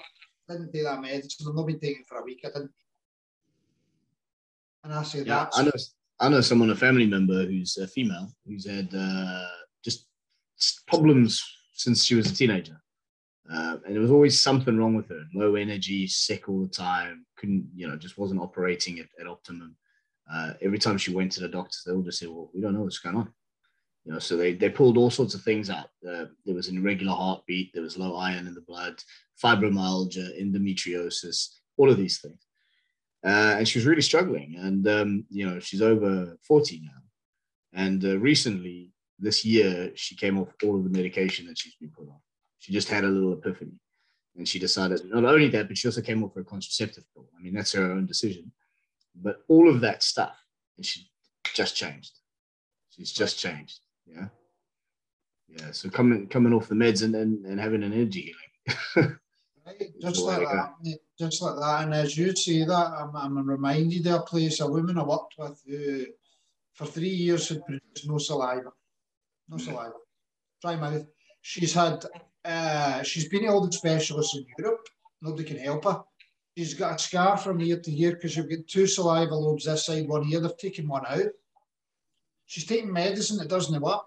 didn't 0.47 0.71
take 0.71 0.84
that 0.84 1.01
medicine. 1.01 1.47
I've 1.47 1.55
not 1.55 1.67
been 1.67 1.79
taking 1.79 2.01
it 2.01 2.07
for 2.07 2.19
a 2.19 2.23
week. 2.23 2.41
I 2.45 2.49
didn't 2.49 2.71
and 4.84 4.93
I 4.93 5.03
say 5.03 5.23
yeah, 5.23 5.47
I 5.53 5.63
know 5.63 5.71
I 6.19 6.29
know 6.29 6.41
someone, 6.41 6.69
a 6.69 6.75
family 6.75 7.05
member 7.05 7.45
who's 7.45 7.77
a 7.77 7.88
female, 7.88 8.29
who's 8.45 8.69
had 8.69 8.93
uh, 8.93 9.45
just 9.84 10.07
problems 10.88 11.43
since 11.73 12.03
she 12.05 12.15
was 12.15 12.31
a 12.31 12.36
teenager. 12.36 12.79
Uh, 13.51 13.77
and 13.86 13.95
there 13.95 14.01
was 14.01 14.11
always 14.11 14.39
something 14.39 14.77
wrong 14.77 14.95
with 14.95 15.09
her. 15.09 15.23
Low 15.34 15.55
energy, 15.55 16.07
sick 16.07 16.47
all 16.47 16.61
the 16.61 16.67
time, 16.67 17.25
couldn't, 17.36 17.67
you 17.75 17.88
know, 17.88 17.97
just 17.97 18.17
wasn't 18.17 18.39
operating 18.39 18.99
at, 18.99 19.07
at 19.19 19.27
optimum. 19.27 19.75
Uh, 20.31 20.53
every 20.61 20.79
time 20.79 20.97
she 20.97 21.13
went 21.13 21.31
to 21.34 21.41
the 21.41 21.49
doctors, 21.49 21.84
they 21.86 21.91
all 21.91 22.01
just 22.01 22.19
said, 22.19 22.29
well, 22.29 22.49
we 22.53 22.61
don't 22.61 22.73
know 22.73 22.84
what's 22.84 22.99
going 22.99 23.17
on. 23.17 23.34
You 24.06 24.14
know, 24.14 24.20
so 24.20 24.36
they, 24.36 24.54
they 24.54 24.70
pulled 24.70 24.97
all 24.97 25.10
sorts 25.10 25.34
of 25.34 25.43
things 25.43 25.70
out. 25.70 25.89
Uh, 26.08 26.26
there 26.45 26.56
was 26.56 26.68
an 26.68 26.78
irregular 26.78 27.14
heartbeat, 27.14 27.72
there 27.74 27.84
was 27.84 27.97
low 27.97 28.16
iron 28.18 28.47
in 28.47 28.54
the 28.54 28.62
blood, 28.62 29.01
fibromyalgia, 29.41 30.41
endometriosis, 30.41 31.60
all 31.78 31.89
of 31.89 31.97
these 31.97 32.20
things 32.20 32.45
uh, 33.24 33.56
and 33.58 33.68
she 33.68 33.80
was 33.80 33.86
really 33.86 34.01
struggling. 34.01 34.56
And 34.58 34.88
um, 34.88 35.26
you 35.30 35.49
know, 35.49 35.60
she's 35.60 35.82
over 35.82 36.38
forty 36.41 36.82
now, 36.84 37.82
and 37.82 38.04
uh, 38.04 38.18
recently 38.20 38.91
this 39.20 39.45
year 39.45 39.91
she 39.95 40.16
came 40.16 40.39
off 40.39 40.49
all 40.64 40.78
of 40.78 40.84
the 40.84 40.89
medication 40.89 41.47
that 41.47 41.58
she's 41.58 41.76
been 41.76 41.91
put 41.91 42.10
on. 42.10 42.20
She 42.60 42.74
just 42.74 42.89
had 42.89 43.04
a 43.04 43.08
little 43.08 43.34
epiphany, 43.34 43.80
and 44.38 44.47
she 44.47 44.60
decided 44.60 45.01
not 45.06 45.26
only 45.26 45.49
that, 45.49 45.68
but 45.68 45.78
she 45.78 45.88
also 45.88 46.01
came 46.01 46.24
off 46.24 46.36
her 46.36 46.43
contraceptive 46.43 47.06
pill. 47.14 47.30
I 47.38 47.41
mean, 47.41 47.54
that's 47.54 47.74
her 47.74 47.91
own 47.91 48.06
decision. 48.06 48.51
But 49.16 49.38
all 49.47 49.70
of 49.70 49.82
that 49.82 50.04
stuff, 50.04 50.38
and 50.78 50.86
she 50.86 51.08
just 51.54 51.76
changed. 51.76 52.20
She's 52.89 53.12
just 53.12 53.39
changed. 53.39 53.80
Yeah. 54.06 54.28
Yeah. 55.47 55.72
So 55.72 55.89
coming 55.89 56.28
coming 56.28 56.54
off 56.54 56.68
the 56.68 56.76
meds 56.76 57.04
and 57.04 57.16
and, 57.16 57.45
and 57.45 57.60
having 57.60 57.84
an 57.84 57.93
energy 57.93 58.34
healing. 58.95 59.18
right. 59.66 59.93
Just 60.01 60.22
like 60.22 60.47
that. 60.47 60.74
Just 61.20 61.41
like 61.41 61.56
that. 61.56 61.84
And 61.84 61.93
as 61.93 62.18
you 62.18 62.36
say 62.36 62.64
that, 62.66 62.91
I'm, 62.97 63.16
I'm 63.16 63.49
reminded 63.49 64.08
of 64.08 64.22
a 64.22 64.24
place, 64.24 64.60
a 64.60 64.68
woman 64.68 64.97
I 64.97 65.04
worked 65.04 65.36
with 65.38 65.62
who 65.68 66.06
for 66.74 66.86
three 66.86 67.10
years 67.10 67.49
had 67.49 67.66
produced 67.66 68.08
no 68.08 68.18
saliva. 68.18 68.72
No 69.49 69.58
saliva. 69.58 69.93
Dry 70.62 70.76
mouth. 70.76 71.06
She's 71.41 71.74
had 71.74 72.06
uh, 72.45 73.04
she's 73.04 73.30
been 73.30 73.43
to 73.43 73.47
all 73.49 73.66
the 73.66 73.72
specialists 73.72 74.36
in 74.36 74.45
Europe. 74.58 74.88
Nobody 75.22 75.43
can 75.43 75.58
help 75.58 75.86
her. 75.86 76.04
She's 76.58 76.74
got 76.74 76.99
a 76.99 77.04
scar 77.04 77.38
from 77.38 77.62
ear 77.62 77.80
to 77.80 77.99
ear 77.99 78.12
because 78.12 78.36
you've 78.36 78.49
got 78.49 78.68
two 78.68 78.86
saliva 78.86 79.34
lobes 79.34 79.66
this 79.66 79.86
side, 79.86 80.08
one 80.08 80.28
ear. 80.30 80.39
They've 80.39 80.58
taken 80.58 80.88
one 80.88 81.06
out. 81.08 81.32
She's 82.54 82.68
taking 82.68 82.93
medicine 82.93 83.38
that 83.38 83.49
doesn't 83.49 83.82
work. 83.82 84.06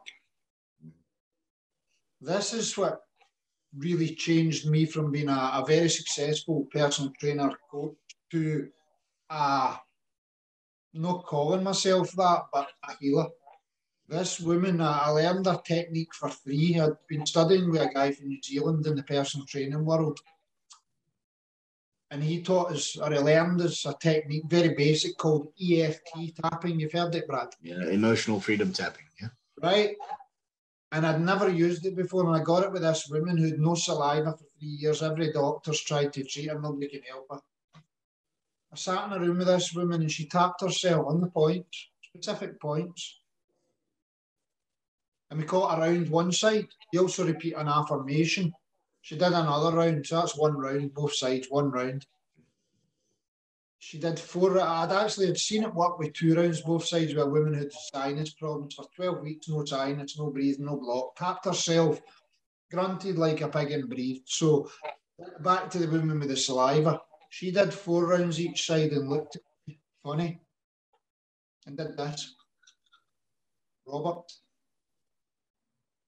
This 2.20 2.52
is 2.52 2.78
what 2.78 3.00
really 3.76 4.14
changed 4.14 4.70
me 4.70 4.86
from 4.86 5.10
being 5.10 5.28
a, 5.28 5.50
a 5.54 5.64
very 5.66 5.88
successful 5.88 6.68
personal 6.72 7.12
trainer 7.18 7.50
coach 7.68 7.96
to 8.30 8.68
uh, 9.28 9.76
not 10.94 11.24
calling 11.24 11.64
myself 11.64 12.12
that, 12.12 12.42
but 12.52 12.68
a 12.88 12.94
healer. 13.00 13.26
This 14.06 14.38
woman, 14.38 14.80
I 14.80 15.08
learned 15.08 15.48
a 15.48 15.60
technique 15.66 16.14
for 16.14 16.28
free. 16.28 16.78
I'd 16.78 16.92
been 17.08 17.26
studying 17.26 17.68
with 17.68 17.82
a 17.82 17.92
guy 17.92 18.12
from 18.12 18.28
New 18.28 18.40
Zealand 18.40 18.86
in 18.86 18.94
the 18.94 19.02
personal 19.02 19.44
training 19.46 19.84
world. 19.84 20.20
And 22.10 22.22
he 22.22 22.42
taught 22.42 22.72
us, 22.72 22.96
or 22.96 23.10
he 23.10 23.18
learned 23.18 23.60
us 23.60 23.84
a 23.84 23.94
technique, 24.00 24.44
very 24.46 24.74
basic, 24.74 25.16
called 25.16 25.52
EFT 25.60 26.36
tapping. 26.40 26.78
You've 26.78 26.92
heard 26.92 27.14
it, 27.14 27.26
Brad? 27.26 27.48
Yeah, 27.60 27.84
emotional 27.88 28.40
freedom 28.40 28.72
tapping. 28.72 29.06
Yeah. 29.20 29.28
Right. 29.60 29.96
And 30.92 31.04
I'd 31.04 31.20
never 31.20 31.48
used 31.48 31.84
it 31.84 31.96
before. 31.96 32.26
And 32.26 32.36
I 32.36 32.44
got 32.44 32.62
it 32.62 32.72
with 32.72 32.82
this 32.82 33.08
woman 33.08 33.36
who'd 33.36 33.58
no 33.58 33.74
saliva 33.74 34.32
for 34.32 34.44
three 34.58 34.68
years. 34.68 35.02
Every 35.02 35.32
doctor's 35.32 35.80
tried 35.80 36.12
to 36.12 36.22
treat 36.22 36.48
her, 36.48 36.60
nobody 36.60 36.88
can 36.88 37.02
help 37.02 37.26
her. 37.30 37.40
I 38.72 38.76
sat 38.76 39.06
in 39.06 39.12
a 39.12 39.20
room 39.20 39.38
with 39.38 39.48
this 39.48 39.74
woman 39.74 40.02
and 40.02 40.10
she 40.10 40.26
tapped 40.26 40.60
herself 40.60 41.06
on 41.08 41.20
the 41.20 41.28
points, 41.28 41.88
specific 42.02 42.60
points 42.60 43.18
and 45.30 45.40
we 45.40 45.46
caught 45.46 45.78
around 45.78 46.08
one 46.08 46.32
side. 46.32 46.68
He 46.92 46.98
also 46.98 47.26
repeat 47.26 47.54
an 47.54 47.68
affirmation. 47.68 48.52
She 49.06 49.14
did 49.14 49.34
another 49.34 49.76
round, 49.76 50.04
so 50.04 50.16
that's 50.16 50.36
one 50.36 50.56
round, 50.56 50.92
both 50.92 51.14
sides, 51.14 51.46
one 51.48 51.70
round. 51.70 52.04
She 53.78 54.00
did 54.00 54.18
four. 54.18 54.58
I'd 54.58 54.90
actually 54.90 55.28
had 55.28 55.38
seen 55.38 55.62
it 55.62 55.72
work 55.72 56.00
with 56.00 56.12
two 56.12 56.34
rounds, 56.34 56.60
both 56.62 56.84
sides, 56.84 57.14
where 57.14 57.28
women 57.28 57.54
had 57.54 57.70
sinus 57.72 58.30
problems 58.30 58.74
for 58.74 58.84
12 58.96 59.20
weeks, 59.20 59.48
no 59.48 59.64
sinus, 59.64 60.18
no 60.18 60.30
breathing, 60.30 60.64
no 60.64 60.76
block. 60.76 61.14
Tapped 61.14 61.44
herself, 61.44 62.00
grunted 62.72 63.16
like 63.16 63.42
a 63.42 63.48
pig 63.48 63.70
and 63.70 63.88
breathed. 63.88 64.28
So 64.28 64.68
back 65.38 65.70
to 65.70 65.78
the 65.78 65.86
woman 65.86 66.18
with 66.18 66.30
the 66.30 66.36
saliva. 66.36 67.00
She 67.30 67.52
did 67.52 67.72
four 67.72 68.08
rounds 68.08 68.40
each 68.40 68.66
side 68.66 68.90
and 68.90 69.08
looked 69.08 69.36
funny 70.02 70.40
and 71.64 71.76
did 71.76 71.96
this. 71.96 72.34
Robert, 73.86 74.32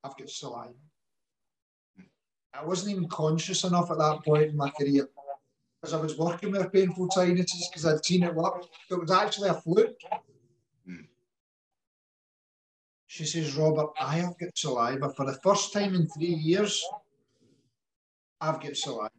I've 0.03 0.17
got 0.17 0.31
saliva. 0.31 0.88
I 2.59 2.65
wasn't 2.65 2.93
even 2.93 3.09
conscious 3.09 3.65
enough 3.65 3.91
at 3.91 3.99
that 3.99 4.25
point 4.25 4.45
in 4.45 4.57
my 4.57 4.71
career 4.71 5.09
because 5.81 5.95
I 5.95 6.01
was 6.01 6.19
working 6.19 6.51
with 6.51 6.73
painful 6.73 7.09
sinuses 7.11 7.69
because 7.69 7.87
I'd 7.87 8.05
seen 8.05 8.25
it 8.25 8.35
work. 8.35 8.65
It 8.91 9.01
was 9.01 9.11
actually 9.11 9.51
a 9.51 9.55
fluke. 9.55 10.01
Mm. 10.89 11.07
She 13.07 13.25
says, 13.25 13.55
Robert, 13.55 13.91
I 14.01 14.17
have 14.17 14.37
got 14.39 14.57
saliva. 14.57 15.11
For 15.11 15.25
the 15.25 15.39
first 15.45 15.73
time 15.73 15.95
in 15.95 16.09
three 16.09 16.35
years, 16.35 16.85
I've 18.41 18.61
got 18.61 18.77
saliva. 18.77 19.11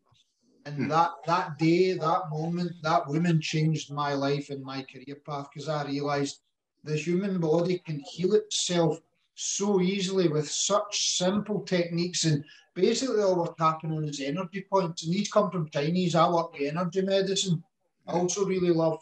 And 0.66 0.78
mm. 0.78 0.90
that 0.90 1.12
that 1.28 1.58
day, 1.58 1.94
that 1.94 2.30
moment, 2.30 2.74
that 2.84 3.08
woman 3.08 3.40
changed 3.40 3.94
my 3.94 4.14
life 4.14 4.50
and 4.50 4.62
my 4.64 4.84
career 4.84 5.18
path 5.26 5.48
because 5.54 5.70
I 5.70 5.86
realized 5.86 6.42
the 6.84 6.98
human 6.98 7.40
body 7.40 7.82
can 7.86 8.02
heal 8.12 8.34
itself 8.34 9.00
so 9.36 9.80
easily 9.80 10.28
with 10.28 10.50
such 10.50 11.16
simple 11.18 11.62
techniques 11.62 12.26
and 12.26 12.44
basically 12.82 13.22
all 13.22 13.36
we're 13.36 13.54
tapping 13.54 13.92
on 13.92 14.06
is 14.06 14.20
energy 14.22 14.66
points 14.70 15.04
and 15.04 15.14
these 15.14 15.32
come 15.32 15.50
from 15.52 15.70
Chinese. 15.70 16.16
I 16.16 16.30
work 16.30 16.54
with 16.54 16.74
energy 16.74 17.02
medicine. 17.02 17.64
I 18.08 18.14
also 18.14 18.46
really 18.46 18.72
love 18.72 19.00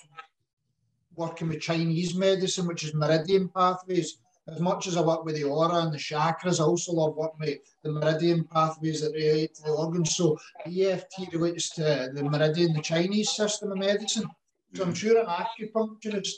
working 1.15 1.49
with 1.49 1.61
Chinese 1.61 2.15
medicine, 2.15 2.67
which 2.67 2.84
is 2.84 2.93
meridian 2.93 3.49
pathways. 3.49 4.19
As 4.47 4.61
much 4.61 4.88
as 4.88 4.95
I 4.95 5.01
work 5.01 5.25
with 5.25 5.36
the 5.36 5.43
aura 5.43 5.84
and 5.84 5.93
the 5.93 5.97
chakras, 5.97 6.61
I 6.61 6.63
also 6.63 6.93
love 6.93 7.15
working 7.15 7.39
with 7.39 7.57
the 7.84 7.91
meridian 7.91 8.45
pathways 8.45 9.01
that 9.01 9.11
relate 9.13 9.55
to 9.55 9.63
the 9.63 9.71
organs. 9.71 10.15
So 10.15 10.38
EFT 10.65 11.34
relates 11.34 11.69
to 11.71 12.11
the 12.13 12.23
meridian, 12.23 12.73
the 12.73 12.82
Chinese 12.82 13.36
system 13.36 13.71
of 13.71 13.78
medicine. 13.78 14.30
So 14.73 14.84
I'm 14.84 14.93
mm. 14.93 14.95
sure 14.95 15.19
an 15.19 15.25
acupuncturist 15.25 16.36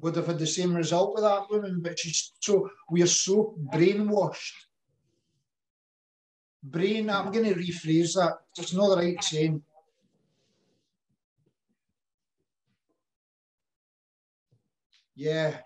would 0.00 0.16
have 0.16 0.26
had 0.26 0.38
the 0.38 0.46
same 0.46 0.74
result 0.74 1.14
with 1.14 1.24
that 1.24 1.48
woman, 1.50 1.80
but 1.82 1.98
she's 1.98 2.32
so 2.40 2.68
we 2.90 3.02
are 3.02 3.06
so 3.06 3.56
brainwashed. 3.72 4.65
Brain, 6.68 7.08
I'm 7.10 7.30
going 7.30 7.44
to 7.44 7.54
rephrase 7.54 8.14
that. 8.14 8.38
It's 8.58 8.74
not 8.74 8.88
the 8.88 8.96
right 8.96 9.22
saying. 9.22 9.62
Yeah, 15.14 15.58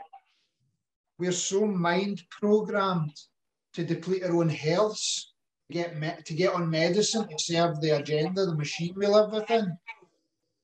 we're 1.18 1.32
so 1.32 1.66
mind 1.66 2.22
programmed 2.30 3.16
to 3.72 3.84
deplete 3.84 4.24
our 4.24 4.36
own 4.36 4.51
healths, 4.51 5.32
to 5.68 5.72
get 5.74 6.26
to 6.26 6.34
get 6.34 6.55
on 6.55 6.68
medicine 6.68 7.26
to 7.28 7.38
serve 7.38 7.80
the 7.80 7.96
agenda, 7.96 8.44
the 8.44 8.55
machine 8.55 8.92
we 8.94 9.07
live 9.07 9.32
within, 9.32 9.78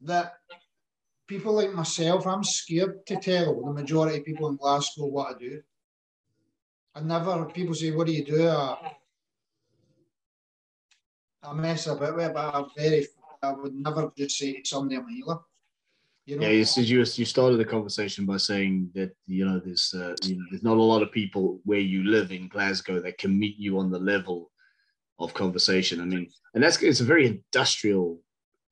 that 0.02 0.34
people 1.26 1.54
like 1.54 1.72
myself, 1.72 2.26
I'm 2.26 2.44
scared 2.44 3.06
to 3.06 3.16
tell 3.16 3.64
the 3.64 3.72
majority 3.72 4.18
of 4.18 4.24
people 4.24 4.50
in 4.50 4.56
Glasgow 4.56 5.06
what 5.06 5.34
I 5.34 5.38
do. 5.38 5.62
I 6.94 7.00
never, 7.00 7.46
people 7.46 7.74
say, 7.74 7.90
what 7.90 8.06
do 8.06 8.12
you 8.12 8.24
do? 8.24 8.48
I 11.46 11.52
mess 11.52 11.86
about 11.86 12.16
with 12.16 12.26
it, 12.26 12.34
but 12.34 12.54
I'm 12.54 12.66
very, 12.76 13.06
I 13.42 13.52
would 13.52 13.74
never 13.74 14.12
just 14.16 14.38
say 14.38 14.54
to 14.54 14.68
somebody 14.68 14.96
I'm 14.96 15.08
a 15.08 15.12
healer. 15.12 15.38
You 16.24 16.36
know? 16.36 16.46
Yeah, 16.46 16.52
you 16.52 16.64
said 16.64 16.84
you, 16.84 16.98
you 16.98 17.24
started 17.24 17.58
the 17.58 17.64
conversation 17.64 18.26
by 18.26 18.38
saying 18.38 18.90
that 18.94 19.14
you 19.26 19.44
know 19.44 19.60
there's 19.64 19.94
uh, 19.94 20.16
you 20.24 20.36
know 20.36 20.44
there's 20.50 20.64
not 20.64 20.76
a 20.76 20.82
lot 20.82 21.02
of 21.02 21.12
people 21.12 21.60
where 21.64 21.78
you 21.78 22.02
live 22.02 22.32
in 22.32 22.48
Glasgow 22.48 23.00
that 23.00 23.18
can 23.18 23.38
meet 23.38 23.56
you 23.58 23.78
on 23.78 23.90
the 23.90 23.98
level 23.98 24.50
of 25.20 25.34
conversation. 25.34 26.00
I 26.00 26.04
mean, 26.04 26.28
and 26.54 26.62
that's 26.62 26.82
it's 26.82 27.00
a 27.00 27.04
very 27.04 27.26
industrial 27.26 28.20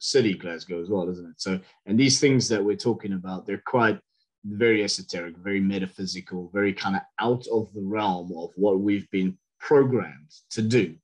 city, 0.01 0.35
Glasgow, 0.35 0.83
as 0.83 0.91
well, 0.91 1.09
isn't 1.09 1.31
it? 1.31 1.41
So, 1.41 1.61
and 1.87 1.99
these 1.99 2.19
things 2.19 2.49
that 2.49 2.63
we're 2.63 2.77
talking 2.77 3.13
about, 3.13 3.47
they're 3.47 3.63
quite 3.65 4.01
very 4.45 4.83
esoteric, 4.83 5.37
very 5.39 5.61
metaphysical, 5.61 6.51
very 6.53 6.73
kind 6.73 6.97
of 6.97 7.03
out 7.21 7.47
of 7.53 7.73
the 7.73 7.83
realm 7.83 8.33
of 8.37 8.51
what 8.57 8.81
we've 8.81 9.09
been 9.11 9.39
programmed 9.61 10.31
to 10.51 10.61
do. 10.61 10.97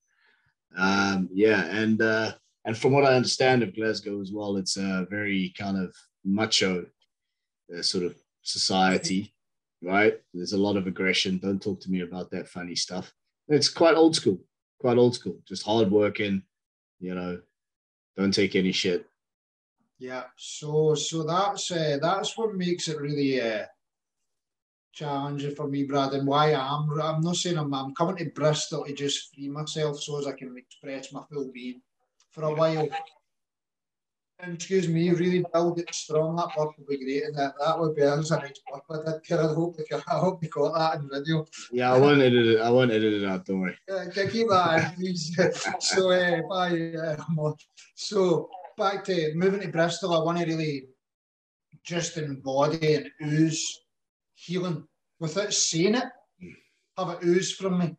Um, 0.76 1.28
yeah, 1.32 1.64
and 1.66 2.00
uh, 2.00 2.32
and 2.64 2.76
from 2.76 2.92
what 2.92 3.04
I 3.04 3.14
understand 3.14 3.62
of 3.62 3.74
Glasgow 3.74 4.20
as 4.20 4.32
well, 4.32 4.56
it's 4.56 4.76
a 4.76 5.06
very 5.10 5.52
kind 5.58 5.78
of 5.78 5.94
macho 6.24 6.86
uh, 7.76 7.82
sort 7.82 8.04
of 8.04 8.16
society, 8.42 9.34
right? 9.82 10.20
There's 10.34 10.52
a 10.52 10.58
lot 10.58 10.76
of 10.76 10.86
aggression. 10.86 11.38
Don't 11.38 11.62
talk 11.62 11.80
to 11.80 11.90
me 11.90 12.00
about 12.00 12.30
that 12.30 12.48
funny 12.48 12.76
stuff. 12.76 13.12
It's 13.48 13.68
quite 13.68 13.96
old 13.96 14.14
school, 14.14 14.38
quite 14.78 14.98
old 14.98 15.14
school, 15.14 15.40
just 15.46 15.64
hard 15.64 15.90
working, 15.90 16.42
you 17.00 17.14
know, 17.14 17.40
don't 18.16 18.32
take 18.32 18.54
any 18.54 18.72
shit. 18.72 19.06
Yeah, 19.98 20.24
so 20.36 20.94
so 20.94 21.24
that's 21.24 21.70
uh, 21.70 21.98
that's 22.00 22.36
what 22.38 22.54
makes 22.54 22.88
it 22.88 23.00
really 23.00 23.40
uh, 23.40 23.66
challenging 24.92 25.54
for 25.54 25.68
me, 25.68 25.84
Brad, 25.84 26.12
and 26.12 26.26
why 26.26 26.54
I'm 26.54 27.00
I'm 27.00 27.20
not 27.20 27.36
saying 27.36 27.58
I'm 27.58 27.72
I'm 27.74 27.94
coming 27.94 28.16
to 28.16 28.30
Bristol 28.30 28.84
to 28.84 28.92
just 28.92 29.34
free 29.34 29.48
myself 29.48 30.00
so 30.00 30.18
as 30.18 30.26
I 30.26 30.32
can 30.32 30.56
express 30.56 31.12
my 31.12 31.22
full 31.30 31.50
being 31.52 31.80
for 32.30 32.44
a 32.44 32.54
while. 32.54 32.88
And 34.42 34.54
excuse 34.54 34.88
me, 34.88 35.10
really 35.10 35.44
build 35.52 35.78
it 35.80 35.94
strong. 35.94 36.36
That 36.36 36.56
work 36.56 36.70
would 36.78 36.86
be 36.86 37.04
great, 37.04 37.24
and 37.24 37.36
that, 37.36 37.52
that 37.60 37.78
would 37.78 37.94
be 37.94 38.02
that 38.02 38.16
was 38.16 38.30
a 38.30 38.38
nice 38.38 38.58
work. 38.72 38.84
I 39.06 39.18
did. 39.22 39.38
I 39.38 39.52
hope 39.52 39.76
I 39.92 40.18
hope 40.18 40.42
you 40.42 40.48
got 40.48 40.74
that 40.74 41.00
in 41.00 41.10
video. 41.10 41.46
Yeah, 41.70 41.92
I 41.92 41.98
won't 41.98 42.22
edit 42.22 42.46
it. 42.46 42.60
I 42.60 42.70
won't 42.70 42.90
edit 42.90 43.22
it 43.22 43.26
out. 43.26 43.44
Don't 43.44 43.60
worry. 43.60 43.76
Yeah, 43.86 44.06
keep 44.08 44.48
that 44.48 44.94
in, 44.94 44.96
please. 44.96 45.36
so, 45.80 46.10
uh, 46.10 46.40
bye. 46.48 46.92
Uh, 46.96 47.52
so 47.94 48.48
back 48.78 49.04
to 49.04 49.32
moving 49.34 49.60
to 49.60 49.68
Bristol. 49.68 50.14
I 50.14 50.24
want 50.24 50.38
to 50.38 50.46
really 50.46 50.86
just 51.84 52.16
embody 52.16 52.94
and 52.94 53.10
ooze 53.22 53.78
healing 54.44 54.86
without 55.18 55.52
saying 55.52 55.96
it. 55.96 56.04
Have 56.96 57.10
it 57.10 57.24
ooze 57.24 57.52
from 57.52 57.78
me. 57.78 57.96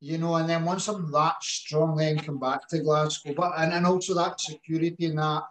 you 0.00 0.18
know, 0.18 0.36
and 0.36 0.48
then 0.48 0.64
once 0.64 0.88
I'm 0.88 1.10
that 1.12 1.42
strong, 1.42 1.96
then 1.96 2.18
come 2.18 2.38
back 2.38 2.68
to 2.68 2.78
Glasgow. 2.80 3.34
But 3.36 3.52
and, 3.58 3.72
and 3.72 3.86
also 3.86 4.14
that 4.14 4.40
security 4.40 5.06
and 5.06 5.18
that 5.18 5.42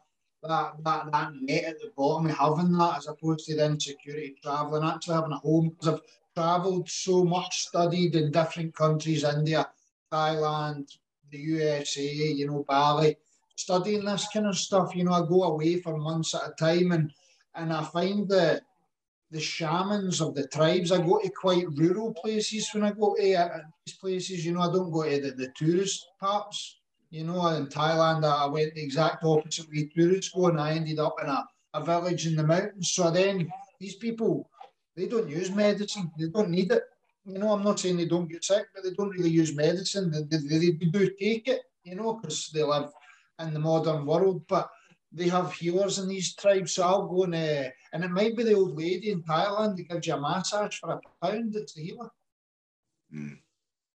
that 0.44 0.74
that 0.84 1.12
that 1.12 1.32
net 1.42 1.66
at 1.66 1.80
the 1.80 1.92
bottom, 1.96 2.30
having 2.30 2.72
that 2.78 2.98
as 2.98 3.08
opposed 3.08 3.46
to 3.48 3.56
then 3.56 3.80
security 3.80 4.36
travelling, 4.42 4.84
actually 4.84 5.16
having 5.16 5.34
a 5.34 5.38
home 5.38 5.70
because 5.70 5.88
I've 5.96 6.02
travelled 6.36 6.90
so 6.90 7.24
much, 7.24 7.68
studied 7.68 8.16
in 8.16 8.32
different 8.32 8.76
countries, 8.76 9.24
India, 9.24 9.70
Thailand, 10.12 10.90
the 11.32 11.38
USA, 11.38 12.04
you 12.04 12.48
know, 12.48 12.66
Bali, 12.68 13.18
studying 13.56 14.06
this 14.06 14.28
kind 14.34 14.48
of 14.48 14.58
stuff. 14.58 14.96
You 14.96 15.04
know, 15.04 15.14
I 15.14 15.28
go 15.28 15.44
away 15.44 15.80
for 15.82 15.98
months 15.98 16.34
at 16.34 16.50
a 16.50 16.54
time 16.58 16.92
and 16.92 17.12
and 17.56 17.72
I 17.74 17.84
find 17.84 18.28
that 18.30 18.62
the 19.32 19.40
shamans 19.40 20.22
of 20.22 20.34
the 20.34 20.48
tribes. 20.48 20.92
I 20.92 20.98
go 20.98 21.20
to 21.20 21.30
quite 21.30 21.66
rural 21.76 22.14
places 22.14 22.70
when 22.74 22.84
I 22.84 22.92
go 22.92 23.16
to 23.16 23.34
uh, 23.36 23.60
these 23.86 23.96
places. 23.96 24.46
You 24.46 24.54
know, 24.54 24.62
I 24.62 24.74
don't 24.74 24.92
go 24.92 25.04
to 25.04 25.22
the, 25.22 25.32
the 25.32 25.52
tourist 25.56 26.08
parts. 26.20 26.80
You 27.12 27.24
know, 27.24 27.48
in 27.48 27.68
Thailand, 27.68 28.24
I 28.24 28.46
went 28.48 28.76
the 28.76 28.84
exact 28.84 29.24
opposite 29.24 29.70
way 29.70 29.90
tourists 29.96 30.32
go, 30.32 30.48
and 30.48 30.60
I 30.60 30.74
ended 30.74 31.00
up 31.00 31.16
in 31.24 31.30
a, 31.30 31.46
a 31.74 31.84
village 31.84 32.28
in 32.28 32.36
the 32.36 32.44
mountains. 32.44 32.92
So 32.92 33.10
then 33.12 33.52
these 33.80 33.96
people, 33.96 34.50
they 34.96 35.08
don't 35.08 35.30
use 35.30 35.52
medicine. 35.52 36.12
They 36.20 36.28
don't 36.28 36.50
need 36.50 36.72
it. 36.72 36.84
You 37.26 37.38
know, 37.40 37.52
I'm 37.52 37.64
not 37.64 37.80
saying 37.80 37.98
they 37.98 38.06
don't 38.06 38.30
get 38.30 38.44
sick, 38.44 38.68
but 38.74 38.84
they 38.84 38.92
don't 38.92 39.10
really 39.10 39.30
use 39.30 39.56
medicine. 39.56 40.12
They, 40.12 40.38
they, 40.38 40.58
they 40.58 40.72
do 40.72 41.10
take 41.20 41.48
it, 41.48 41.62
you 41.84 41.96
know, 41.96 42.14
because 42.14 42.50
they 42.50 42.64
live 42.64 42.90
in 43.40 43.54
the 43.54 43.60
modern 43.60 44.06
world. 44.06 44.44
But 44.48 44.70
they 45.12 45.28
have 45.28 45.54
healers 45.54 46.00
in 46.00 46.08
these 46.08 46.36
tribes. 46.36 46.74
So 46.74 46.84
I'll 46.84 47.08
go 47.08 47.24
and, 47.24 47.36
uh, 47.36 47.70
and 47.94 48.04
it 48.04 48.12
might 48.12 48.38
be 48.38 48.44
the 48.44 48.54
old 48.54 48.78
lady 48.78 49.12
in 49.12 49.24
Thailand 49.24 49.78
that 49.78 49.90
gives 49.90 50.08
you 50.08 50.14
a 50.14 50.20
massage 50.20 50.78
for 50.78 50.92
a 50.92 51.26
pound. 51.26 51.56
It's 51.56 51.74
the 51.74 51.84
healer. 51.84 52.10
Mm. 53.14 53.40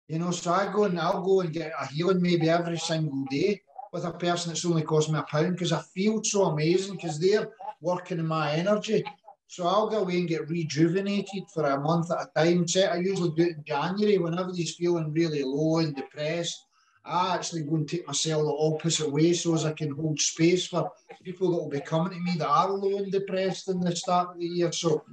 You 0.07 0.20
know, 0.20 0.32
so 0.32 0.53
I 0.53 0.72
go 0.72 0.86
and 0.86 0.99
I'll 0.99 1.22
go 1.22 1.41
and 1.41 1.53
get 1.53 1.74
a 1.80 1.88
healing 1.88 2.22
maybe 2.22 2.49
every 2.49 2.78
single 2.78 3.26
day 3.30 3.62
with 3.91 4.05
a 4.05 4.12
person 4.12 4.49
that's 4.49 4.66
only 4.66 4.84
cost 4.84 5.09
me 5.09 5.20
a 5.20 5.24
pound 5.24 5.53
because 5.53 5.74
I 5.74 5.82
feel 5.82 6.24
so 6.24 6.45
amazing 6.45 6.95
because 6.95 7.20
they're 7.20 7.49
working 7.82 8.20
in 8.20 8.28
my 8.28 8.53
energy. 8.53 9.03
So 9.47 9.68
I'll 9.68 9.89
go 9.89 9.99
away 9.99 10.20
and 10.20 10.30
get 10.30 10.49
rejuvenated 10.49 11.43
for 11.53 11.66
a 11.66 11.80
month 11.80 12.09
at 12.09 12.30
a 12.36 12.39
time. 12.39 12.66
I 12.89 12.97
usually 12.97 13.32
do 13.32 13.43
it 13.43 13.57
in 13.57 13.64
January 13.66 14.18
when 14.18 14.34
everybody's 14.34 14.76
feeling 14.76 15.12
really 15.12 15.43
low 15.43 15.80
and 15.80 15.93
depressed. 15.93 16.66
I 17.04 17.36
actually 17.36 17.64
go 17.64 17.76
and 17.76 17.89
take 17.89 18.06
myself 18.06 18.43
the 18.43 18.76
opposite 18.76 19.12
way 19.12 19.34
so 19.34 19.56
as 19.56 19.66
I 19.66 19.74
can 19.74 19.91
hold 19.91 20.20
space 20.20 20.68
for 20.68 20.91
people 21.24 21.52
that 21.52 21.58
will 21.58 21.70
be 21.70 21.82
coming 21.82 22.14
to 22.14 22.20
me 22.20 22.34
that 22.38 22.47
are 22.47 22.70
low 22.70 22.97
and 22.97 23.12
depressed 23.12 23.70
in 23.70 23.80
the 23.80 23.95
start 23.95 24.30
of 24.30 24.39
the 24.39 24.45
year. 24.45 24.72
So, 24.72 25.04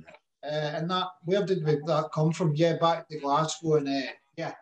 uh, 0.45 0.47
and 0.47 0.91
that, 0.91 1.09
where 1.25 1.45
did 1.45 1.65
we, 1.65 1.81
that 1.87 2.11
come 2.13 2.33
from? 2.33 2.55
Yeah, 2.55 2.77
back 2.77 3.09
to 3.09 3.19
Glasgow 3.19 3.77
and 3.77 3.89
uh, 3.89 4.11
yeah, 4.37 4.53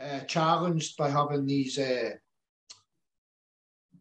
uh, 0.00 0.20
challenged 0.20 0.96
by 0.96 1.08
having 1.08 1.46
these, 1.46 1.78
uh, 1.78 2.10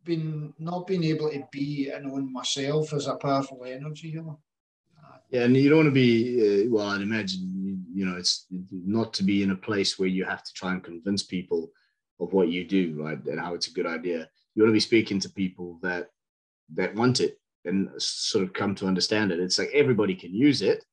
been 0.03 0.53
not 0.59 0.85
being 0.85 1.05
able 1.05 1.29
to 1.31 1.47
be 1.51 1.89
and 1.89 2.11
own 2.11 2.31
myself 2.31 2.93
as 2.93 3.07
a 3.07 3.15
powerful 3.15 3.63
energy. 3.65 4.19
Yeah, 5.29 5.45
and 5.45 5.55
you 5.55 5.69
don't 5.69 5.77
want 5.77 5.87
to 5.87 5.91
be, 5.91 6.65
uh, 6.65 6.69
well, 6.69 6.89
I'd 6.89 7.01
imagine, 7.01 7.85
you 7.93 8.05
know, 8.05 8.17
it's 8.17 8.45
not 8.71 9.13
to 9.13 9.23
be 9.23 9.41
in 9.41 9.51
a 9.51 9.55
place 9.55 9.97
where 9.97 10.09
you 10.09 10.25
have 10.25 10.43
to 10.43 10.53
try 10.53 10.73
and 10.73 10.83
convince 10.83 11.23
people 11.23 11.71
of 12.23 12.33
what 12.33 12.49
you 12.49 12.63
do, 12.65 13.01
right? 13.03 13.23
And 13.25 13.39
how 13.39 13.53
it's 13.53 13.67
a 13.67 13.73
good 13.73 13.85
idea. 13.85 14.29
You 14.55 14.63
want 14.63 14.69
to 14.69 14.73
be 14.73 14.79
speaking 14.79 15.19
to 15.19 15.29
people 15.29 15.79
that 15.81 16.09
that 16.75 16.95
want 16.95 17.19
it 17.19 17.39
and 17.65 17.89
sort 17.97 18.43
of 18.43 18.53
come 18.53 18.75
to 18.75 18.87
understand 18.87 19.31
it. 19.31 19.39
It's 19.39 19.59
like 19.59 19.71
everybody 19.73 20.15
can 20.15 20.33
use 20.33 20.61
it, 20.61 20.83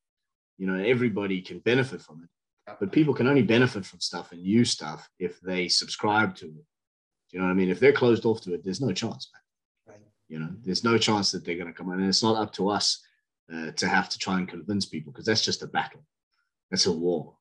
you 0.57 0.67
know, 0.67 0.81
everybody 0.83 1.41
can 1.41 1.59
benefit 1.59 2.01
from 2.01 2.23
it. 2.23 2.29
But 2.79 2.91
people 2.91 3.13
can 3.13 3.27
only 3.27 3.41
benefit 3.41 3.85
from 3.85 3.99
stuff 3.99 4.31
and 4.31 4.41
use 4.41 4.71
stuff 4.71 5.09
if 5.19 5.39
they 5.41 5.67
subscribe 5.67 6.35
to 6.35 6.45
it. 6.45 6.65
Do 7.29 7.31
you 7.31 7.39
know 7.39 7.45
what 7.45 7.51
I 7.51 7.55
mean? 7.55 7.69
If 7.69 7.79
they're 7.79 7.91
closed 7.93 8.25
off 8.25 8.41
to 8.41 8.53
it, 8.53 8.63
there's 8.63 8.81
no 8.81 8.91
chance, 8.91 9.29
man. 9.33 9.95
Right. 9.95 10.07
You 10.29 10.39
know, 10.39 10.49
there's 10.63 10.83
no 10.83 10.97
chance 10.97 11.31
that 11.31 11.43
they're 11.43 11.55
going 11.55 11.67
to 11.67 11.73
come 11.73 11.91
in. 11.91 11.99
And 11.99 12.07
it's 12.07 12.23
not 12.23 12.37
up 12.41 12.53
to 12.53 12.69
us 12.69 13.03
uh, 13.53 13.71
to 13.71 13.87
have 13.87 14.07
to 14.09 14.19
try 14.19 14.37
and 14.37 14.47
convince 14.47 14.85
people 14.85 15.11
because 15.11 15.25
that's 15.25 15.43
just 15.43 15.63
a 15.63 15.67
battle. 15.67 16.05
That's 16.69 16.85
a 16.85 16.91
war. 16.91 17.35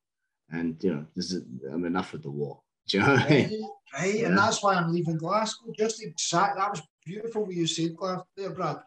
And, 0.51 0.83
you 0.83 0.95
know, 0.95 1.07
this 1.15 1.33
is, 1.33 1.45
I'm 1.71 1.85
enough 1.85 2.13
with 2.13 2.23
the 2.23 2.31
war. 2.31 2.61
Do 2.91 2.99
you 2.99 3.05
know 3.05 3.13
what 3.13 3.23
I 3.23 3.29
mean? 3.29 3.71
Right, 3.93 4.15
yeah. 4.15 4.27
and 4.27 4.39
that's 4.39 4.63
why 4.63 4.75
I'm 4.75 4.93
leaving 4.93 5.17
Glasgow. 5.17 5.73
Just 5.77 6.03
exactly 6.03 6.61
That 6.61 6.71
was 6.71 6.83
beautiful 7.05 7.45
what 7.45 7.55
you 7.55 7.67
said, 7.67 7.97
there, 8.37 8.51
Brad. 8.51 8.79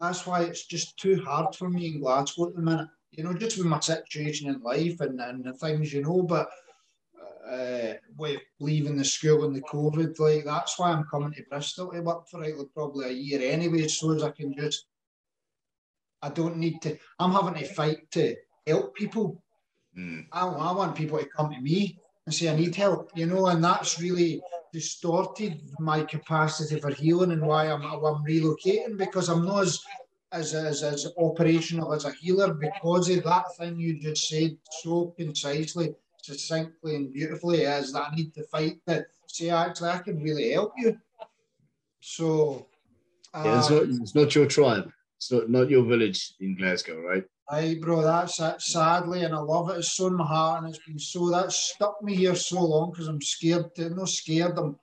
That's 0.00 0.26
why 0.26 0.42
it's 0.42 0.66
just 0.66 0.96
too 0.96 1.22
hard 1.24 1.54
for 1.54 1.68
me 1.68 1.88
in 1.88 2.00
Glasgow 2.00 2.48
at 2.48 2.54
the 2.54 2.62
minute. 2.62 2.88
You 3.10 3.24
know, 3.24 3.34
just 3.34 3.58
with 3.58 3.66
my 3.66 3.80
situation 3.80 4.48
in 4.48 4.62
life 4.62 5.00
and, 5.00 5.20
and 5.20 5.44
the 5.44 5.52
things, 5.54 5.92
you 5.92 6.02
know, 6.02 6.22
but 6.22 6.48
uh, 7.50 7.94
with 8.16 8.40
leaving 8.60 8.96
the 8.96 9.04
school 9.04 9.44
and 9.44 9.54
the 9.54 9.62
COVID, 9.62 10.18
like 10.18 10.44
that's 10.44 10.78
why 10.78 10.90
I'm 10.90 11.04
coming 11.10 11.32
to 11.32 11.42
Bristol 11.50 11.90
to 11.90 12.00
work 12.00 12.28
for 12.28 12.40
like, 12.40 12.54
probably 12.72 13.06
a 13.06 13.12
year 13.12 13.40
anyway, 13.42 13.88
so 13.88 14.12
as 14.12 14.22
I 14.22 14.30
can 14.30 14.54
just, 14.56 14.86
I 16.22 16.28
don't 16.28 16.56
need 16.56 16.80
to, 16.82 16.96
I'm 17.18 17.32
having 17.32 17.54
to 17.54 17.64
fight 17.64 18.10
to 18.12 18.36
help 18.66 18.94
people. 18.94 19.42
Mm. 19.98 20.26
I, 20.32 20.46
I 20.46 20.72
want 20.72 20.94
people 20.94 21.18
to 21.18 21.26
come 21.26 21.52
to 21.52 21.60
me 21.60 21.98
and 22.30 22.34
say, 22.36 22.48
I 22.48 22.54
need 22.54 22.76
help, 22.76 23.10
you 23.16 23.26
know, 23.26 23.48
and 23.48 23.62
that's 23.62 24.00
really 24.00 24.40
distorted 24.72 25.60
my 25.80 26.04
capacity 26.04 26.78
for 26.78 26.90
healing 26.90 27.32
and 27.32 27.44
why 27.44 27.66
I'm, 27.66 27.82
I'm 27.82 28.24
relocating 28.24 28.96
because 28.96 29.28
I'm 29.28 29.44
not 29.44 29.62
as, 29.62 29.82
as, 30.30 30.54
as, 30.54 30.84
as 30.84 31.12
operational 31.18 31.92
as 31.92 32.04
a 32.04 32.12
healer 32.12 32.54
because 32.54 33.10
of 33.10 33.24
that 33.24 33.46
thing 33.56 33.80
you 33.80 33.98
just 33.98 34.28
said 34.28 34.56
so 34.80 35.12
concisely, 35.18 35.92
succinctly, 36.22 36.94
and 36.94 37.12
beautifully 37.12 37.62
is 37.62 37.92
that 37.94 38.12
I 38.12 38.14
need 38.14 38.32
to 38.34 38.44
fight 38.44 38.78
to 38.86 39.04
say, 39.26 39.50
actually, 39.50 39.90
I 39.90 39.98
can 39.98 40.22
really 40.22 40.52
help 40.52 40.74
you. 40.78 40.96
So, 41.98 42.68
uh, 43.34 43.42
yeah, 43.44 43.58
it's 43.58 43.70
not, 43.70 43.82
it's 43.82 44.14
not 44.14 44.34
your 44.36 44.46
tribe. 44.46 44.88
It's 45.16 45.32
not, 45.32 45.50
not 45.50 45.68
your 45.68 45.84
village 45.84 46.34
in 46.38 46.56
Glasgow, 46.56 47.00
right? 47.00 47.24
Aye, 47.52 47.78
bro, 47.80 48.00
that's 48.02 48.38
it. 48.38 48.62
Sadly, 48.62 49.24
and 49.24 49.34
I 49.34 49.38
love 49.38 49.70
it. 49.70 49.78
It's 49.78 49.90
so 49.90 50.06
in 50.06 50.14
my 50.14 50.24
heart, 50.24 50.62
and 50.62 50.72
it's 50.72 50.84
been 50.86 51.00
so 51.00 51.30
that's 51.30 51.56
stuck 51.56 52.00
me 52.00 52.14
here 52.14 52.36
so 52.36 52.62
long 52.62 52.92
because 52.92 53.08
I'm 53.08 53.20
scared. 53.20 53.74
To, 53.74 53.90
not 53.90 54.08
scared. 54.08 54.56
I'm 54.56 54.78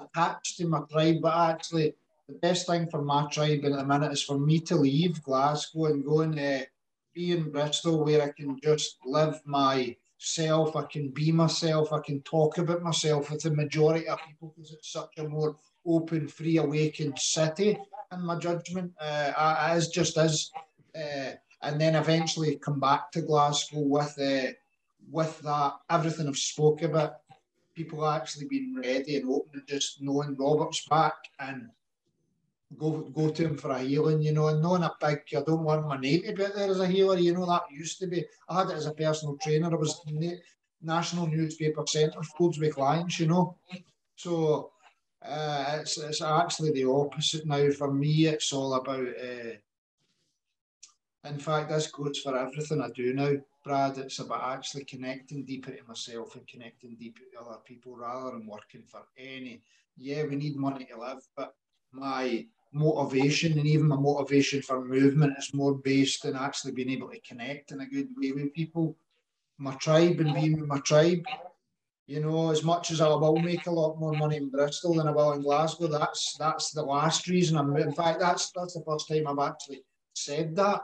attached 0.00 0.56
to 0.56 0.66
my 0.66 0.80
tribe, 0.90 1.18
but 1.22 1.50
actually, 1.50 1.94
the 2.28 2.34
best 2.34 2.66
thing 2.66 2.88
for 2.90 3.02
my 3.02 3.28
tribe 3.30 3.64
at 3.64 3.70
the 3.70 3.84
minute 3.84 4.10
is 4.10 4.24
for 4.24 4.36
me 4.36 4.58
to 4.62 4.74
leave 4.74 5.22
Glasgow 5.22 5.86
and 5.86 6.04
go 6.04 6.22
and 6.22 6.36
uh, 6.36 6.62
be 7.14 7.30
in 7.30 7.52
Bristol, 7.52 8.04
where 8.04 8.22
I 8.22 8.32
can 8.32 8.58
just 8.60 8.96
live 9.06 9.40
myself. 9.46 10.74
I 10.74 10.82
can 10.90 11.10
be 11.10 11.30
myself. 11.30 11.92
I 11.92 12.00
can 12.00 12.20
talk 12.22 12.58
about 12.58 12.82
myself 12.82 13.30
with 13.30 13.42
the 13.42 13.52
majority 13.52 14.08
of 14.08 14.18
people 14.26 14.52
because 14.56 14.72
it's 14.72 14.92
such 14.92 15.18
a 15.18 15.22
more 15.22 15.54
open, 15.86 16.26
free, 16.26 16.56
awakened 16.56 17.16
city. 17.16 17.78
In 18.10 18.22
my 18.22 18.40
judgment, 18.40 18.92
uh, 19.00 19.32
as 19.36 19.86
just 19.86 20.18
as. 20.18 20.50
Uh, 20.96 21.34
and 21.62 21.80
then 21.80 21.94
eventually 21.96 22.56
come 22.56 22.80
back 22.80 23.10
to 23.12 23.22
Glasgow 23.22 23.80
with 23.80 24.18
uh, 24.20 24.52
with 25.10 25.40
that 25.40 25.74
everything 25.90 26.28
I've 26.28 26.36
spoke 26.36 26.82
about. 26.82 27.14
People 27.74 28.06
actually 28.06 28.46
being 28.46 28.74
ready 28.76 29.16
and 29.16 29.30
open 29.30 29.60
and 29.60 29.68
just 29.68 30.02
knowing 30.02 30.36
Robert's 30.36 30.86
back 30.88 31.14
and 31.38 31.68
go 32.76 32.90
go 33.14 33.30
to 33.30 33.44
him 33.44 33.56
for 33.56 33.70
a 33.70 33.78
healing, 33.78 34.20
you 34.20 34.32
know, 34.32 34.48
and 34.48 34.60
knowing 34.60 34.82
a 34.82 34.92
big, 35.00 35.20
I 35.36 35.42
don't 35.46 35.64
want 35.64 35.86
my 35.86 35.96
name 35.96 36.22
to 36.22 36.32
be 36.32 36.44
out 36.44 36.54
there 36.54 36.70
as 36.70 36.80
a 36.80 36.86
healer, 36.86 37.18
you 37.18 37.34
know, 37.34 37.46
that 37.46 37.62
used 37.70 37.98
to 38.00 38.06
be. 38.06 38.24
I 38.48 38.58
had 38.58 38.70
it 38.70 38.76
as 38.76 38.86
a 38.86 38.92
personal 38.92 39.36
trainer. 39.38 39.70
I 39.70 39.76
was 39.76 40.00
national 40.82 41.26
newspaper 41.26 41.82
centrefolds 41.82 42.60
with 42.60 42.74
clients, 42.74 43.18
you 43.18 43.26
know. 43.26 43.56
So 44.16 44.72
uh, 45.22 45.78
it's, 45.80 45.98
it's 45.98 46.22
actually 46.22 46.72
the 46.72 46.84
opposite 46.84 47.46
now. 47.46 47.70
For 47.70 47.92
me, 47.92 48.26
it's 48.26 48.52
all 48.52 48.74
about 48.74 49.06
uh, 49.06 49.56
in 51.24 51.38
fact, 51.38 51.70
this 51.70 51.88
goes 51.88 52.18
for 52.18 52.36
everything 52.36 52.80
I 52.80 52.90
do 52.90 53.12
now, 53.12 53.32
Brad. 53.64 53.98
It's 53.98 54.20
about 54.20 54.56
actually 54.56 54.84
connecting 54.84 55.44
deeper 55.44 55.72
to 55.72 55.82
myself 55.86 56.34
and 56.36 56.46
connecting 56.46 56.96
deeper 56.98 57.20
to 57.32 57.40
other 57.40 57.58
people 57.64 57.96
rather 57.96 58.30
than 58.30 58.46
working 58.46 58.84
for 58.86 59.02
any. 59.16 59.62
Yeah, 59.96 60.24
we 60.24 60.36
need 60.36 60.56
money 60.56 60.86
to 60.86 60.98
live, 60.98 61.26
but 61.36 61.54
my 61.92 62.46
motivation 62.72 63.58
and 63.58 63.66
even 63.66 63.88
my 63.88 63.96
motivation 63.96 64.62
for 64.62 64.84
movement 64.84 65.36
is 65.38 65.54
more 65.54 65.74
based 65.74 66.24
in 66.24 66.36
actually 66.36 66.72
being 66.72 66.90
able 66.90 67.08
to 67.08 67.20
connect 67.20 67.72
in 67.72 67.80
a 67.80 67.86
good 67.86 68.08
way 68.16 68.32
with 68.32 68.54
people. 68.54 68.96
My 69.58 69.74
tribe 69.74 70.20
and 70.20 70.34
being 70.34 70.60
with 70.60 70.68
my 70.68 70.78
tribe. 70.80 71.24
You 72.06 72.20
know, 72.20 72.50
as 72.50 72.62
much 72.62 72.90
as 72.90 73.00
I 73.00 73.08
will 73.08 73.38
make 73.38 73.66
a 73.66 73.70
lot 73.70 73.98
more 73.98 74.12
money 74.12 74.36
in 74.36 74.48
Bristol 74.48 74.94
than 74.94 75.08
I 75.08 75.10
will 75.10 75.32
in 75.32 75.42
Glasgow, 75.42 75.88
that's 75.88 76.36
that's 76.38 76.70
the 76.70 76.82
last 76.82 77.26
reason 77.28 77.58
I'm. 77.58 77.76
In 77.76 77.92
fact, 77.92 78.20
that's 78.20 78.50
that's 78.52 78.74
the 78.74 78.84
first 78.86 79.08
time 79.08 79.26
I've 79.26 79.46
actually 79.46 79.82
said 80.14 80.56
that 80.56 80.80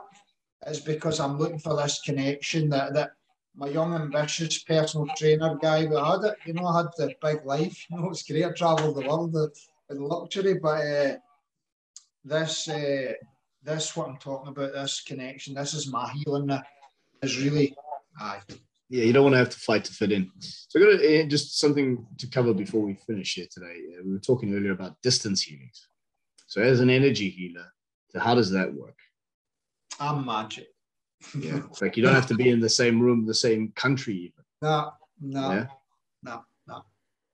is 0.67 0.79
because 0.79 1.19
I'm 1.19 1.37
looking 1.37 1.59
for 1.59 1.75
this 1.75 2.01
connection 2.01 2.69
that, 2.69 2.93
that 2.93 3.11
my 3.55 3.67
young 3.67 3.93
ambitious 3.93 4.63
personal 4.63 5.07
trainer 5.17 5.57
guy 5.61 5.85
we 5.85 5.95
had 5.95 6.23
it. 6.23 6.35
You 6.45 6.53
know, 6.53 6.67
I 6.67 6.77
had 6.77 6.87
the 6.97 7.13
big 7.21 7.45
life. 7.45 7.85
You 7.89 7.97
know, 7.97 8.09
it's 8.09 8.23
great. 8.23 8.45
I 8.45 8.51
travelled 8.51 8.95
the 8.95 9.07
world 9.07 9.35
in 9.89 10.01
luxury, 10.01 10.55
but 10.55 10.81
uh, 10.81 11.15
this 12.23 12.67
uh, 12.67 13.13
this 13.63 13.95
what 13.95 14.09
I'm 14.09 14.17
talking 14.17 14.49
about. 14.49 14.73
This 14.73 15.01
connection. 15.01 15.55
This 15.55 15.73
is 15.73 15.91
my 15.91 16.11
healing. 16.11 16.49
Is 17.21 17.41
really 17.41 17.75
aye. 18.19 18.41
yeah, 18.89 19.03
you 19.05 19.13
don't 19.13 19.23
want 19.23 19.33
to 19.33 19.39
have 19.39 19.49
to 19.49 19.59
fight 19.59 19.85
to 19.85 19.93
fit 19.93 20.11
in. 20.11 20.29
So, 20.39 20.79
I 20.79 20.83
got 20.83 20.99
to, 20.99 21.21
uh, 21.21 21.27
just 21.27 21.59
something 21.59 22.05
to 22.17 22.27
cover 22.27 22.53
before 22.53 22.81
we 22.81 22.95
finish 22.95 23.35
here 23.35 23.47
today. 23.49 23.75
Uh, 23.93 24.03
we 24.05 24.13
were 24.13 24.19
talking 24.19 24.53
earlier 24.53 24.73
about 24.73 25.01
distance 25.01 25.41
healings. 25.41 25.87
So, 26.47 26.61
as 26.61 26.81
an 26.81 26.89
energy 26.89 27.29
healer, 27.29 27.65
so 28.09 28.19
how 28.19 28.35
does 28.35 28.51
that 28.51 28.73
work? 28.73 28.97
I'm 29.99 30.25
magic. 30.25 30.67
Yeah, 31.37 31.61
it's 31.69 31.81
like 31.81 31.97
you 31.97 32.03
don't 32.03 32.13
have 32.13 32.27
to 32.27 32.35
be 32.35 32.49
in 32.49 32.59
the 32.59 32.69
same 32.69 32.99
room, 32.99 33.25
the 33.25 33.33
same 33.33 33.71
country, 33.75 34.15
even. 34.15 34.43
No, 34.61 34.91
no, 35.21 35.51
yeah? 35.51 35.67
no, 36.23 36.43
no, 36.67 36.85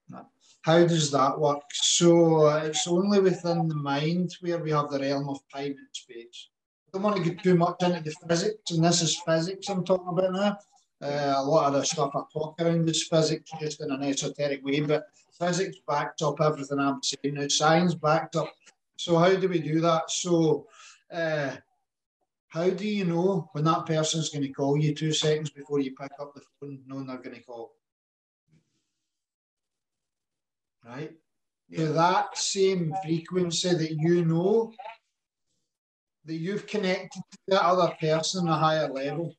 no. 0.10 0.26
How 0.62 0.86
does 0.86 1.12
that 1.12 1.40
work? 1.40 1.64
So 1.74 2.48
uh, 2.48 2.64
it's 2.66 2.88
only 2.88 3.20
within 3.20 3.68
the 3.68 3.76
mind 3.76 4.36
where 4.42 4.60
we 4.60 4.72
have 4.72 4.90
the 4.90 5.00
realm 5.00 5.30
of 5.30 5.40
time 5.54 5.76
and 5.78 5.88
space. 5.92 6.50
I 6.88 6.98
don't 6.98 7.04
want 7.04 7.18
to 7.18 7.24
get 7.24 7.42
too 7.42 7.56
much 7.56 7.82
into 7.82 8.02
the 8.02 8.16
physics, 8.28 8.72
and 8.72 8.84
this 8.84 9.02
is 9.02 9.22
physics 9.26 9.70
I'm 9.70 9.84
talking 9.84 10.08
about 10.10 10.34
now. 10.34 10.58
Uh, 11.02 11.34
a 11.38 11.44
lot 11.44 11.68
of 11.68 11.74
the 11.74 11.86
stuff 11.86 12.12
I 12.14 12.22
talk 12.32 12.62
around 12.62 12.88
is 12.88 13.08
physics 13.08 13.50
just 13.60 13.82
in 13.82 13.90
an 13.92 14.04
esoteric 14.04 14.64
way, 14.64 14.82
but 14.82 15.06
physics 15.40 15.78
backs 15.88 16.22
up 16.22 16.40
everything 16.40 16.80
I'm 16.80 17.02
saying. 17.02 17.36
Now, 17.36 17.48
science 17.48 17.96
backed 17.96 18.36
up. 18.36 18.54
So, 18.98 19.18
how 19.18 19.34
do 19.34 19.50
we 19.50 19.60
do 19.60 19.82
that? 19.82 20.12
So, 20.12 20.68
uh, 21.12 21.56
how 22.52 22.70
do 22.70 22.88
you 22.88 23.06
know 23.06 23.50
when 23.54 23.64
that 23.64 23.86
person's 23.86 24.30
going 24.30 24.44
to 24.44 24.50
call 24.50 24.78
you 24.78 24.94
two 24.94 25.14
seconds 25.14 25.50
before 25.50 25.80
you 25.80 25.96
pick 25.96 26.12
up 26.20 26.34
the 26.34 26.42
phone, 26.60 26.80
knowing 26.86 27.08
they're 27.08 27.18
going 27.18 27.36
to 27.36 27.44
call? 27.44 27.74
Right? 30.86 31.14
To 31.76 31.88
that 31.94 32.38
same 32.38 32.94
frequency 33.04 33.74
that 33.74 33.92
you 33.92 34.26
know 34.26 34.74
that 36.26 36.36
you've 36.36 36.68
connected 36.68 37.22
to 37.32 37.38
that 37.48 37.64
other 37.64 37.94
person 38.00 38.48
on 38.48 38.54
a 38.54 38.58
higher 38.58 38.90
level 38.90 39.34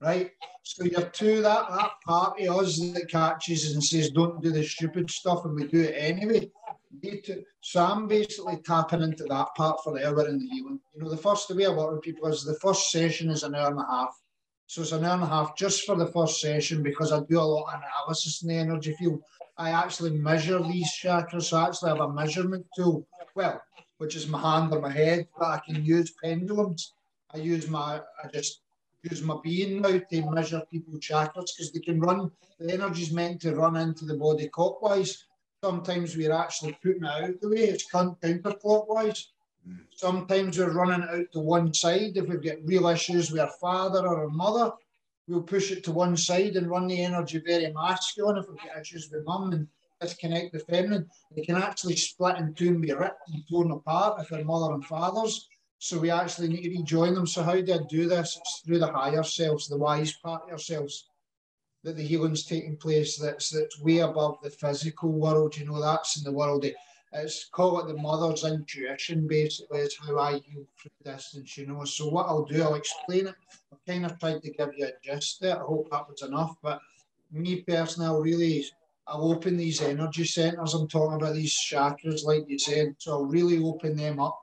right? 0.00 0.30
So 0.62 0.84
you're 0.84 1.08
to 1.08 1.42
that 1.42 1.68
that 1.70 1.90
part 2.06 2.40
of 2.40 2.58
us 2.58 2.78
that 2.78 3.08
catches 3.08 3.72
and 3.72 3.82
says, 3.82 4.10
"Don't 4.10 4.42
do 4.42 4.50
the 4.50 4.64
stupid 4.64 5.10
stuff," 5.10 5.44
and 5.44 5.54
we 5.54 5.66
do 5.66 5.82
it 5.82 5.94
anyway. 5.96 6.50
So 7.60 7.84
I'm 7.84 8.06
basically 8.06 8.58
tapping 8.64 9.02
into 9.02 9.24
that 9.24 9.48
part 9.56 9.82
for 9.82 9.92
the 9.92 10.06
hour 10.06 10.28
in 10.28 10.38
the 10.38 10.46
healing. 10.46 10.80
You 10.94 11.02
know, 11.02 11.10
the 11.10 11.16
first 11.16 11.48
the 11.48 11.54
way 11.54 11.66
I 11.66 11.70
work 11.70 11.92
with 11.92 12.02
people 12.02 12.28
is 12.28 12.44
the 12.44 12.58
first 12.60 12.90
session 12.90 13.30
is 13.30 13.42
an 13.42 13.54
hour 13.54 13.70
and 13.70 13.80
a 13.80 13.86
half. 13.86 14.14
So 14.66 14.82
it's 14.82 14.92
an 14.92 15.04
hour 15.04 15.14
and 15.14 15.22
a 15.22 15.26
half 15.26 15.56
just 15.56 15.84
for 15.84 15.96
the 15.96 16.06
first 16.06 16.40
session 16.40 16.82
because 16.82 17.12
I 17.12 17.20
do 17.20 17.38
a 17.38 17.42
lot 17.42 17.72
of 17.72 17.80
analysis 17.80 18.42
in 18.42 18.48
the 18.48 18.54
energy 18.54 18.94
field. 18.98 19.22
I 19.58 19.70
actually 19.70 20.10
measure 20.10 20.62
these 20.62 20.90
chakras. 20.92 21.44
So 21.44 21.56
I 21.56 21.68
actually 21.68 21.90
have 21.90 22.00
a 22.00 22.12
measurement 22.12 22.66
tool, 22.76 23.06
well, 23.34 23.62
which 23.98 24.16
is 24.16 24.26
my 24.26 24.40
hand 24.40 24.72
or 24.72 24.80
my 24.80 24.90
head, 24.90 25.28
but 25.38 25.46
I 25.46 25.60
can 25.66 25.84
use 25.84 26.12
pendulums. 26.22 26.94
I 27.32 27.38
use 27.38 27.68
my, 27.68 28.00
I 28.22 28.28
just 28.32 28.60
use 29.02 29.22
my 29.22 29.36
being 29.42 29.80
now 29.80 29.98
to 29.98 30.30
measure 30.30 30.62
people's 30.70 31.00
chakras 31.00 31.50
because 31.56 31.72
they 31.72 31.80
can 31.80 32.00
run, 32.00 32.30
the 32.58 32.72
energy's 32.72 33.12
meant 33.12 33.40
to 33.42 33.54
run 33.54 33.76
into 33.76 34.04
the 34.04 34.14
body 34.14 34.48
clockwise. 34.48 35.25
Sometimes 35.64 36.16
we're 36.16 36.32
actually 36.32 36.78
putting 36.82 37.04
it 37.04 37.24
out 37.24 37.40
the 37.40 37.48
way, 37.48 37.56
it's 37.56 37.90
counterclockwise. 37.90 39.26
Mm. 39.68 39.78
Sometimes 39.94 40.58
we're 40.58 40.72
running 40.72 41.02
it 41.02 41.10
out 41.10 41.32
to 41.32 41.40
one 41.40 41.72
side. 41.72 42.16
If 42.16 42.28
we've 42.28 42.42
got 42.42 42.64
real 42.64 42.86
issues 42.88 43.30
with 43.30 43.40
our 43.40 43.50
father 43.60 44.00
or 44.00 44.24
our 44.24 44.28
mother, 44.28 44.72
we'll 45.26 45.42
push 45.42 45.70
it 45.70 45.82
to 45.84 45.92
one 45.92 46.16
side 46.16 46.56
and 46.56 46.70
run 46.70 46.86
the 46.86 47.02
energy 47.02 47.40
very 47.44 47.72
masculine. 47.72 48.36
If 48.36 48.48
we've 48.48 48.58
got 48.58 48.80
issues 48.80 49.10
with 49.10 49.24
mum 49.24 49.52
and 49.52 49.66
disconnect 50.00 50.52
the 50.52 50.60
feminine, 50.60 51.08
they 51.34 51.42
can 51.42 51.56
actually 51.56 51.96
split 51.96 52.36
in 52.36 52.54
two 52.54 52.68
and 52.68 52.82
be 52.82 52.92
ripped 52.92 53.28
and 53.32 53.42
torn 53.48 53.70
apart 53.70 54.20
if 54.20 54.28
they're 54.28 54.44
mother 54.44 54.74
and 54.74 54.84
fathers. 54.84 55.48
So 55.78 55.98
we 55.98 56.10
actually 56.10 56.48
need 56.48 56.62
to 56.62 56.78
rejoin 56.78 57.14
them. 57.14 57.26
So 57.26 57.42
how 57.42 57.60
do 57.60 57.74
I 57.74 57.78
do 57.88 58.08
this? 58.08 58.36
It's 58.40 58.62
through 58.64 58.78
the 58.78 58.92
higher 58.92 59.22
selves, 59.22 59.68
the 59.68 59.76
wise 59.76 60.12
part 60.22 60.44
of 60.44 60.50
ourselves, 60.50 61.08
that 61.86 61.96
the 61.96 62.02
healing's 62.02 62.44
taking 62.44 62.76
place. 62.76 63.16
That's 63.16 63.48
that's 63.50 63.80
way 63.80 63.98
above 63.98 64.38
the 64.42 64.50
physical 64.50 65.12
world. 65.12 65.56
You 65.56 65.66
know, 65.66 65.80
that's 65.80 66.18
in 66.18 66.24
the 66.24 66.32
world. 66.32 66.66
It's 67.12 67.48
call 67.48 67.78
it 67.80 67.86
the 67.86 68.02
mother's 68.02 68.44
intuition. 68.44 69.28
Basically, 69.28 69.78
is 69.78 69.96
how 69.96 70.18
I 70.18 70.32
heal 70.32 70.66
through 70.76 70.90
distance. 71.12 71.56
You 71.56 71.68
know. 71.68 71.84
So 71.84 72.08
what 72.08 72.26
I'll 72.26 72.44
do, 72.44 72.62
I'll 72.62 72.74
explain 72.74 73.28
it. 73.28 73.36
I've 73.72 73.84
kind 73.86 74.04
of 74.04 74.18
tried 74.18 74.42
to 74.42 74.50
give 74.50 74.70
you 74.76 74.86
a 74.86 74.92
gist 75.02 75.40
there. 75.40 75.56
I 75.56 75.64
hope 75.64 75.88
that 75.92 76.08
was 76.08 76.22
enough. 76.22 76.56
But 76.60 76.80
me 77.30 77.62
personally, 77.62 78.32
really 78.32 78.66
I'll 79.06 79.32
open 79.32 79.56
these 79.56 79.80
energy 79.80 80.24
centers. 80.24 80.74
I'm 80.74 80.88
talking 80.88 81.16
about 81.16 81.36
these 81.36 81.54
chakras, 81.54 82.24
like 82.24 82.48
you 82.48 82.58
said. 82.58 82.96
So 82.98 83.12
I'll 83.12 83.26
really 83.26 83.62
open 83.62 83.96
them 83.96 84.18
up 84.18 84.42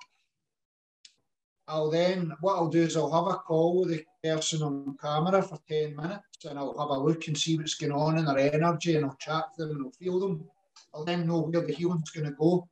I'll 1.67 1.89
then, 1.89 2.33
what 2.41 2.55
I'll 2.55 2.67
do 2.67 2.83
is 2.83 2.97
I'll 2.97 3.11
have 3.11 3.33
a 3.33 3.37
call 3.37 3.79
with 3.79 3.89
the 3.89 4.05
person 4.23 4.63
on 4.63 4.97
camera 5.01 5.41
for 5.41 5.59
10 5.67 5.95
minutes 5.95 6.45
and 6.45 6.57
I'll 6.57 6.77
have 6.77 6.89
a 6.89 6.99
look 6.99 7.27
and 7.27 7.37
see 7.37 7.57
what's 7.57 7.75
going 7.75 7.91
on 7.91 8.17
in 8.17 8.25
their 8.25 8.53
energy 8.53 8.95
and 8.95 9.05
I'll 9.05 9.17
chat 9.17 9.45
to 9.57 9.65
them 9.65 9.75
and 9.75 9.85
I'll 9.85 9.91
feel 9.91 10.19
them. 10.19 10.45
I'll 10.93 11.03
then 11.03 11.27
know 11.27 11.41
where 11.41 11.61
the 11.61 11.73
healing's 11.73 12.11
going 12.11 12.27
to 12.27 12.35
go. 12.35 12.67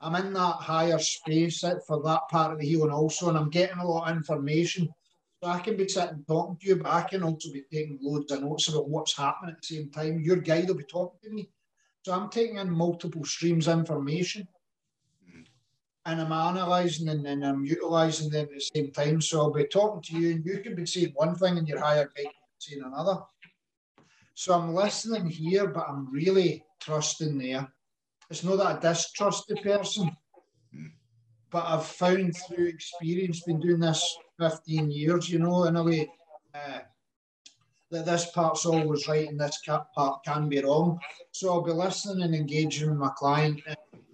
I'm 0.00 0.16
in 0.16 0.34
that 0.34 0.56
higher 0.56 0.98
space 0.98 1.64
for 1.86 2.02
that 2.02 2.28
part 2.30 2.52
of 2.52 2.58
the 2.58 2.66
healing 2.66 2.90
also 2.90 3.28
and 3.28 3.38
I'm 3.38 3.48
getting 3.48 3.78
a 3.78 3.86
lot 3.86 4.10
of 4.10 4.16
information. 4.16 4.88
So 5.42 5.48
I 5.48 5.60
can 5.60 5.76
be 5.76 5.88
sitting 5.88 6.24
talking 6.26 6.56
to 6.60 6.66
you, 6.66 6.76
but 6.76 6.92
I 6.92 7.02
can 7.02 7.22
also 7.22 7.50
be 7.50 7.64
taking 7.72 7.98
loads 8.02 8.30
of 8.32 8.42
notes 8.42 8.68
about 8.68 8.88
what's 8.88 9.16
happening 9.16 9.54
at 9.54 9.62
the 9.62 9.76
same 9.76 9.90
time. 9.90 10.20
Your 10.20 10.36
guide 10.36 10.68
will 10.68 10.74
be 10.74 10.84
talking 10.84 11.18
to 11.22 11.30
me. 11.30 11.48
So 12.02 12.12
I'm 12.12 12.28
taking 12.28 12.58
in 12.58 12.70
multiple 12.70 13.24
streams 13.24 13.68
of 13.68 13.78
information 13.78 14.46
and 16.06 16.20
I'm 16.20 16.32
analysing 16.32 17.08
and, 17.08 17.24
then 17.24 17.42
I'm 17.42 17.64
utilising 17.64 18.30
them 18.30 18.46
at 18.46 18.50
the 18.50 18.60
same 18.60 18.90
time. 18.90 19.20
So 19.20 19.40
I'll 19.40 19.52
be 19.52 19.66
talking 19.66 20.02
to 20.02 20.20
you, 20.20 20.32
and 20.32 20.44
you 20.44 20.58
can 20.58 20.74
be 20.74 20.86
saying 20.86 21.12
one 21.14 21.34
thing, 21.34 21.58
and 21.58 21.68
your 21.68 21.80
higher 21.80 22.10
guide 22.16 22.26
saying 22.58 22.82
another. 22.84 23.20
So 24.34 24.54
I'm 24.54 24.74
listening 24.74 25.26
here, 25.26 25.68
but 25.68 25.86
I'm 25.88 26.10
really 26.12 26.64
trusting 26.80 27.38
there. 27.38 27.68
It's 28.30 28.44
not 28.44 28.56
that 28.56 28.66
I 28.66 28.92
distrust 28.92 29.44
the 29.48 29.56
person, 29.56 30.10
but 31.50 31.64
I've 31.64 31.86
found 31.86 32.34
through 32.36 32.66
experience, 32.66 33.42
been 33.42 33.60
doing 33.60 33.80
this 33.80 34.16
15 34.40 34.90
years, 34.90 35.30
you 35.30 35.38
know, 35.38 35.64
in 35.64 35.76
a 35.76 35.84
way, 35.84 36.08
uh, 36.54 36.80
that 37.90 38.06
this 38.06 38.30
part's 38.32 38.66
always 38.66 39.06
right 39.06 39.28
and 39.28 39.38
this 39.38 39.62
part 39.66 40.24
can 40.24 40.48
be 40.48 40.60
wrong. 40.60 40.98
So 41.30 41.52
I'll 41.52 41.62
be 41.62 41.70
listening 41.70 42.24
and 42.24 42.34
engaging 42.34 42.90
with 42.90 42.98
my 42.98 43.10
client 43.16 43.60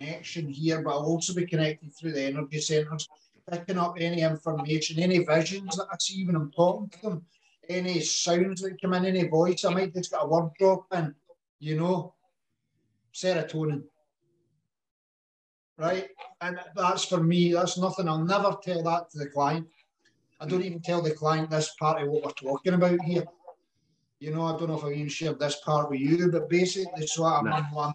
connection 0.01 0.49
here, 0.49 0.83
but 0.83 0.93
I'll 0.93 1.05
also 1.05 1.35
be 1.35 1.47
connected 1.47 1.95
through 1.95 2.13
the 2.13 2.23
energy 2.23 2.61
centres, 2.61 3.09
picking 3.51 3.79
up 3.79 3.97
any 3.99 4.23
information, 4.23 4.99
any 4.99 5.19
visions 5.19 5.77
that 5.77 5.87
I 5.93 5.97
see 5.99 6.25
when 6.25 6.37
I'm 6.37 6.51
talking 6.51 6.89
to 6.89 7.01
them, 7.03 7.25
any 7.69 8.01
sounds 8.01 8.63
that 8.63 8.81
come 8.81 8.95
in, 8.95 9.05
any 9.05 9.29
voice. 9.29 9.65
I 9.65 9.73
might 9.75 9.95
just 9.95 10.11
get 10.11 10.23
a 10.23 10.27
word 10.27 10.51
drop 10.59 10.87
in, 10.95 11.15
you 11.59 11.77
know, 11.79 12.15
serotonin. 13.15 13.83
Right? 15.77 16.09
And 16.41 16.59
that's 16.75 17.05
for 17.05 17.23
me, 17.23 17.53
that's 17.53 17.79
nothing. 17.79 18.09
I'll 18.09 18.25
never 18.25 18.57
tell 18.63 18.83
that 18.85 19.11
to 19.11 19.19
the 19.19 19.27
client. 19.27 19.67
I 20.41 20.47
don't 20.47 20.63
even 20.63 20.81
tell 20.81 21.03
the 21.03 21.11
client 21.11 21.51
this 21.51 21.75
part 21.79 22.03
of 22.03 22.09
what 22.09 22.25
we're 22.25 22.51
talking 22.51 22.75
about 22.75 23.01
here. 23.03 23.25
You 24.21 24.35
know, 24.35 24.45
I 24.45 24.59
don't 24.59 24.69
know 24.69 24.79
if 24.79 24.85
I 24.85 24.93
can 24.93 25.09
share 25.09 25.35
this 25.35 25.61
part 25.61 25.91
with 25.91 26.01
you, 26.01 26.31
but 26.31 26.49
basically, 26.49 27.07
so 27.07 27.25
I'm, 27.25 27.47
no. 27.47 27.53
I'm, 27.79 27.95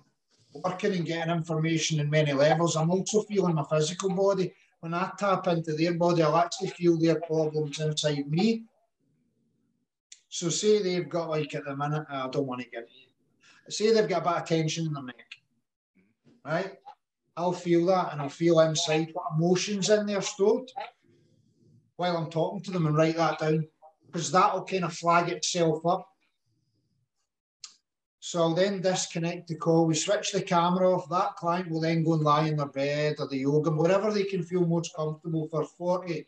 working 0.64 0.94
and 0.94 1.06
getting 1.06 1.34
information 1.34 2.00
in 2.00 2.10
many 2.10 2.34
levels. 2.34 2.76
I'm 2.76 2.92
also 2.92 3.24
feeling 3.24 3.56
my 3.56 3.64
physical 3.64 4.10
body. 4.10 4.54
When 4.80 4.94
I 4.94 5.12
tap 5.18 5.48
into 5.48 5.74
their 5.74 5.94
body, 5.94 6.22
I'll 6.22 6.38
actually 6.38 6.70
feel 6.70 6.98
their 6.98 7.20
problems 7.22 7.80
inside 7.80 8.30
me. 8.30 8.64
So 10.30 10.50
say 10.50 10.82
they've 10.82 11.10
got 11.10 11.30
like 11.30 11.56
at 11.56 11.66
the 11.66 11.76
minute, 11.76 12.06
I 12.10 12.28
don't 12.28 12.46
want 12.46 12.62
to 12.62 12.70
get. 12.70 12.88
Say 13.70 13.94
they've 13.94 14.08
got 14.08 14.22
a 14.22 14.30
bit 14.30 14.42
of 14.42 14.48
tension 14.48 14.86
in 14.86 14.94
their 14.94 15.04
neck, 15.04 15.36
right? 16.46 16.74
I'll 17.38 17.54
feel 17.54 17.86
that 17.88 18.12
and 18.12 18.22
I'll 18.22 18.30
feel 18.30 18.60
inside 18.60 19.10
what 19.14 19.34
emotions 19.38 19.90
in 19.90 20.06
there 20.06 20.22
stored 20.22 20.72
while 21.98 22.18
I'm 22.18 22.30
talking 22.30 22.62
to 22.62 22.72
them 22.72 22.86
and 22.86 22.96
write 22.96 23.18
that 23.18 23.40
down 23.40 23.68
because 24.06 24.32
that'll 24.32 24.66
kind 24.66 24.86
of 24.86 24.94
flag 24.94 25.30
itself 25.30 25.86
up 25.86 26.08
so 28.26 28.42
I'll 28.42 28.56
then 28.56 28.82
disconnect 28.82 29.48
the 29.48 29.56
call. 29.56 29.86
We 29.86 29.94
switch 29.94 30.32
the 30.32 30.42
camera 30.42 30.92
off. 30.92 31.08
That 31.10 31.36
client 31.36 31.70
will 31.70 31.80
then 31.80 32.04
go 32.04 32.14
and 32.14 32.24
lie 32.24 32.48
in 32.48 32.58
their 32.58 32.66
bed 32.66 33.18
or 33.20 33.28
the 33.28 33.38
yoga, 33.38 33.70
wherever 33.70 34.12
they 34.12 34.24
can 34.24 34.42
feel 34.42 34.66
most 34.66 34.96
comfortable 34.96 35.48
for 35.48 35.64
40, 35.64 36.26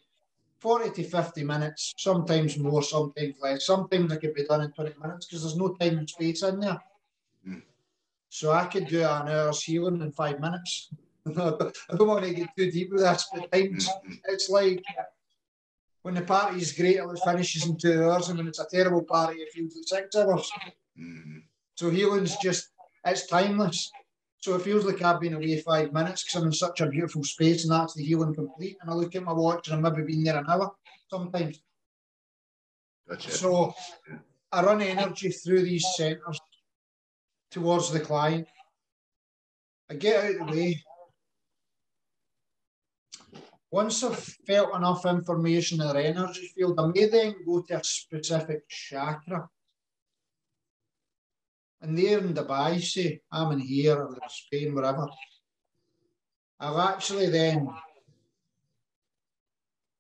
40 0.59 0.89
to 0.91 1.03
50 1.03 1.43
minutes, 1.43 1.95
sometimes 1.97 2.55
more, 2.59 2.83
sometimes 2.83 3.37
less. 3.41 3.65
Sometimes 3.65 4.11
it 4.11 4.21
can 4.21 4.31
be 4.31 4.45
done 4.45 4.61
in 4.61 4.71
20 4.73 4.93
minutes 5.01 5.25
because 5.25 5.41
there's 5.41 5.57
no 5.57 5.69
time 5.69 5.97
and 5.97 6.07
space 6.07 6.43
in 6.43 6.59
there. 6.59 6.79
Mm. 7.49 7.63
So 8.29 8.51
I 8.51 8.65
could 8.65 8.87
do 8.89 8.99
an 8.99 9.27
hour's 9.27 9.63
healing 9.63 9.99
in 9.99 10.11
five 10.11 10.39
minutes. 10.39 10.91
I 11.25 11.95
don't 11.97 12.07
want 12.07 12.25
to 12.25 12.31
get 12.31 12.55
too 12.55 12.69
deep 12.69 12.91
with 12.91 13.01
this, 13.01 13.27
but 13.33 13.51
times 13.51 13.89
mm-hmm. 13.89 14.13
it's 14.25 14.49
like 14.49 14.83
when 16.03 16.13
the 16.13 16.21
party 16.21 16.61
is 16.61 16.73
great, 16.73 16.97
it 16.97 17.19
finishes 17.25 17.65
in 17.65 17.75
two 17.75 18.03
hours, 18.03 18.29
and 18.29 18.37
when 18.37 18.47
it's 18.47 18.59
a 18.59 18.67
terrible 18.69 19.03
party, 19.03 19.39
it 19.39 19.51
feels 19.51 19.75
like 19.75 19.87
six 19.87 20.15
hours. 20.15 20.51
Mm-hmm. 20.95 21.39
So 21.78 21.91
healing's 21.91 22.36
just, 22.38 22.69
it's 23.05 23.28
timeless. 23.28 23.91
So 24.39 24.55
it 24.55 24.63
feels 24.63 24.84
like 24.84 25.01
I've 25.01 25.19
been 25.19 25.36
away 25.36 25.61
five 25.61 25.93
minutes 25.93 26.23
because 26.23 26.41
I'm 26.41 26.47
in 26.47 26.53
such 26.53 26.82
a 26.82 26.89
beautiful 26.89 27.23
space 27.23 27.63
and 27.63 27.71
that's 27.71 27.93
the 27.93 28.03
healing 28.03 28.34
complete. 28.34 28.78
And 28.82 28.89
I 28.89 28.93
look 28.93 29.15
at 29.15 29.23
my 29.23 29.34
watch 29.34 29.67
and 29.67 29.86
I've 29.86 29.93
maybe 29.93 30.13
been 30.13 30.23
there 30.23 30.38
an 30.38 30.45
hour 30.49 30.71
sometimes. 31.09 31.61
Gotcha. 33.07 33.32
So 33.32 33.73
I 34.51 34.63
run 34.63 34.82
energy 34.82 35.30
through 35.30 35.63
these 35.63 35.86
centres 35.95 36.39
towards 37.51 37.91
the 37.91 37.99
client. 37.99 38.47
I 39.89 39.95
get 39.95 40.23
out 40.23 40.41
of 40.41 40.47
the 40.47 40.53
way. 40.53 40.84
Once 43.69 44.03
I've 44.03 44.17
felt 44.47 44.75
enough 44.75 45.05
information 45.05 45.80
in 45.82 45.88
their 45.88 45.97
energy 45.97 46.51
field, 46.55 46.80
I 46.80 46.88
may 46.88 47.05
then 47.05 47.36
go 47.45 47.61
to 47.61 47.80
a 47.80 47.84
specific 47.84 48.67
chakra. 48.67 49.47
And 51.82 51.97
there 51.97 52.19
in 52.19 52.34
Dubai, 52.34 52.82
say, 52.82 53.21
I'm 53.32 53.51
in 53.51 53.59
here 53.59 53.97
or 53.97 54.17
Spain, 54.30 54.73
wherever. 54.73 55.07
I'll 56.59 56.82
actually 56.82 57.30
then 57.30 57.69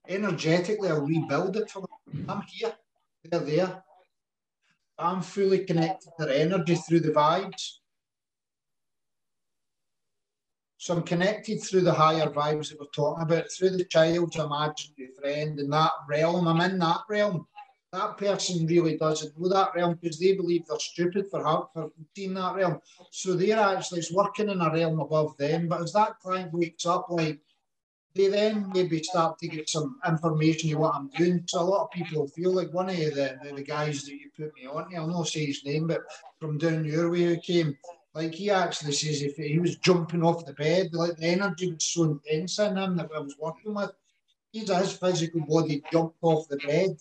energetically 0.07 0.89
I'll 0.89 1.05
rebuild 1.05 1.57
it 1.57 1.69
for 1.69 1.81
them. 1.81 2.25
I'm 2.27 2.41
here, 2.47 2.73
they're 3.23 3.39
there. 3.41 3.83
I'm 4.97 5.21
fully 5.21 5.65
connected 5.65 6.09
to 6.17 6.25
their 6.25 6.35
energy 6.35 6.75
through 6.75 7.01
the 7.01 7.11
vibes. 7.11 7.73
So 10.77 10.95
I'm 10.95 11.03
connected 11.03 11.61
through 11.61 11.81
the 11.81 11.93
higher 11.93 12.29
vibes 12.29 12.69
that 12.69 12.79
we're 12.79 12.87
talking 12.95 13.23
about, 13.23 13.51
through 13.51 13.71
the 13.71 13.85
child's 13.85 14.35
imaginary 14.35 15.11
friend 15.19 15.59
and 15.59 15.71
that 15.73 15.91
realm. 16.09 16.47
I'm 16.47 16.61
in 16.61 16.79
that 16.79 17.01
realm. 17.09 17.45
That 17.97 18.15
person 18.15 18.67
really 18.67 18.95
doesn't 18.95 19.39
know 19.39 19.49
that 19.49 19.73
realm 19.73 19.97
because 19.99 20.19
they 20.19 20.35
believe 20.35 20.67
they're 20.67 20.77
stupid 20.77 21.31
for, 21.31 21.41
for 21.73 21.89
seeing 22.15 22.35
that 22.35 22.53
realm. 22.53 22.79
So 23.09 23.33
they're 23.33 23.57
actually 23.57 24.01
it's 24.01 24.11
working 24.11 24.49
in 24.49 24.61
a 24.61 24.71
realm 24.71 24.99
above 24.99 25.35
them. 25.37 25.67
But 25.67 25.81
as 25.81 25.93
that 25.93 26.19
client 26.19 26.53
wakes 26.53 26.85
up, 26.85 27.07
like 27.09 27.39
they 28.13 28.27
then 28.27 28.69
maybe 28.71 29.01
start 29.01 29.39
to 29.39 29.47
get 29.47 29.67
some 29.67 29.99
information 30.07 30.73
of 30.73 30.79
what 30.79 30.93
I'm 30.93 31.09
doing. 31.09 31.43
So 31.47 31.59
a 31.59 31.63
lot 31.63 31.85
of 31.85 31.91
people 31.91 32.27
feel 32.27 32.53
like 32.53 32.71
one 32.71 32.87
of 32.89 32.97
the, 32.97 33.39
the, 33.43 33.53
the 33.55 33.63
guys 33.63 34.03
that 34.03 34.13
you 34.13 34.29
put 34.37 34.53
me 34.53 34.67
on, 34.67 34.93
I'll 34.95 35.07
not 35.07 35.27
say 35.27 35.47
his 35.47 35.65
name, 35.65 35.87
but 35.87 36.01
from 36.39 36.59
down 36.59 36.85
your 36.85 37.09
way 37.09 37.23
who 37.23 37.37
came, 37.37 37.75
like 38.13 38.35
he 38.35 38.51
actually 38.51 38.91
says 38.91 39.23
if 39.23 39.37
he 39.37 39.57
was 39.57 39.77
jumping 39.77 40.23
off 40.23 40.45
the 40.45 40.53
bed, 40.53 40.93
like 40.93 41.17
the 41.17 41.29
energy 41.29 41.71
was 41.71 41.83
so 41.83 42.03
intense 42.03 42.59
in 42.59 42.77
him 42.77 42.95
that 42.97 43.09
I 43.15 43.19
was 43.19 43.35
working 43.39 43.73
with. 43.73 43.91
He's 44.51 44.69
his 44.69 44.93
physical 44.93 45.41
body 45.41 45.81
jumped 45.91 46.17
off 46.21 46.47
the 46.47 46.57
bed 46.57 46.95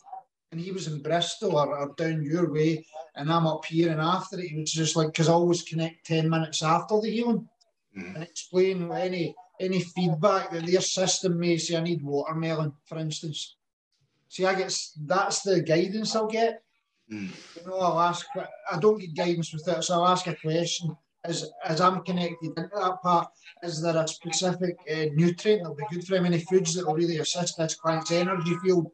and 0.56 0.64
he 0.64 0.72
was 0.72 0.86
in 0.86 1.02
Bristol 1.02 1.58
or, 1.58 1.76
or 1.76 1.94
down 1.98 2.22
your 2.22 2.50
way 2.50 2.86
and 3.14 3.30
I'm 3.30 3.46
up 3.46 3.66
here 3.66 3.92
and 3.92 4.00
after 4.00 4.40
it, 4.40 4.48
he 4.48 4.58
was 4.58 4.72
just 4.72 4.96
like 4.96 5.08
because 5.08 5.28
I 5.28 5.32
always 5.32 5.62
connect 5.62 6.06
10 6.06 6.30
minutes 6.30 6.62
after 6.62 6.98
the 6.98 7.10
healing 7.10 7.46
mm. 7.96 8.14
and 8.14 8.22
explain 8.22 8.90
any 8.90 9.34
any 9.60 9.82
feedback 9.82 10.50
that 10.50 10.64
their 10.64 10.80
system 10.80 11.38
may 11.38 11.58
say 11.58 11.76
I 11.76 11.80
need 11.80 12.02
watermelon, 12.02 12.72
for 12.86 12.98
instance. 12.98 13.56
See, 14.28 14.46
I 14.46 14.54
get 14.54 14.74
that's 15.04 15.42
the 15.42 15.60
guidance 15.60 16.16
I'll 16.16 16.26
get. 16.26 16.62
Mm. 17.12 17.28
You 17.56 17.66
know, 17.66 17.78
I'll 17.78 18.00
ask. 18.00 18.26
I 18.70 18.78
don't 18.78 18.98
get 18.98 19.14
guidance 19.14 19.52
with 19.52 19.68
it, 19.68 19.84
so 19.84 19.94
I'll 19.94 20.08
ask 20.08 20.26
a 20.26 20.34
question 20.34 20.96
as 21.24 21.50
as 21.64 21.80
I'm 21.80 22.02
connected 22.02 22.52
into 22.56 22.70
that 22.74 23.02
part, 23.02 23.28
is 23.62 23.82
there 23.82 23.96
a 23.96 24.08
specific 24.08 24.76
uh, 24.90 25.06
nutrient 25.14 25.62
that'll 25.62 25.74
be 25.74 25.84
good 25.90 26.06
for 26.06 26.16
him? 26.16 26.26
Any 26.26 26.40
foods 26.40 26.74
that 26.74 26.86
will 26.86 26.94
really 26.94 27.18
assist 27.18 27.56
this 27.58 27.74
client's 27.74 28.10
energy 28.10 28.56
field 28.62 28.90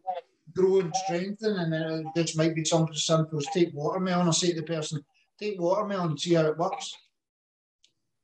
grow 0.55 0.81
and 0.81 0.95
strengthen? 0.97 1.57
And 1.57 1.75
uh, 1.75 2.11
this 2.15 2.37
might 2.37 2.55
be 2.55 2.65
something 2.65 2.95
simple 2.95 3.39
as 3.39 3.47
take 3.53 3.75
watermelon. 3.75 4.29
I 4.29 4.31
say 4.33 4.51
to 4.53 4.61
the 4.61 4.63
person, 4.63 5.05
take 5.39 5.61
watermelon 5.61 6.11
and 6.11 6.21
see 6.21 6.35
how 6.35 6.47
it 6.47 6.59
works. 6.59 6.95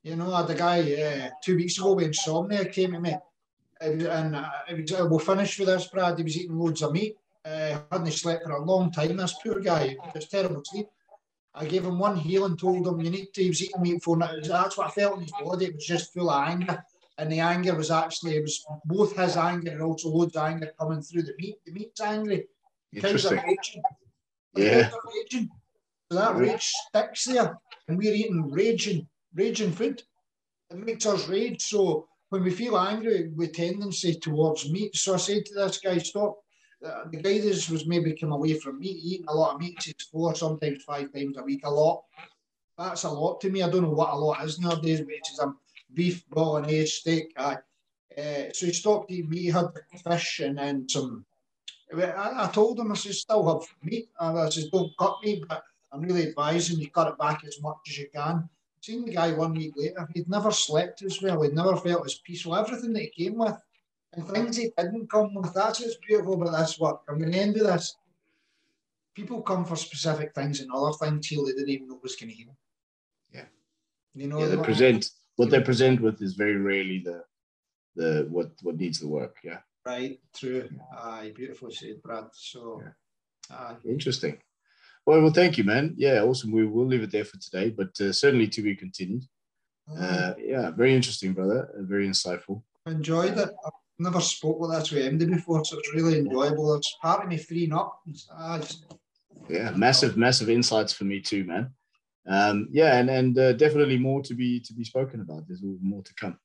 You 0.02 0.16
know, 0.16 0.32
I 0.32 0.42
had 0.42 0.50
a 0.50 0.54
guy 0.54 0.80
uh, 0.80 1.30
two 1.42 1.56
weeks 1.56 1.78
ago 1.78 1.94
with 1.94 2.06
insomnia 2.06 2.64
came 2.66 2.92
to 2.92 3.00
me, 3.00 3.16
and 3.80 4.36
uh, 4.36 4.48
was, 4.70 4.92
uh, 4.92 5.06
we'll 5.08 5.18
finish 5.18 5.58
with 5.58 5.68
this, 5.68 5.88
Brad. 5.88 6.16
He 6.16 6.24
was 6.24 6.36
eating 6.36 6.58
loads 6.58 6.82
of 6.82 6.92
meat. 6.92 7.16
Uh, 7.44 7.78
hadn't 7.90 8.12
slept 8.12 8.44
for 8.44 8.52
a 8.52 8.64
long 8.64 8.90
time. 8.90 9.16
This 9.16 9.34
poor 9.42 9.60
guy, 9.60 9.82
it 9.82 9.98
was 10.14 10.28
terrible 10.28 10.62
sleep. 10.64 10.88
I 11.54 11.64
gave 11.64 11.84
him 11.84 11.98
one 11.98 12.16
heel 12.16 12.44
and 12.44 12.58
told 12.58 12.86
him 12.86 13.00
you 13.00 13.10
need 13.10 13.32
to. 13.34 13.42
He 13.42 13.48
was 13.48 13.62
eating 13.62 13.82
meat 13.82 14.02
for 14.02 14.18
that's 14.18 14.76
what 14.76 14.88
I 14.88 14.90
felt 14.90 15.16
in 15.16 15.22
his 15.22 15.32
body. 15.32 15.66
It 15.66 15.74
was 15.74 15.86
just 15.86 16.12
full 16.12 16.30
of 16.30 16.48
anger, 16.48 16.84
and 17.18 17.30
the 17.30 17.40
anger 17.40 17.74
was 17.74 17.90
actually 17.90 18.36
it 18.36 18.42
was 18.42 18.64
both 18.84 19.16
his 19.16 19.36
anger 19.36 19.72
and 19.72 19.82
also 19.82 20.08
loads 20.08 20.36
of 20.36 20.44
anger 20.44 20.72
coming 20.78 21.02
through 21.02 21.22
the 21.22 21.34
meat. 21.38 21.56
The 21.66 21.72
meat's 21.72 22.00
angry. 22.00 22.46
Interesting. 22.92 23.38
Raging. 23.38 23.82
Yeah. 24.56 24.90
Raging. 25.14 25.50
So 26.10 26.18
that 26.18 26.36
rage 26.36 26.72
sticks 26.88 27.24
there, 27.24 27.58
and 27.86 27.98
we're 27.98 28.14
eating 28.14 28.50
raging, 28.50 29.06
raging 29.34 29.72
food. 29.72 30.02
It 30.70 30.78
makes 30.78 31.04
us 31.04 31.28
rage. 31.28 31.62
So 31.62 32.08
when 32.30 32.44
we 32.44 32.50
feel 32.50 32.78
angry, 32.78 33.30
we 33.36 33.48
tendency 33.48 34.14
towards 34.14 34.70
meat. 34.70 34.96
So 34.96 35.14
I 35.14 35.18
said 35.18 35.44
to 35.44 35.54
this 35.54 35.78
guy, 35.78 35.98
stop 35.98 36.38
uh, 36.86 37.04
the 37.10 37.16
guidance 37.16 37.68
was 37.68 37.86
maybe 37.86 38.14
come 38.14 38.32
away 38.32 38.54
from 38.54 38.78
meat, 38.78 38.98
eating 39.02 39.26
a 39.28 39.34
lot 39.34 39.54
of 39.54 39.60
meat, 39.60 39.82
six, 39.82 40.06
four, 40.06 40.34
sometimes 40.34 40.84
five 40.84 41.12
times 41.12 41.36
a 41.36 41.42
week, 41.42 41.62
a 41.64 41.70
lot. 41.70 42.04
That's 42.76 43.02
a 43.02 43.10
lot 43.10 43.40
to 43.40 43.50
me. 43.50 43.62
I 43.62 43.68
don't 43.68 43.82
know 43.82 43.90
what 43.90 44.12
a 44.12 44.16
lot 44.16 44.44
is 44.44 44.60
nowadays, 44.60 45.00
but 45.00 45.14
it's 45.14 45.40
um, 45.40 45.58
beef, 45.94 46.28
bolognese, 46.28 46.86
steak. 46.86 47.32
Uh, 47.36 47.56
uh, 48.16 48.50
so 48.52 48.66
he 48.66 48.72
stopped 48.72 49.10
eating 49.10 49.30
meat, 49.30 49.42
he 49.42 49.46
had 49.48 49.66
fish 50.04 50.40
and 50.40 50.58
then 50.58 50.88
some. 50.88 51.24
I, 51.96 52.44
I 52.44 52.50
told 52.52 52.78
him, 52.78 52.92
I 52.92 52.94
said, 52.94 53.14
still 53.14 53.60
have 53.60 53.68
meat. 53.82 54.08
I 54.20 54.48
said, 54.50 54.70
don't 54.72 54.92
cut 54.98 55.16
me, 55.22 55.42
but 55.48 55.62
I'm 55.92 56.02
really 56.02 56.28
advising 56.28 56.80
you 56.80 56.90
cut 56.90 57.08
it 57.08 57.18
back 57.18 57.42
as 57.46 57.62
much 57.62 57.76
as 57.88 57.98
you 57.98 58.08
can. 58.14 58.48
Seen 58.80 59.04
the 59.04 59.12
guy 59.12 59.32
one 59.32 59.54
week 59.54 59.72
later, 59.76 60.08
he'd 60.14 60.28
never 60.28 60.50
slept 60.50 61.02
as 61.02 61.20
well, 61.22 61.42
he'd 61.42 61.54
never 61.54 61.76
felt 61.76 62.06
as 62.06 62.16
peaceful. 62.16 62.54
Everything 62.54 62.92
that 62.92 63.08
he 63.12 63.24
came 63.24 63.38
with 63.38 63.56
and 64.12 64.26
things 64.28 64.56
he 64.56 64.70
didn't 64.76 65.10
come 65.10 65.34
with. 65.34 65.52
That's 65.54 65.80
what's 65.80 65.96
beautiful 65.96 66.34
about 66.34 66.58
this 66.58 66.78
work. 66.78 67.00
I'm 67.08 67.18
going 67.18 67.32
to 67.32 67.38
end 67.38 67.54
with 67.54 67.64
this. 67.64 67.96
People 69.14 69.42
come 69.42 69.64
for 69.64 69.76
specific 69.76 70.34
things 70.34 70.60
and 70.60 70.70
other 70.72 70.92
things 70.92 71.26
heal 71.26 71.44
they 71.44 71.52
didn't 71.52 71.70
even 71.70 71.88
know 71.88 71.98
was 72.02 72.16
going 72.16 72.30
to 72.30 72.36
heal. 72.36 72.56
Yeah. 73.32 73.44
You 74.14 74.28
know, 74.28 74.38
yeah, 74.40 74.46
they 74.46 74.56
present 74.58 75.10
what 75.38 75.50
they 75.50 75.60
present 75.60 76.00
with 76.00 76.20
is 76.20 76.34
very 76.34 76.56
rarely 76.56 76.98
the 76.98 77.22
the 77.94 78.26
what 78.28 78.50
what 78.62 78.76
needs 78.76 78.98
the 78.98 79.08
work. 79.08 79.36
Yeah. 79.44 79.60
Right. 79.86 80.18
True. 80.34 80.68
Aye, 80.92 81.32
beautiful 81.34 81.70
said, 81.70 82.02
Brad. 82.02 82.26
So. 82.32 82.82
Yeah. 82.82 83.56
Aye. 83.56 83.76
Interesting. 83.86 84.38
Well, 85.06 85.22
well, 85.22 85.32
thank 85.32 85.56
you, 85.56 85.64
man. 85.64 85.94
Yeah, 85.96 86.22
awesome. 86.22 86.52
We 86.52 86.66
will 86.66 86.86
leave 86.86 87.02
it 87.02 87.12
there 87.12 87.24
for 87.24 87.38
today, 87.38 87.70
but 87.70 87.98
uh, 88.00 88.12
certainly 88.12 88.48
to 88.48 88.60
be 88.60 88.76
continued. 88.76 89.24
Uh, 89.96 90.34
yeah, 90.38 90.70
very 90.70 90.94
interesting, 90.94 91.32
brother. 91.32 91.70
Uh, 91.74 91.82
very 91.82 92.06
insightful. 92.06 92.62
Enjoyed 92.86 93.38
it 93.38 93.50
I've 93.64 93.72
never 93.98 94.20
spoke 94.20 94.60
with 94.60 94.72
this 94.72 94.90
with 94.90 95.10
MD 95.10 95.30
before, 95.30 95.64
so 95.64 95.78
it's 95.78 95.94
really 95.94 96.18
enjoyable. 96.18 96.74
It's 96.74 96.94
part 97.00 97.22
of 97.22 97.30
me 97.30 97.38
freeing 97.38 97.72
up. 97.72 98.02
yeah, 99.48 99.70
massive, 99.70 100.18
massive 100.18 100.50
insights 100.50 100.92
for 100.92 101.04
me 101.04 101.20
too, 101.20 101.44
man. 101.44 101.70
Um, 102.28 102.68
yeah, 102.70 102.98
and 102.98 103.08
and 103.08 103.38
uh, 103.38 103.52
definitely 103.54 103.98
more 103.98 104.22
to 104.22 104.34
be 104.34 104.60
to 104.60 104.74
be 104.74 104.84
spoken 104.84 105.20
about. 105.20 105.46
There's 105.48 105.62
more 105.62 106.02
to 106.02 106.14
come. 106.14 106.38